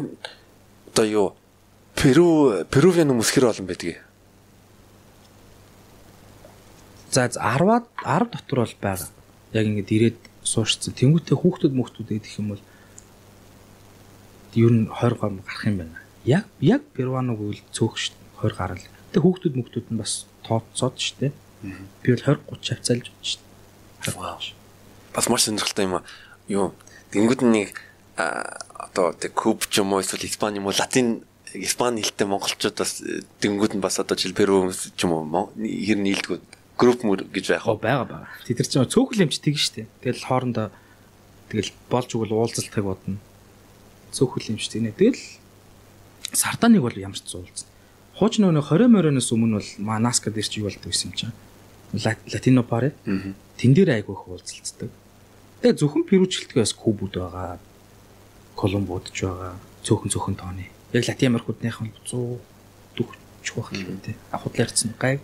одоо 0.91 1.05
юу 1.07 1.27
Перу 1.95 2.65
Перувиан 2.67 3.07
хүмүүс 3.11 3.31
хэр 3.31 3.55
олон 3.55 3.67
байдгийг. 3.67 4.03
За 7.11 7.29
10-аад 7.31 7.87
10 8.03 8.33
дотор 8.35 8.67
бол 8.67 8.75
байгаа. 8.81 9.09
Яг 9.53 9.65
ингэж 9.69 9.89
ирээд 9.95 10.19
суурцсан. 10.43 10.91
Тэнгүүтээ 10.91 11.37
хүүхдүүд 11.39 11.73
мөхтүүд 11.77 12.09
гэдэг 12.11 12.39
юм 12.41 12.47
бол 12.51 12.63
ер 14.59 14.71
нь 14.75 14.91
20 14.91 15.21
гар 15.21 15.31
гарах 15.39 15.63
юм 15.69 15.77
байна. 15.79 15.99
Яг 16.25 16.45
яг 16.59 16.81
Перуаног 16.91 17.39
үл 17.39 17.61
цөөх 17.71 17.95
шүү 17.95 18.11
дээ. 18.11 18.51
20 18.51 18.59
гарал. 18.59 18.83
Тэ 19.13 19.23
хүүхдүүд 19.23 19.55
мөхтүүд 19.55 19.87
нь 19.93 19.99
бас 20.01 20.27
тооцоод 20.43 20.99
шүү 20.99 21.31
дээ. 21.31 21.33
Би 22.03 22.07
бол 22.11 22.25
20 22.27 22.43
30 22.49 22.75
хавцаалж 22.75 23.07
байна 23.07 23.23
шүү 23.23 23.39
дээ. 23.39 23.52
Бас 25.13 25.29
маш 25.29 25.45
сонирхолтой 25.45 25.85
юм 25.85 25.95
аа. 25.95 26.03
Юу 26.47 26.73
тэнгууд 27.11 27.41
нэг 27.47 27.79
одоо 28.15 29.13
тэг 29.13 29.33
куб 29.33 29.65
ч 29.69 29.79
юм 29.79 29.93
уу 29.93 30.01
эсвэл 30.01 30.25
испани 30.25 30.59
юм 30.59 30.67
уу 30.67 30.75
латин 30.75 31.23
испани 31.53 32.01
хэлтэй 32.01 32.27
монголчууд 32.27 32.77
бас 32.77 33.01
тэнгууд 33.39 33.77
нь 33.77 33.83
бас 33.83 33.99
одоо 33.99 34.17
жил 34.17 34.33
Перу 34.33 34.71
ч 34.73 34.99
юм 35.05 35.13
уу 35.13 35.53
хэр 35.55 35.99
нийлдэггүй 36.01 36.39
групп 36.77 37.03
мөр 37.05 37.25
гэж 37.29 37.53
байх 37.53 37.67
уу 37.67 37.77
байгаа 37.77 38.05
байгаа. 38.05 38.33
Тэд 38.45 38.59
нар 38.59 38.67
чинь 38.67 38.89
цөөхөл 38.89 39.23
юмч 39.29 39.37
тэгэн 39.39 39.61
штэ. 39.61 39.85
Тэгэл 40.01 40.25
хоорондоо 40.25 40.67
тэгэл 41.53 41.71
болж 41.89 42.09
өгвөл 42.17 42.33
уулзалтайг 42.33 42.85
бодно. 42.85 43.21
Цөөхөл 44.11 44.57
юмч 44.57 44.67
тийм 44.69 44.89
нэ. 44.89 44.97
Тэгэл 44.97 45.21
сарданыг 46.33 46.81
бол 46.81 46.97
ямар 46.97 47.17
ч 47.17 47.29
зуулцсан. 47.29 47.69
Хууч 48.17 48.41
нөгөө 48.41 48.73
20 48.73 48.89
морионоос 48.89 49.29
өмнө 49.33 49.61
бол 49.61 49.69
Манаска 49.77 50.33
дээр 50.33 50.49
чи 50.49 50.61
юу 50.61 50.69
гэсэн 50.69 51.13
юм 51.13 51.17
чинь. 51.17 51.33
Латино 51.93 52.65
паре. 52.65 52.97
Тэн 53.57 53.73
дээр 53.73 54.01
айгүй 54.01 54.13
их 54.15 54.27
уулзалцдаг. 54.27 54.89
Тэгээ 55.61 55.77
зөвхөн 55.79 56.03
Перучлэлтгээс 56.09 56.73
Кубуд 56.73 57.15
байгаа. 57.17 57.59
Колумбууд 58.57 59.11
ч 59.13 59.25
байгаа. 59.27 59.55
Цөөхөн 59.85 60.09
цөөхөн 60.11 60.35
тооны. 60.35 60.67
Яг 60.91 61.07
Латин 61.07 61.33
Америкуудныхан 61.35 61.93
100 62.05 62.39
40 62.97 63.55
байх 63.55 63.69
юм 63.73 63.99
тий. 64.03 64.15
Ахудлаа 64.31 64.65
ярьсан 64.67 64.93
гайг 64.97 65.21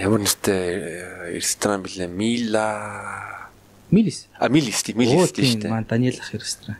ямар 0.00 0.20
нэртэй 0.20 1.36
ресторан 1.36 1.82
блэ 1.82 2.06
Мила 2.06 3.50
Милис 3.90 4.26
а 4.38 4.48
Милис 4.48 4.82
тийм 4.82 4.98
Милис 4.98 5.32
тийм 5.32 5.52
шүү 5.52 5.60
дээ 5.62 5.70
маань 5.70 5.88
Даниэл 5.88 6.20
ах 6.20 6.32
ресторан 6.32 6.78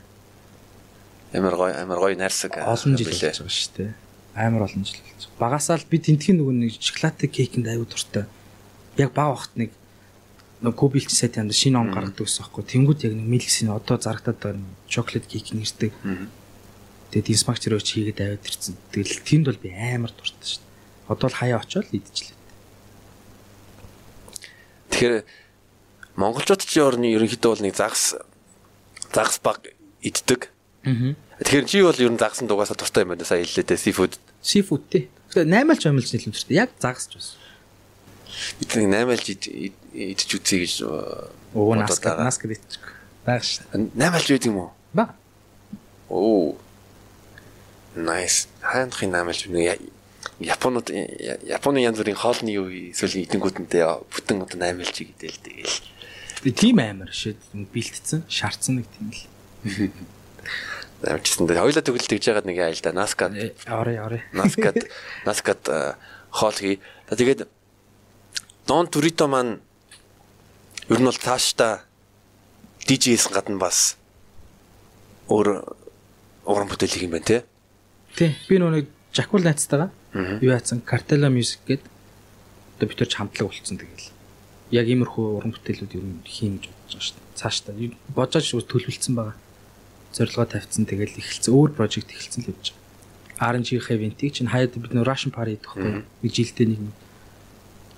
амар 1.33 1.57
гоё 1.57 1.73
амар 1.77 1.99
гоё 1.99 2.17
найрсаг 2.17 2.57
олон 2.57 2.97
жил 2.97 3.13
болж 3.13 3.21
байгаа 3.21 3.53
шүү 3.53 3.73
дээ 3.77 3.93
амар 4.33 4.65
олон 4.65 4.85
жил 4.85 4.97
болж 5.05 5.29
багасаа 5.37 5.77
л 5.77 5.89
би 5.91 6.01
тентхийн 6.01 6.41
нөгөө 6.41 6.57
нэг 6.57 6.73
шоколадтай 6.81 7.29
кейкэнд 7.29 7.69
аюу 7.69 7.85
дуртай 7.85 8.25
яг 8.97 9.13
баг 9.13 9.29
вахт 9.37 9.53
нэг 9.61 9.71
нэг 10.63 10.75
кубилч 10.79 11.11
сайт 11.11 11.37
юм 11.37 11.51
шинэ 11.51 11.79
он 11.79 11.91
гаргадаг 11.91 12.27
гэсэн 12.27 12.43
байхгүй 12.47 12.65
тэнгууд 12.65 13.01
яг 13.05 13.13
нэг 13.19 13.29
Милисийн 13.29 13.71
одоо 13.75 13.99
зарагдаад 13.99 14.39
байгаа 14.39 14.63
чоколад 14.89 15.27
кейк 15.27 15.53
нэрдэг 15.53 15.93
тэгээд 17.11 17.29
дисмагчрооч 17.29 17.87
хийгээд 17.91 18.23
аваад 18.23 18.47
ирсэн 18.47 18.75
тэгэл 18.95 19.21
тэнд 19.27 19.47
бол 19.51 19.61
би 19.61 19.71
амар 19.75 20.15
дуртай 20.15 20.47
шүү 20.47 20.63
дээ 20.63 21.13
одоо 21.13 21.29
л 21.29 21.39
хаяа 21.39 21.61
очиод 21.61 21.91
идчихлээ 21.91 22.41
Тэгэхээр 24.93 25.25
монголчууд 26.21 26.63
ч 26.63 26.77
ер 26.77 26.95
нь 27.01 27.17
ерөнхийдөө 27.17 27.51
бол 27.57 27.65
нэг 27.65 27.75
загас 27.75 28.21
загас 29.09 29.41
баг 29.41 29.73
иддэг. 30.05 30.53
Аа. 30.85 31.17
Тэгэхээр 31.41 31.67
чи 31.67 31.81
бол 31.81 31.97
ер 31.97 32.13
нь 32.13 32.21
загсан 32.21 32.47
дугаасаа 32.47 32.77
дуртай 32.77 33.03
юм 33.09 33.17
байна 33.17 33.25
сая 33.25 33.41
хэллээ 33.41 33.73
те 33.73 33.81
сифуд. 33.81 34.21
Сифуд 34.45 34.85
тий. 34.93 35.09
Тэгэхээр 35.33 35.49
8-aalж 35.49 35.83
амилж 35.89 36.09
нэлэмжтэй. 36.13 36.55
Яг 36.61 36.71
загас 36.77 37.09
ч 37.09 37.17
бас. 37.17 37.29
Бид 38.61 38.71
нэг 38.77 38.87
8-aalж 38.89 39.27
идэж 39.93 40.31
үзье 40.37 40.59
гэж 40.65 40.75
оо 40.89 41.75
наска 41.77 42.17
наска 42.17 42.49
идчих. 42.49 42.83
Баг 43.27 43.45
ш. 43.45 43.63
8-aalж 43.73 44.29
үйд 44.33 44.47
юм 44.49 44.57
уу? 44.67 44.71
Ба. 44.93 45.15
Оо. 46.09 46.57
Nice. 47.97 48.49
Хаанхын 48.61 49.13
8-aalж 49.13 49.49
нэг 49.53 49.81
Японод 50.43 50.91
Японы 50.91 51.83
янз 51.83 51.99
бүрийн 51.99 52.19
хоолны 52.19 52.51
юу 52.51 52.67
эсвэл 52.71 53.23
эдэнгүүтэнтэй 53.27 53.85
бүтэн 54.11 54.43
одоо 54.43 54.59
аймалж 54.59 54.95
гэдэл 54.95 55.39
тэгэл. 55.39 55.77
Би 56.43 56.51
тийм 56.51 56.83
амар 56.83 57.11
шээ 57.15 57.39
бэлтцсэн, 57.53 58.27
шаардсан 58.27 58.83
нэг 58.83 58.87
тийм 58.91 59.11
л. 59.13 59.23
Амжсан 61.03 61.47
дээр 61.47 61.63
хоёлаа 61.67 61.83
төгөл 61.83 62.07
тэгж 62.07 62.31
яагаад 62.31 62.47
нэг 62.47 62.59
айл 62.59 62.83
да 62.83 62.95
Наскад. 62.95 63.35
Орой 63.67 63.99
орой. 63.99 64.23
Наскад 64.35 64.87
Наскад 65.27 65.63
хоол 66.31 66.55
хий. 66.59 66.79
Тэгээд 67.11 67.47
Дон 68.67 68.87
Турито 68.87 69.27
маань 69.27 69.59
ер 70.89 70.99
нь 71.01 71.09
бол 71.09 71.19
цаашдаа 71.19 71.83
DJ-с 72.87 73.27
гадна 73.27 73.59
бас 73.59 73.99
өөр 75.27 75.67
уран 76.47 76.69
бүтээл 76.71 76.95
хийх 76.95 77.07
юм 77.07 77.15
байна 77.19 77.27
те. 77.27 77.39
Тий. 78.15 78.35
Би 78.47 78.63
нөгөө 78.63 78.87
Жакул 79.13 79.43
найцтайгаа 79.43 79.91
юу 80.15 80.55
яатсан 80.55 80.83
Cartella 80.87 81.27
Music 81.27 81.61
гээд 81.67 81.83
одоо 82.79 82.87
бид 82.87 82.99
төрч 83.03 83.19
хамтлаг 83.19 83.51
болцсон 83.51 83.83
тэгэл. 83.83 84.15
Яг 84.71 84.87
иймэрхүү 84.87 85.27
уран 85.43 85.53
бүтээлүүд 85.53 85.99
ер 85.99 86.07
нь 86.07 86.23
хийн 86.23 86.63
гэж 86.63 86.71
бодож 86.71 86.95
байгаа 86.95 87.03
шүү 87.03 87.19
дээ. 87.19 87.39
Цаашдаа 87.39 87.75
бодож 88.15 88.47
төлөвлөсөн 88.47 89.15
байгаа. 89.19 89.37
Зорилгоо 90.15 90.47
тавьсан 90.47 90.87
тэгэл 90.87 91.19
эхэлсэн 91.19 91.53
өөр 91.53 91.71
прожект 91.77 92.15
эхэлсэн 92.15 92.47
л 92.47 92.55
явж 92.55 92.73
байгаа. 92.73 93.59
RNG 93.59 93.83
event-ийг 93.91 94.33
чинь 94.33 94.49
хаяад 94.55 94.79
бид 94.79 94.95
нөө 94.95 95.03
Russian 95.03 95.35
Party 95.35 95.59
гэхгүй. 95.59 96.07
Нэг 96.23 96.31
жилдээ 96.31 96.67
нэг 96.73 96.81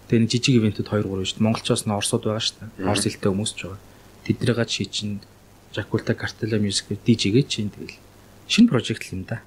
Тэгээ 0.09 0.29
жижиг 0.29 0.55
ивэнтүүд 0.61 0.89
2 0.89 1.07
3 1.09 1.25
шүү 1.25 1.37
дээ. 1.41 1.47
Монголчоос 1.49 1.83
н 1.89 1.97
Оросууд 1.97 2.25
байгаа 2.29 2.45
шүү 2.45 2.57
дээ. 2.61 2.89
Орос 2.89 3.05
хэлтэй 3.09 3.31
хүмүүс 3.33 3.53
ч 3.57 3.61
байгаа. 3.65 3.81
Тэднийгээ 4.25 4.69
чи 4.69 4.85
чинь 4.89 5.17
Жакулта 5.75 6.13
Cartella 6.15 6.61
Music 6.61 6.93
DJ-гээ 6.93 7.45
чинь 7.49 7.73
тэгэл 7.73 7.97
шинэ 8.47 8.69
прожект 8.69 9.09
л 9.09 9.17
юм 9.17 9.25
да 9.25 9.43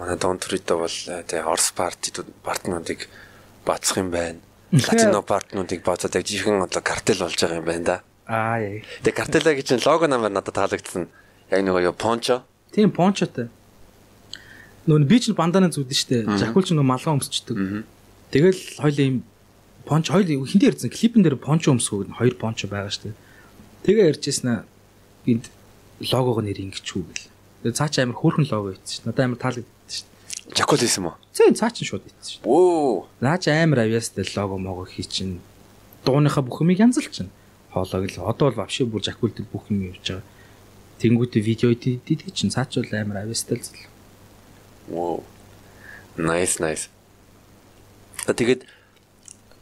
манай 0.00 0.16
Донтрито 0.16 0.80
бол 0.80 0.88
тэгээ 0.88 1.44
Орос 1.44 1.72
партидууд 1.76 2.28
партнуудыг 2.42 3.08
бацах 3.68 4.00
юм 4.00 4.10
байна. 4.10 4.40
Латино 4.72 5.20
партнуудыг 5.22 5.84
бацаад 5.84 6.16
яг 6.16 6.24
жихэн 6.24 6.64
одоо 6.64 6.80
картел 6.80 7.20
болж 7.20 7.36
байгаа 7.36 7.60
юм 7.60 7.68
байна 7.68 7.84
да. 7.84 7.96
Аа 8.24 8.58
яа. 8.64 8.80
Тэгээ 9.04 9.20
картела 9.20 9.52
гэж 9.52 9.84
лого 9.84 10.08
намаар 10.08 10.32
надад 10.32 10.56
таалагдсан. 10.56 11.08
Яг 11.52 11.60
нөгөө 11.60 11.92
пончо. 12.00 12.48
Тийм 12.72 12.90
пончотой. 12.96 13.52
Нөө 14.88 15.04
би 15.04 15.20
ч 15.20 15.36
бандана 15.36 15.68
зүудэн 15.68 15.92
штэ. 16.00 16.24
Жахул 16.40 16.64
ч 16.64 16.72
нөө 16.72 16.86
малгай 16.86 17.12
өмсчдөг. 17.12 17.84
Тэгэл 18.30 18.60
хоёул 18.78 18.98
ийм 18.98 19.16
понч 19.84 20.10
хоёул 20.10 20.46
хин 20.46 20.60
дээр 20.62 20.74
ирсэн 20.78 20.90
клипэн 20.90 21.22
дээр 21.22 21.36
пончо 21.36 21.74
өмсгөө 21.74 22.14
хоёр 22.14 22.34
пончо 22.38 22.70
байгаа 22.70 22.94
штэ. 22.94 23.14
Тэгээ 23.82 24.14
ярьжсэн 24.14 24.62
гинт 25.26 25.50
логог 26.12 26.38
нэр 26.44 26.62
ингэчүү 26.70 27.02
гэл. 27.02 27.26
Тэгээ 27.66 27.76
цаа 27.76 27.88
чи 27.90 28.00
амар 28.00 28.16
хөөрхөн 28.16 28.46
лого 28.48 28.72
ийц 28.72 28.86
ш. 28.86 29.02
Надад 29.04 29.24
амар 29.26 29.40
таалагдсан 29.42 29.66
шүү 29.90 30.06
дээ. 30.06 30.56
Жакол 30.56 30.80
хийсэн 30.80 31.02
мө? 31.04 31.18
Зэн 31.34 31.58
цаа 31.58 31.74
чин 31.74 31.84
шууд 31.84 32.04
ийц 32.06 32.24
ш. 32.24 32.34
Оо. 32.46 33.10
Наач 33.20 33.50
амар 33.50 33.84
авьяастай 33.84 34.24
лого 34.36 34.56
мого 34.56 34.86
хий 34.86 35.04
чин. 35.04 35.40
Дууныхаа 36.06 36.46
бүх 36.46 36.62
юмыг 36.62 36.80
янзалж 36.80 37.10
чин. 37.10 37.28
Хоолойг 37.74 38.16
л 38.16 38.24
одоо 38.24 38.48
бол 38.48 38.62
вообще 38.62 38.86
бүр 38.86 39.02
жакул 39.04 39.34
дээр 39.34 39.48
бүх 39.50 39.68
юм 39.68 39.92
явж 39.92 40.00
байгаа. 40.00 40.24
Тэнгүүтээ 41.02 41.42
видео 41.42 41.72
идэх 41.72 42.32
чин 42.32 42.48
цаач 42.48 42.80
бол 42.80 42.92
амар 42.94 43.28
авьяастай 43.28 43.58
л. 43.58 43.68
Оо. 44.94 45.24
Nice 46.16 46.60
nice. 46.60 46.88
Тэгээд 48.34 48.66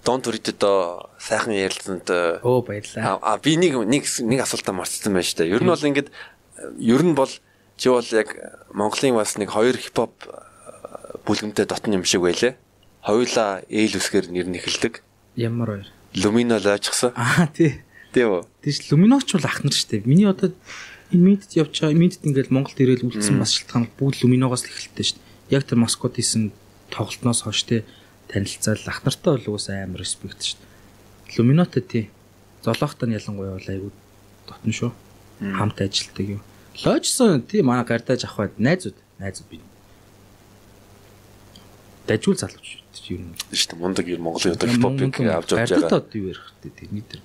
Дон 0.04 0.22
Туридо 0.22 1.10
сайхан 1.18 1.52
ярилцсанд 1.52 2.08
Оо 2.42 2.62
баярлаа. 2.62 3.18
А 3.22 3.38
би 3.38 3.56
нэг 3.56 3.76
нэг 3.84 4.08
нэг 4.24 4.40
асуултаа 4.40 4.72
марцсан 4.72 5.12
байна 5.12 5.26
шүү 5.26 5.44
дээ. 5.44 5.52
Ер 5.52 5.62
нь 5.62 5.68
бол 5.68 5.88
ингээд 5.88 6.08
ер 6.80 7.02
нь 7.04 7.14
бол 7.14 7.32
чи 7.76 7.88
бол 7.88 8.08
яг 8.16 8.32
Монголын 8.72 9.20
бас 9.20 9.36
нэг 9.36 9.52
хоёр 9.52 9.76
хипхоп 9.76 10.16
бүлгэмтэй 11.28 11.66
дотн 11.68 12.00
юм 12.00 12.04
шиг 12.08 12.24
байлээ. 12.24 12.56
Хоёулаа 13.04 13.62
ээл 13.68 14.00
үсгээр 14.00 14.32
нэр 14.32 14.48
нь 14.48 14.58
эхэлдэг. 14.58 15.04
Ямар 15.36 15.68
хоёр? 15.84 15.88
Lumino 16.16 16.56
лойчсан. 16.56 17.12
Аа 17.14 17.46
тий. 17.52 17.84
Тий 18.16 18.24
үү? 18.24 18.48
Тийш 18.64 18.88
Luminoч 18.88 19.28
бол 19.36 19.44
ах 19.44 19.60
нар 19.60 19.76
штэ. 19.76 20.02
Миний 20.08 20.24
одоо 20.24 20.56
явж 21.12 21.74
байгаа 21.84 21.94
медд 21.94 22.24
ингээд 22.24 22.48
Монголд 22.48 22.80
ирэл 22.80 23.04
үлдсэн 23.04 23.38
бас 23.38 23.52
шалтгаан 23.52 23.92
бүгд 24.00 24.24
Luminogoос 24.24 24.64
л 24.64 24.72
эхэлтэй 24.72 25.04
штэ. 25.04 25.20
Яг 25.52 25.68
тэр 25.68 25.84
Москвад 25.84 26.16
хийсэн 26.16 26.52
тоглолтноос 26.88 27.44
хойш 27.44 27.62
тий 27.68 27.84
танилцал 28.28 28.78
ах 28.86 29.04
нартай 29.04 29.36
бол 29.36 29.56
уус 29.56 29.68
амар 29.68 30.00
респект 30.00 30.42
штэ. 30.42 30.64
Luminoтэй 31.36 31.82
тий. 31.82 32.04
Золоохтой 32.64 33.08
нь 33.08 33.16
ялангуяа 33.16 33.56
бол 33.56 33.68
айгүй 33.68 33.92
дотн 34.46 34.72
шүү. 34.72 34.92
Хамт 35.40 35.80
ажилтдаг 35.80 36.26
юм. 36.38 36.42
Лойчсон 36.84 37.42
тий 37.42 37.62
манай 37.62 37.84
гардаж 37.84 38.24
авах 38.24 38.52
найзууд 38.58 38.96
найзууд 39.18 39.48
би. 39.50 39.60
Дажгүй 42.08 42.36
залууч 42.36 42.68
юу 43.08 43.18
юм 43.18 43.34
шүү 43.52 43.76
дээ. 43.76 43.80
Мундаг 43.80 44.06
ер 44.08 44.20
Монголын 44.20 44.56
одоо 44.56 44.68
хипхопыг 44.68 45.28
авч 45.28 45.50
явж 45.52 45.70
байгаа. 45.72 45.80
Гардад 45.80 46.04
одоо 46.08 46.20
юу 46.20 46.28
ярих 46.32 46.52
вэ 46.62 46.70
тэрний 46.70 47.04
дээр. 47.04 47.22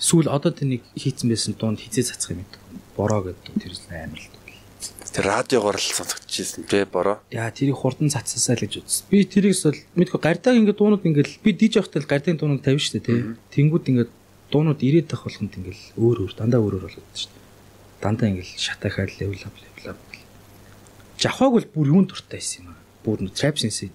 Сүүл 0.00 0.28
одоо 0.28 0.52
тэнийг 0.52 0.84
хийцэн 0.96 1.28
байсан 1.28 1.54
дунд 1.56 1.80
хизээ 1.80 2.08
цацах 2.08 2.32
юм 2.36 2.44
гэдэг. 2.44 2.60
Бороо 2.96 3.20
гэдэг 3.28 3.54
тэр 3.60 3.72
амар 3.92 4.20
л 4.20 4.39
Тэр 5.10 5.26
радиогоор 5.26 5.74
л 5.74 5.82
сонсогдчихсэн 5.82 6.70
тий 6.70 6.86
бороо. 6.86 7.18
Яа 7.34 7.50
тэрийг 7.50 7.82
хурдан 7.82 8.14
цацсасаа 8.14 8.54
л 8.54 8.62
гэж 8.62 8.78
үзсэн. 8.78 9.10
Би 9.10 9.26
тэрийг 9.26 9.58
бол 9.58 9.78
мэдгүй 9.98 10.20
гардаг 10.22 10.54
ингээд 10.54 10.78
дуунууд 10.78 11.02
ингээд 11.02 11.42
би 11.42 11.50
диж 11.50 11.82
явахтаа 11.82 11.98
л 11.98 12.06
гардын 12.06 12.38
дуунууд 12.38 12.62
шүү 12.62 13.02
дээ 13.02 13.06
тий. 13.10 13.18
Тэнгүүд 13.50 13.90
ингээд 13.90 14.10
дуунууд 14.54 14.78
ирээд 14.78 15.10
тах 15.10 15.26
болгонд 15.26 15.50
ингээд 15.50 15.98
өөр 15.98 16.16
өөр 16.30 16.32
дандаа 16.38 16.62
өөр 16.62 16.74
өөр 16.78 16.86
болоод 16.86 17.18
шүү 17.18 17.26
дээ. 17.26 17.42
Дандаа 18.06 18.28
ингээд 18.30 18.50
шатахаад 18.54 19.10
левел 19.18 19.42
ап 19.50 19.56
левел 19.58 19.90
ап. 19.90 20.00
Жавхаг 21.18 21.50
бол 21.58 21.66
бүр 21.74 21.86
юун 21.90 22.06
дуртай 22.06 22.38
байсан 22.38 22.70
юм 22.70 22.70
аа. 22.70 22.78
Бүр 23.02 23.18
нэ 23.26 23.34
sense 23.34 23.90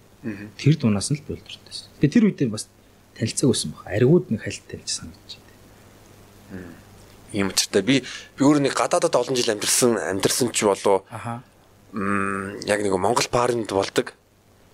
тэр 0.60 0.76
дуунаас 0.76 1.16
нь 1.16 1.20
л 1.20 1.28
бол 1.32 1.40
дуртай 1.40 1.64
байсан. 1.72 1.88
Би 2.04 2.12
тэр 2.12 2.28
үедээ 2.28 2.52
бас 2.52 2.68
танилцааг 3.16 3.56
байсан 3.56 3.72
баг. 3.72 3.88
Аргууд 3.88 4.36
нэг 4.36 4.44
хальт 4.44 4.68
таньж 4.68 4.92
санагдаж 4.92 5.40
байна 5.40 6.85
юм 7.36 7.52
учиртай. 7.52 7.82
Би 7.82 8.02
би 8.38 8.42
өөр 8.42 8.64
нэг 8.64 8.74
гадаадад 8.74 9.16
олон 9.16 9.36
жил 9.36 9.52
амьдэрсэн 9.52 10.00
амьдэрсэн 10.16 10.56
ч 10.56 10.64
болов. 10.64 11.04
Аха. 11.12 11.44
Мм 11.92 12.64
яг 12.64 12.80
нэг 12.80 12.96
Монгол 12.96 13.28
паринд 13.28 13.70
болдог. 13.70 14.16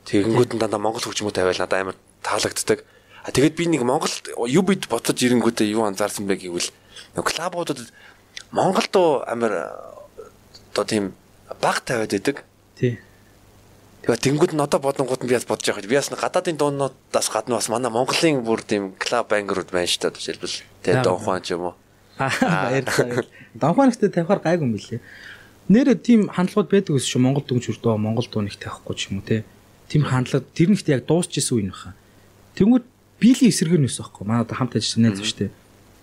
Тэгэнгүүт 0.05 0.53
нь 0.55 0.61
дандаа 0.61 0.81
Монгол 0.81 1.01
хөгжмөө 1.01 1.33
тавиал 1.33 1.61
надад 1.61 1.81
амар 1.81 1.97
таалагддаг. 2.21 2.85
А 3.21 3.29
тэгээд 3.29 3.55
би 3.57 3.65
нэг 3.69 3.85
Монгол 3.85 4.13
юу 4.49 4.63
бид 4.65 4.89
ботож 4.89 5.17
ирэнгүүтээ 5.21 5.73
юу 5.73 5.85
анзаарсан 5.85 6.25
бэ 6.25 6.41
гэвэл 6.41 6.69
нэг 7.17 7.25
клабуудад 7.25 7.77
Монголд 8.51 8.95
амар 9.27 9.53
одоо 10.73 10.85
тийм 10.85 11.13
баг 11.61 11.81
тавиад 11.85 12.11
байдаг. 12.11 12.43
Тий. 12.75 12.99
Тэгээ 14.01 14.17
тэнгууд 14.17 14.53
нь 14.57 14.63
одоо 14.65 14.79
бодонгууд 14.81 15.23
нь 15.23 15.29
би 15.29 15.37
бас 15.37 15.45
бодож 15.45 15.69
байгаа. 15.69 15.87
Би 15.87 15.95
бас 15.95 16.09
гадаадын 16.09 16.57
дуунуудаас 16.57 17.29
гадна 17.29 17.61
бас 17.61 17.69
манай 17.69 17.91
Монголын 17.91 18.43
бүр 18.43 18.65
тийм 18.65 18.97
клаб 18.97 19.29
бангерууд 19.29 19.69
байна 19.71 19.87
шүү 19.87 20.09
дээ. 20.09 20.17
Жишээлбэл 20.17 20.57
тэ 20.83 21.03
Дон 21.05 21.21
Хуан 21.21 21.45
ч 21.45 21.53
юм 21.53 21.71
уу. 21.71 21.75
Баярлалаа. 22.41 23.25
Донхоногт 23.53 24.01
тавихаар 24.01 24.41
гайгүй 24.43 24.65
юм 24.67 24.75
билээ. 24.77 25.01
Нэрэ 25.71 25.95
тийм 26.01 26.27
хандлагууд 26.29 26.69
байдаг 26.69 26.95
ус 26.97 27.05
шүү. 27.07 27.21
Монгол 27.21 27.45
дүнч 27.45 27.71
өрдөө 27.71 27.97
Монгол 27.97 28.27
дууныг 28.27 28.57
тавихгүй 28.59 28.95
ч 28.97 29.01
юм 29.09 29.21
уу 29.21 29.25
те. 29.25 29.43
Тийм 29.89 30.03
хандлага 30.05 30.45
тэр 30.53 30.73
нэгт 30.73 30.87
яг 30.89 31.05
дуусчихсан 31.07 31.55
үе 31.57 31.65
нөхөө. 31.69 31.93
Тэнгүүд 32.59 32.85
биелийн 33.21 33.51
эсэргээр 33.53 33.81
нөөс 33.85 33.97
байхгүй. 34.01 34.23
Манай 34.27 34.43
одоо 34.43 34.55
хамт 34.57 34.75
ажилласан 34.75 35.15
дээ. 35.15 35.51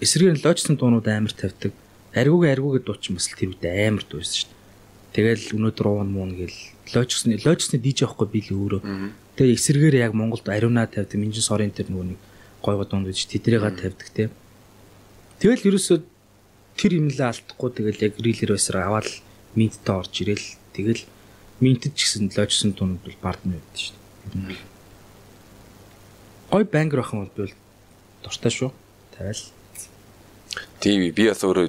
Эсрэгээр 0.00 0.34
нь 0.38 0.44
лоочсон 0.46 0.76
дуунууд 0.78 1.06
амар 1.10 1.34
тавьдаг. 1.34 1.72
Аргуугийн 2.14 2.54
аргуугийн 2.54 2.84
дуучин 2.86 3.18
бас 3.18 3.26
тэр 3.26 3.50
үед 3.50 3.64
амар 3.66 4.04
дуусан 4.06 4.46
шүү. 4.46 4.54
Тэгэл 5.12 5.44
өнөөдөр 5.58 5.86
уун 5.90 6.10
муун 6.14 6.32
гэл 6.38 6.54
лоочсон 6.94 7.34
лоочсны 7.42 7.82
диж 7.82 8.06
явахгүй 8.06 8.28
би 8.30 8.40
л 8.46 8.54
өөрөө. 8.54 8.80
Тэгээ 9.34 9.56
эсрэгээр 9.58 9.96
яг 10.06 10.12
Монголд 10.14 10.46
ариунаа 10.46 10.86
тавьдаг. 10.86 11.18
Минжин 11.18 11.42
сорын 11.42 11.74
тэр 11.74 11.90
нөгөө 11.90 12.06
нэг 12.14 12.18
гойго 12.62 12.84
дунд 12.86 13.10
гэж 13.10 13.26
тэдрээга 13.26 13.74
тавьдаг 13.74 14.08
те. 14.14 14.30
Тэгэл 15.38 15.68
ерөөсөө 15.70 15.98
тэр 16.78 16.92
л 16.98 17.14
алдахгүй 17.14 17.70
тэгэл 17.74 18.04
яг 18.10 18.14
рилер 18.18 18.54
байсаар 18.54 18.78
аваад 18.86 19.08
минттэй 19.54 19.94
орж 19.94 20.14
ирэл 20.22 20.46
тэгэл 20.74 21.02
минтэд 21.62 21.94
ч 21.94 22.06
гэсэн 22.06 22.34
лojсон 22.34 22.74
тунууд 22.74 23.02
бол 23.02 23.18
бардны 23.22 23.58
байд 23.58 23.78
шүү 23.78 23.94
дээ. 24.34 24.58
Гой 26.50 26.64
бангер 26.64 27.02
ахын 27.02 27.30
бол 27.30 27.52
дуртай 28.22 28.50
шүү. 28.50 28.70
Тавиал. 29.14 29.42
Тийм 30.82 31.06
би 31.14 31.22
бас 31.30 31.42
өөрөө 31.42 31.66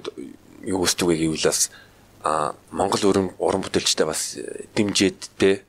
юу 0.70 0.86
өсдөг 0.86 1.10
вэ 1.10 1.18
гэвэл 1.18 1.50
бас 1.50 1.70
а 2.24 2.54
Монгол 2.72 3.06
уран 3.10 3.28
уран 3.38 3.62
бүтээлчтэй 3.66 4.06
бас 4.06 4.38
дэмжээд 4.78 5.20
те. 5.38 5.62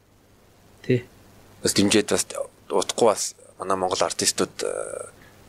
Тий. 0.85 1.05
Бас 1.63 1.77
дэмжээд 1.77 2.13
бас 2.13 2.25
утгагүй 2.69 3.09
бас 3.09 3.35
манай 3.59 3.77
Монгол 3.77 4.05
артистууд 4.05 4.53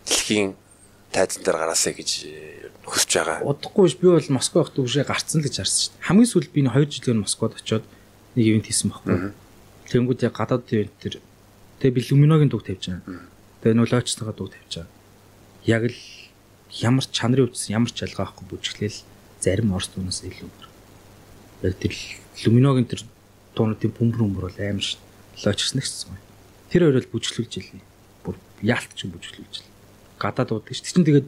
дэлхийн 0.07 0.55
тайзан 1.11 1.43
дээр 1.43 1.59
гараасаа 1.59 1.93
гэж 1.93 2.09
э, 2.23 2.71
хүсэж 2.87 3.11
байгаа. 3.19 3.43
Удахгүй 3.43 3.87
ш 3.91 3.99
би 3.99 4.07
бол 4.07 4.31
Москва 4.31 4.63
хот 4.63 4.79
төвшөө 4.79 5.03
гарцсан 5.03 5.43
л 5.43 5.45
гэж 5.45 5.55
харсан 5.59 5.79
шүү 5.83 5.91
дээ. 5.99 6.07
Хамгийн 6.07 6.31
сүүлд 6.31 6.51
би 6.55 6.61
2 6.63 6.87
жилээр 6.87 7.19
Москвад 7.19 7.53
очиод 7.59 7.83
нэг 8.39 8.45
ивент 8.47 8.67
хийсэн 8.71 8.89
байхгүй. 8.95 9.35
Тэнгүүд 9.91 10.23
яг 10.23 10.33
гадаад 10.39 10.71
ивент 10.71 10.95
төр 11.03 11.19
тэгээ 11.83 11.95
би 11.99 12.01
Люминогийн 12.07 12.47
дуг 12.47 12.63
тавьж 12.63 12.95
байгаа. 12.95 13.27
Тэгээ 13.59 13.75
нөө 13.75 13.87
лойчтойгоо 13.91 14.35
дуг 14.39 14.49
тавьж 14.55 14.71
байгаа. 14.79 14.91
Яг 15.67 15.83
л 15.91 15.99
ямар 16.79 17.05
чанарын 17.11 17.45
өвчсөн 17.51 17.75
ямар 17.75 17.91
ч 17.91 18.07
ялгаа 18.07 18.31
байхгүй 18.31 18.45
бүжиглээл 18.47 18.99
зарим 19.43 19.75
орс 19.75 19.91
дуунаас 19.91 20.23
илүү 20.23 20.47
бүр. 20.47 20.67
Яг 21.67 21.75
тэр 21.75 21.93
Люминогийн 22.47 22.87
тэр 22.87 23.03
дуунуудын 23.51 23.91
бөмбөр 23.91 24.19
бөмбөр 24.23 24.45
бол 24.47 24.59
амар 24.63 24.85
ш. 24.87 24.95
Лойчс 25.43 25.75
нэгсэн. 25.75 26.15
Тэр 26.71 26.87
хоёр 26.87 27.03
бол 27.03 27.19
бүжиглүүлж 27.19 27.53
илээ. 27.59 27.83
Бүр 28.23 28.39
яалт 28.63 28.95
ч 28.95 29.03
бүжиглүүлж 29.11 29.55
илээ 29.59 29.71
гадаад 30.21 30.53
уудаг 30.53 30.77
шүү. 30.77 30.85
Тэгчин 30.85 31.05
тэгээд 31.09 31.27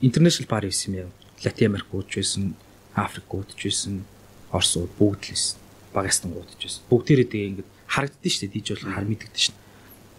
international 0.00 0.48
par 0.48 0.64
байсан 0.64 0.88
юм 0.96 0.96
яа. 1.04 1.10
Латин 1.44 1.68
Америк 1.68 1.88
уудж 1.92 2.16
байсан, 2.16 2.56
Африк 2.96 3.28
уудж 3.28 3.60
байсан, 3.60 4.04
Орос 4.48 4.76
ууд 4.80 4.92
бүгд 4.96 5.20
л 5.20 5.32
байсан. 5.36 5.58
Багастан 5.92 6.32
уудж 6.32 6.56
байсан. 6.56 6.80
Бүгдээрээ 6.88 7.28
тэгээ 7.28 7.48
ингээд 7.52 7.70
харагддсан 7.84 8.32
шүү. 8.32 8.48
Диж 8.48 8.66
бол 8.72 8.94
хар 8.96 9.04
мэдэгдэн 9.04 9.44
шүү. 9.44 9.56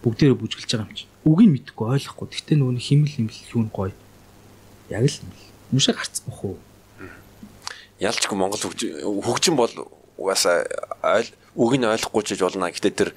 Бүгдээрээ 0.02 0.38
бүжгэлж 0.38 0.70
байгаа 0.70 0.86
юм 0.86 0.96
чи. 0.96 1.06
Үгийг 1.26 1.50
мэдэхгүй 1.50 1.86
ойлгохгүй. 1.94 2.28
Тэгтээ 2.30 2.56
нөгөө 2.58 2.82
химэл 2.82 3.14
химэл 3.14 3.38
юу 3.54 3.62
нь 3.66 3.70
гоё. 3.74 3.94
Яг 4.90 5.04
л 5.06 5.18
нүшээ 5.70 5.94
гарцсан 5.94 6.24
бах 6.26 6.42
уу. 6.42 6.58
Ялчгүй 8.02 8.36
Монгол 8.38 8.58
хөгжин 8.58 9.54
бол 9.54 9.70
угаасаа 10.18 10.66
үг 11.54 11.72
нь 11.78 11.86
ойлгохгүй 11.86 12.22
ч 12.26 12.34
болно. 12.42 12.66
Гэтэ 12.66 12.90
тэр 12.90 13.10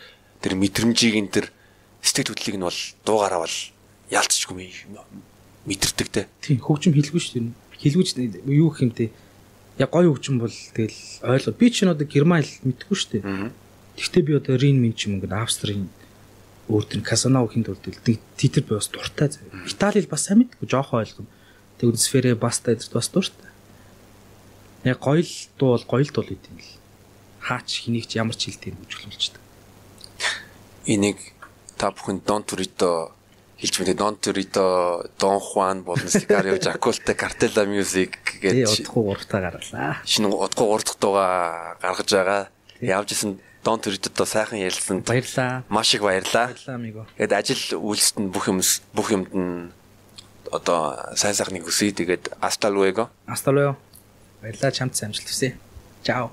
тэр 0.45 0.53
мэдрэмжийг 0.53 1.15
энэ 1.17 1.33
тэр 1.33 1.45
сэтгэл 2.05 2.37
хөдлөлийг 2.37 2.57
нь 2.61 2.67
бол 2.69 2.79
дуугаараа 3.01 3.41
бол 3.43 3.55
ялцчихгүй 4.11 4.73
мэдэрдэг 5.65 6.07
те. 6.13 6.27
Тийм 6.41 6.61
хөгжим 6.61 6.93
хэлгүй 6.93 7.21
шүү 7.21 7.33
дээ. 7.41 7.53
Хэлгүүч 7.81 8.09
юу 8.45 8.69
гэх 8.69 8.81
юм 8.85 8.91
те. 8.93 9.09
Яг 9.81 9.89
гоё 9.89 10.13
хөгжим 10.13 10.37
бол 10.37 10.53
тэгэл 10.53 11.25
ойлгоо. 11.25 11.53
Би 11.57 11.67
ч 11.73 11.83
нэг 11.83 12.05
герман 12.05 12.45
хэл 12.45 12.69
мэдгүй 12.69 12.95
шүү 12.95 13.11
дээ. 13.17 13.51
Тэгтээ 13.97 14.23
би 14.23 14.31
одоо 14.37 14.55
Рин 14.61 14.77
мин 14.79 14.93
ч 14.93 15.09
юм 15.09 15.17
ингээд 15.17 15.33
Австрийн 15.33 15.89
өөртөө 16.69 17.01
Касанав 17.01 17.49
хинт 17.49 17.69
бол 17.71 17.81
титр 17.81 18.61
би 18.61 18.71
бас 18.77 18.89
дуртай. 18.93 19.33
Итали 19.65 20.05
бас 20.05 20.29
сайн 20.29 20.45
мэдгүй 20.45 20.69
жоохон 20.69 21.01
ойлгоно. 21.01 21.29
Тэгвэл 21.81 21.97
сферэ 21.97 22.35
баста 22.37 22.77
эдэрт 22.77 22.93
бас 22.93 23.09
дуртай. 23.09 23.49
Яг 24.85 25.01
гоё 25.01 25.25
л 25.25 25.33
дуу 25.57 25.73
бол 25.73 25.85
гоё 25.89 26.05
л 26.05 26.13
дуу 26.13 26.25
гэдэг 26.27 26.51
юм 26.53 26.61
л. 26.61 26.77
Хаач 27.41 27.69
хэнийг 27.85 28.05
ч 28.05 28.21
ямар 28.21 28.37
ч 28.37 28.53
хэлтэй 28.53 28.73
хөгжүүлүүлчихдэг. 28.75 29.43
Энийг 30.85 31.17
та 31.77 31.89
бүхэн 31.89 32.21
Дон 32.21 32.43
Турито 32.43 33.14
хэлж 33.59 33.75
мэдээ 33.79 33.97
Don 33.97 34.15
Torito, 34.19 34.65
Don 35.19 35.39
Juan 35.39 35.83
болон 35.87 36.07
Sicario, 36.11 36.59
Jaculta, 36.59 37.15
Cartella 37.15 37.63
Music 37.63 38.19
гэж 38.43 38.67
удахгүй 38.67 39.03
гуравтаа 39.03 39.39
гарлаа. 39.41 40.03
Шинэ 40.03 40.27
удахгүй 40.27 40.67
гурав 40.67 40.83
дахь 40.83 40.99
дуугаа 40.99 41.33
гаргаж 41.79 42.09
байгаа. 42.11 42.43
Явж 42.83 43.09
исэн 43.15 43.39
Don 43.65 43.79
Torito-то 43.81 44.25
сайхан 44.25 44.59
ярилцсан. 44.59 45.01
Баярлаа. 45.01 45.63
Маш 45.69 45.95
их 45.95 46.01
баярлаа. 46.01 46.53
Баярлаа 46.53 46.75
amigo. 46.75 47.01
Тэгэд 47.17 47.33
ажил 47.33 47.63
үйлсэд 47.81 48.17
нь 48.21 48.29
бүх 48.29 48.45
юм 48.51 48.59
бүх 48.93 49.07
юмд 49.09 49.31
нь 49.33 49.71
одоо 50.51 50.95
сайн 51.17 51.33
сайхныг 51.33 51.65
хүсье. 51.65 51.91
Тэгээд 51.91 52.37
hasta 52.39 52.69
luego. 52.69 53.09
Hasta 53.25 53.49
luego. 53.51 53.75
Баярлаа 54.43 54.71
чамд 54.71 54.93
сайн 54.93 55.09
амжилт 55.09 55.27
хүсье. 55.31 55.57
Чао. 56.05 56.23